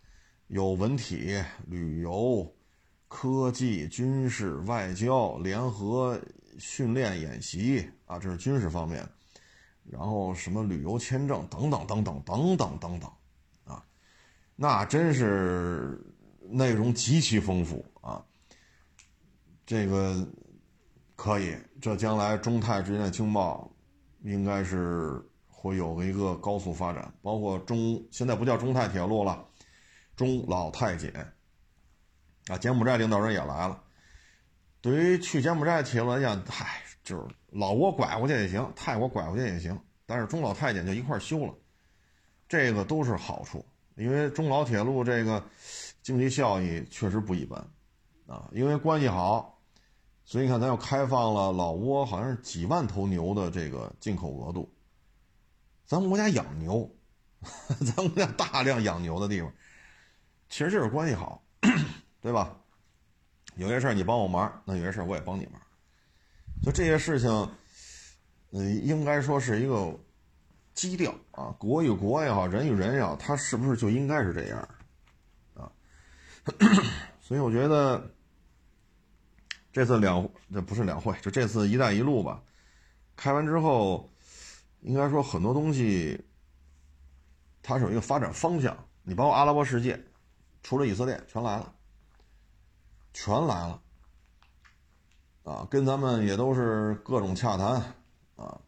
[0.49, 2.55] 有文体、旅游、
[3.09, 6.21] 科技、军事、外交、联合
[6.59, 9.09] 训练演习啊，这是军事方面。
[9.85, 13.11] 然后什么旅游签证等等等等等等等等，
[13.65, 13.85] 啊，
[14.57, 16.03] 那真是
[16.41, 18.25] 内容极其丰富啊。
[19.67, 20.27] 这个
[21.15, 23.71] 可以，这将来中泰之间的经贸
[24.23, 25.23] 应该是
[25.65, 29.43] 会有一个高速发展，包括中现在不叫中泰铁路了，
[30.15, 31.11] 中老泰检
[32.49, 33.83] 啊，柬埔寨领导人也来了。
[34.83, 36.83] 对于去柬埔寨铁路来讲，嗨。
[37.03, 41.53] 就是老挝拐过去也行，泰国拐过去也行，但是中老泰检就一块修了，
[42.49, 43.63] 这个都是好处。
[43.97, 45.45] 因为中老铁路这个
[46.03, 47.63] 经济效益确实不一般
[48.27, 49.61] 啊，因为关系好，
[50.25, 54.74] 所以你看咱又开放了老挝，好像是几万头牛的这个进口额度。
[55.87, 56.91] 咱们国家养牛，
[57.81, 59.53] 咱们国家大量养牛的地方，
[60.49, 61.45] 其实就是关系好，
[62.21, 62.57] 对吧？
[63.57, 65.61] 有些事儿你帮我忙，那有些事儿我也帮你忙。
[66.63, 67.31] 就这些事情，
[68.51, 69.95] 嗯，应该说是一个
[70.73, 74.69] 基调啊，国与国也好，人与人也好，它是不是就应该是这样
[75.55, 75.71] 啊？
[77.21, 78.11] 所以我觉得
[79.73, 82.43] 这次两这不是两会，就这次“一带一路”吧，
[83.15, 84.11] 开完之后，
[84.85, 86.25] 应该说很多东西
[87.63, 88.77] 它是有一个发展方向。
[89.03, 90.03] 你包括阿拉伯世界，
[90.63, 91.75] 除了以色列，全来了，
[93.13, 93.83] 全来了。
[95.43, 97.67] 啊，跟咱们也都是各种洽谈，
[98.35, 98.59] 啊，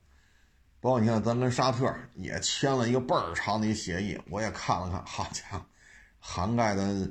[0.78, 5.64] 包括你看，咱跟沙特也签了一个倍儿长的一协议，我也看了看，好家伙，
[6.20, 7.10] 涵盖的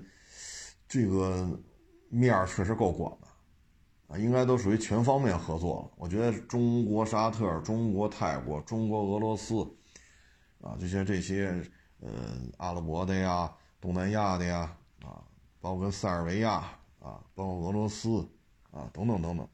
[0.88, 1.50] 这个
[2.10, 3.18] 面儿确实够广，
[4.08, 5.92] 啊，应该都属于全方面合作了。
[5.98, 9.62] 我觉得中国沙特、中国泰国、中国俄罗斯，
[10.62, 11.62] 啊，这些这些，
[12.00, 12.10] 呃，
[12.58, 13.52] 阿拉伯的呀，
[13.82, 15.24] 东南亚的呀，啊，
[15.60, 16.58] 包括塞尔维亚，
[17.00, 18.28] 啊，包括俄罗斯，
[18.72, 19.48] 啊，等等等等。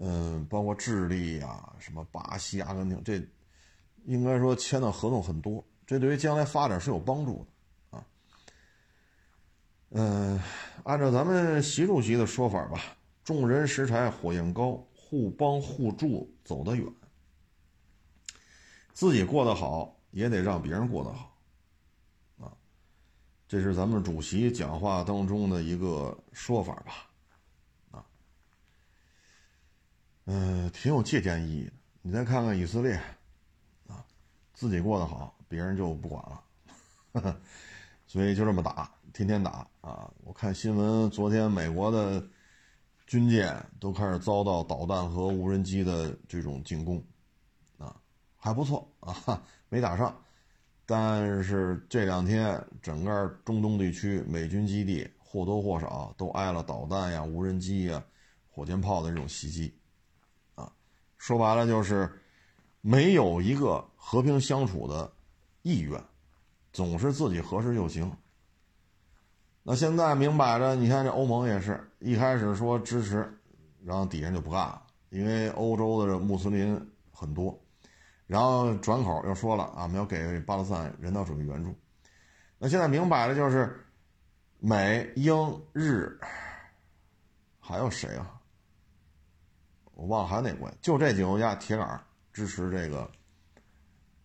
[0.00, 3.20] 嗯，包括智利呀，什么巴西、阿根廷，这
[4.04, 7.44] 应该说签的合同很多，这对于将来发展是有帮助
[7.90, 8.06] 的啊。
[9.90, 10.40] 嗯，
[10.84, 12.80] 按照咱们习主席的说法吧，
[13.28, 16.90] 众人拾柴火焰高，互帮互助走得远。
[18.94, 21.36] 自己过得好，也得让别人过得好
[22.38, 22.56] 啊。
[23.46, 27.10] 这是咱们主席讲话当中的一个说法吧。
[27.90, 28.06] 啊
[30.24, 31.72] 嗯，挺有借鉴意义的。
[32.00, 32.94] 你再看看以色列，
[33.88, 34.02] 啊，
[34.54, 36.24] 自己过得好，别人就不管
[37.12, 37.38] 了，
[38.08, 40.10] 所以就这么打，天天打啊！
[40.24, 42.26] 我看新闻，昨天美国的
[43.08, 47.02] 军舰都开始遭到导弹和无人机的这种进攻，
[47.78, 47.96] 啊，
[48.36, 50.14] 还不错啊，没打上，
[50.84, 58.04] 但是这两天整个中东地区美军基地或多或少都挨了导弹呀、无人机呀、
[58.50, 59.74] 火箭炮的这种袭击。
[60.54, 60.70] 啊
[61.16, 62.20] 说白了就是，
[62.82, 65.10] 没有一个和平相处的
[65.62, 65.98] 意愿，
[66.74, 68.14] 总是自己合适就行。
[69.70, 73.30] 那现在明摆着，你看这欧盟也是一开始说支持，
[73.84, 76.74] 然后底下就不干了，因为欧洲的这穆斯林
[77.12, 77.54] 很多，
[78.26, 81.74] 然后转口又说了啊，我们要给巴勒斯坦人道主义援助。
[82.56, 83.78] 那现在明摆着就是，
[84.58, 86.18] 美英日，
[87.60, 88.40] 还有谁啊？
[89.92, 92.00] 我忘了还有哪国，就这几个国家铁杆
[92.32, 93.06] 支持这个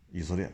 [0.09, 0.49] 以色列。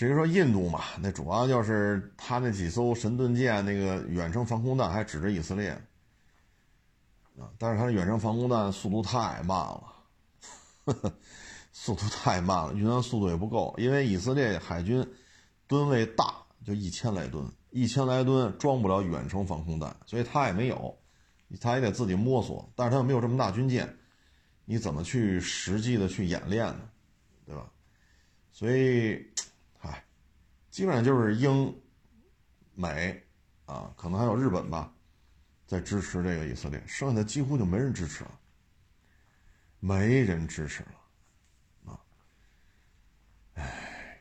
[0.00, 5.72] 至于说印度嘛，那主要就是他那几艘神盾舰那个远程防空弹还指着以色列
[7.38, 9.92] 啊，但是他的远程防空弹速度太慢了，
[10.86, 11.12] 呵 呵
[11.70, 15.06] 速度太慢了，运算速度也不够，因为以色列海军
[15.66, 20.96] 吨位大，就一千来吨，一千来吨装不了远程防空弹，所以他也没有。
[21.60, 23.98] 他也得自己摸索，但是他又没有这么大军舰，
[24.64, 26.80] 你怎么去实际的去演练呢？
[27.44, 27.70] 对吧？
[28.50, 29.30] 所以，
[30.80, 31.78] 基本上就是英、
[32.74, 33.22] 美
[33.66, 34.90] 啊，可能还有日本吧，
[35.66, 38.40] 在支持这个以色列，剩下的几乎就没人支持了，
[39.78, 42.00] 没人支持了，啊，
[43.56, 44.18] 唉，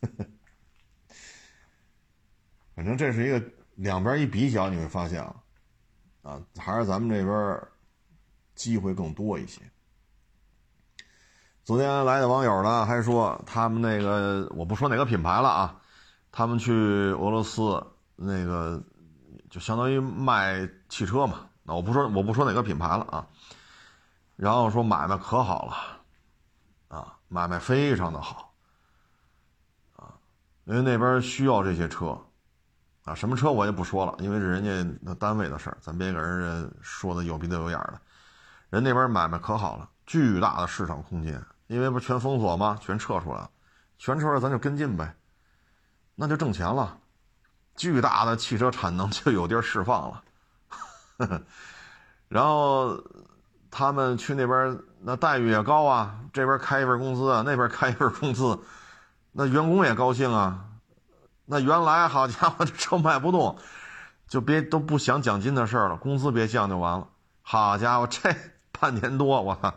[2.74, 5.42] 反正这是一个两边一比较，你会发现啊。
[6.22, 7.60] 啊，还是咱们这边
[8.54, 9.60] 机会更多一些。
[11.66, 15.76] 昨天来的网友呢，还说他们那个我不说哪个品牌了啊，
[16.30, 17.84] 他们去俄罗斯
[18.14, 18.80] 那个
[19.50, 23.26] 就相当于卖汽车嘛，那我不说我不说哪个品牌了啊，
[24.36, 28.54] 然后说买卖可好了，啊，买卖非常的好，
[29.96, 30.14] 啊，
[30.66, 32.16] 因为那边需要这些车，
[33.02, 38.00] 啊，什么车我也不说了，因为是人家那单位的事儿，咱别给人家说的有鼻子有眼的，
[38.70, 41.44] 人那边买卖可好了，巨大的市场空间。
[41.66, 42.78] 因为不全封锁吗？
[42.80, 43.50] 全撤出来了，
[43.98, 45.14] 全撤出来咱就跟进呗，
[46.14, 46.98] 那就挣钱了，
[47.74, 50.22] 巨大的汽车产能就有地儿释放了。
[52.28, 53.02] 然后
[53.70, 58.58] 他们去那边，那待遇也高啊，这边开一份工资啊，那边开一份工资，
[59.32, 60.64] 那员工也高兴啊。
[61.44, 63.58] 那原来好家伙，这车卖不动，
[64.28, 67.08] 就别都不想奖金的事儿了，工资别降就完了。
[67.42, 68.34] 好家伙，这
[68.72, 69.72] 半年多，我操！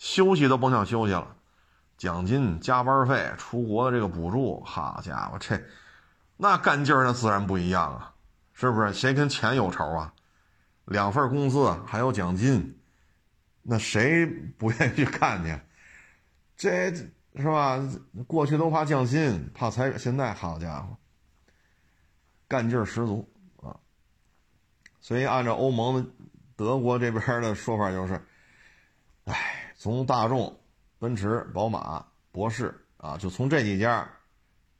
[0.00, 1.36] 休息都甭想休息了，
[1.98, 5.62] 奖金、加班费、出国的这个补助，好家伙，这
[6.38, 8.14] 那干劲儿那自然不一样啊，
[8.54, 8.94] 是不是？
[8.94, 10.14] 谁跟钱有仇啊？
[10.86, 12.80] 两份工资还有奖金，
[13.60, 15.60] 那谁不愿意去干去？
[16.56, 17.78] 这是吧？
[18.26, 20.96] 过去都怕降薪、怕裁员，现在好家伙，
[22.48, 23.30] 干劲儿十足
[23.62, 23.76] 啊！
[24.98, 26.10] 所以按照欧盟
[26.56, 28.14] 德国这边的说法就是，
[29.26, 29.58] 哎。
[29.80, 30.54] 从大众、
[30.98, 34.06] 奔驰、宝马、博世啊，就从这几家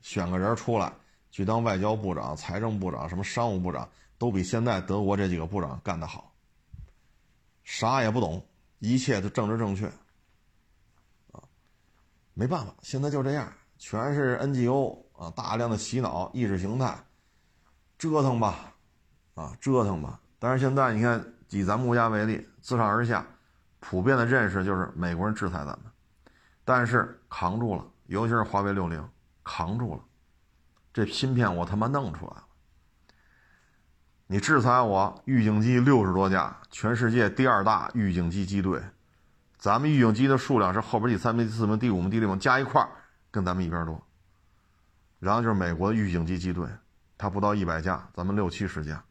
[0.02, 0.93] 选个人出来
[1.31, 6.35] 去当外交部长、财政部长、什么商务部长，都比现在德国这几个部长干得好。
[7.64, 8.44] 啥也不懂，
[8.78, 9.86] 一切都政治正确
[11.32, 11.40] 啊，
[12.35, 16.94] 没办法，现在就这样，全是 NGO 啊，大量的洗脑、意识形态，
[17.97, 18.74] 折腾吧，
[19.32, 20.20] 啊，折腾吧。
[20.39, 23.27] 但是现在你看，以咱们国家为例，自上而下。
[23.81, 25.81] 普遍的认识就是美国人制裁咱们，
[26.65, 29.09] 但是扛住了，尤其是华为六零
[29.43, 30.05] 扛住了，
[30.93, 32.44] 这芯片我他妈弄出来了。
[34.27, 38.81] 你制裁我，预警机六十多架，全世界第二大预警机机队，
[39.59, 42.86] 咱们预警机的数量是后边第三名、第四名、第五名、第六名加一块
[43.31, 44.01] 跟咱们一边多。
[45.19, 46.69] 然后就是美国的预警机机队，
[47.19, 49.02] 它不到一百架，咱们六七十架，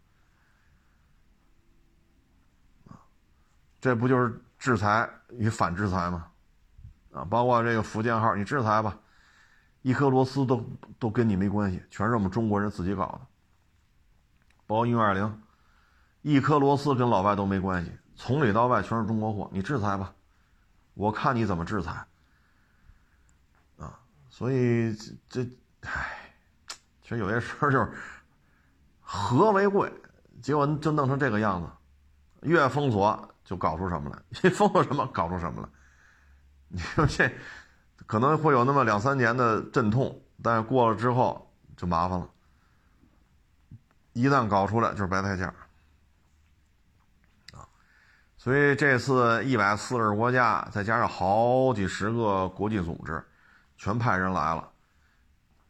[3.81, 4.39] 这不就是？
[4.59, 6.27] 制裁与反制裁嘛，
[7.13, 8.99] 啊，包括这个福建号，你制裁吧，
[9.81, 10.69] 一颗螺丝都
[10.99, 13.21] 都跟你没关系，全是我们中国人自己搞的。
[14.67, 15.41] 包括运二零，
[16.21, 20.13] 一颗螺丝跟老外都没关系，从里到外全是中国货，你制裁吧，
[20.93, 22.05] 我看你怎么制裁。
[23.77, 23.97] 啊，
[24.29, 24.93] 所以
[25.29, 25.47] 这，
[25.83, 26.33] 唉，
[27.01, 27.93] 其实有些事儿就是
[28.99, 29.89] 和为贵，
[30.41, 31.69] 结果就弄成这个样子，
[32.41, 33.33] 越封锁。
[33.49, 34.19] 就搞出什么来？
[34.43, 35.03] 你封了什么？
[35.07, 35.69] 搞出什么来？
[36.67, 37.33] 你说这
[38.05, 42.29] 可能会有那么两三年的阵痛，但是过了之后就麻烦了。
[44.13, 45.51] 一旦搞出来就是白菜价
[47.53, 47.65] 啊！
[48.37, 53.25] 所以这次一百四十国家，再加上好几十个国际组织，
[53.77, 54.69] 全派人来了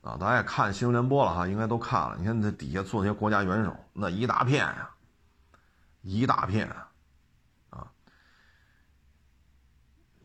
[0.02, 0.18] 啊！
[0.20, 2.18] 大家也看新闻联播了哈，应该都看了。
[2.20, 4.90] 你看这底下坐那些国家元首，那一大片呀，
[6.02, 6.88] 一大片啊。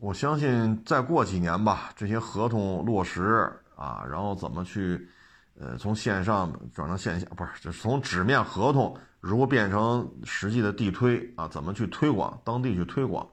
[0.05, 5.09] 我相信再过几年吧，这些合同落实啊，然后怎么去，
[5.59, 13.27] 呃，从线上转成线下，不是，就是从纸面合同如何变成实际的地推啊，怎么去推广当地去推广，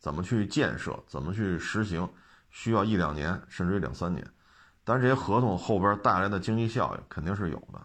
[0.00, 2.08] 怎么去建设，怎么去实行，
[2.50, 4.26] 需要一两年甚至于两三年，
[4.82, 7.80] 但是这些合同后边带来的经济效益肯定是有的。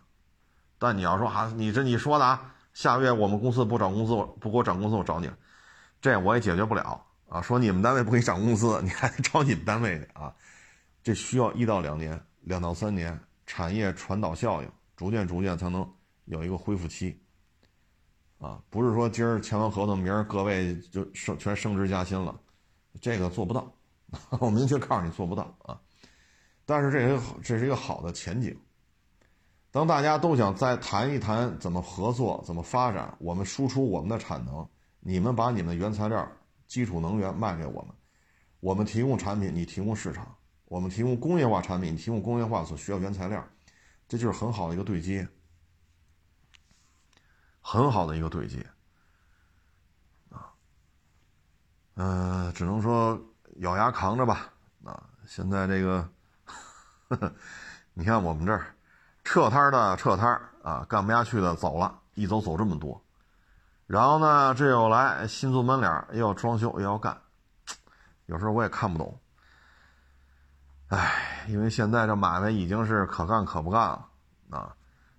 [0.80, 5.30] 但你要说啊，你这你说的啊，下个月我们公司不涨工资，不给我涨工资，我找你，
[6.02, 7.06] 这我也解决不了。
[7.32, 10.36] 啊，说你们单位不给你涨工资，你还得找你们单位去啊？
[11.02, 15.90] 这需要一到两年，两到三年，产业传导效应，逐渐逐渐才能
[16.26, 17.18] 有一个恢复期。
[18.38, 22.38] 啊，不是说今儿签完合同，明儿各位就升全升职加薪了，
[23.00, 23.72] 这个做不到，
[24.42, 25.80] 我明确告诉你做不到啊。
[26.66, 28.60] 但是这个这是一个好的前景。
[29.72, 34.68] 当大家都想再谈一谈怎么合作、怎么发展，我们输出我们的产能，
[35.00, 36.30] 你们把你们的原材料。
[36.72, 37.94] 基础能源卖给我们，
[38.62, 40.24] 我们提供产品，你提供市场；
[40.70, 43.46] 我们提供工业化产品，你提供工业化所需要原材料，
[44.08, 45.28] 这就是很好的一个对接，
[47.60, 48.66] 很好的一个对接。
[50.30, 50.54] 啊，
[51.96, 53.22] 嗯，只能说
[53.58, 54.54] 咬牙扛着吧。
[54.86, 56.10] 啊，现在这个，
[57.10, 57.36] 呵呵
[57.94, 58.74] 你看我们这儿
[59.26, 63.04] 撤摊的撤摊啊，干不下去的走了，一走走这么多。
[63.92, 67.18] 然后呢，这又来新租门脸，又要装修，又要干，
[68.26, 69.20] 有时候我也看不懂。
[70.88, 74.08] 唉，因为现在这买卖已经是可干可不干了
[74.50, 74.74] 啊，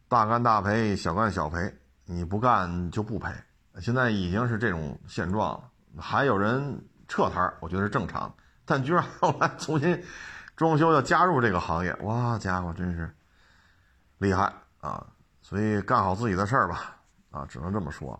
[0.08, 1.70] 大干大赔，小干小赔，
[2.06, 3.30] 你不干就不赔。
[3.78, 5.64] 现在已经是这种现状了，
[6.00, 8.34] 还有人撤摊我觉得是正常。
[8.64, 10.02] 但居然后来重新
[10.56, 13.14] 装修要加入这个行业，哇家伙，真是
[14.16, 14.50] 厉害
[14.80, 15.06] 啊！
[15.42, 16.96] 所以干好自己的事儿吧，
[17.30, 18.18] 啊，只能这么说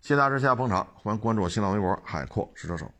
[0.00, 0.10] 谢。
[0.10, 2.90] 谢大之下捧场，欢迎关注我新浪微博“海阔试车手”。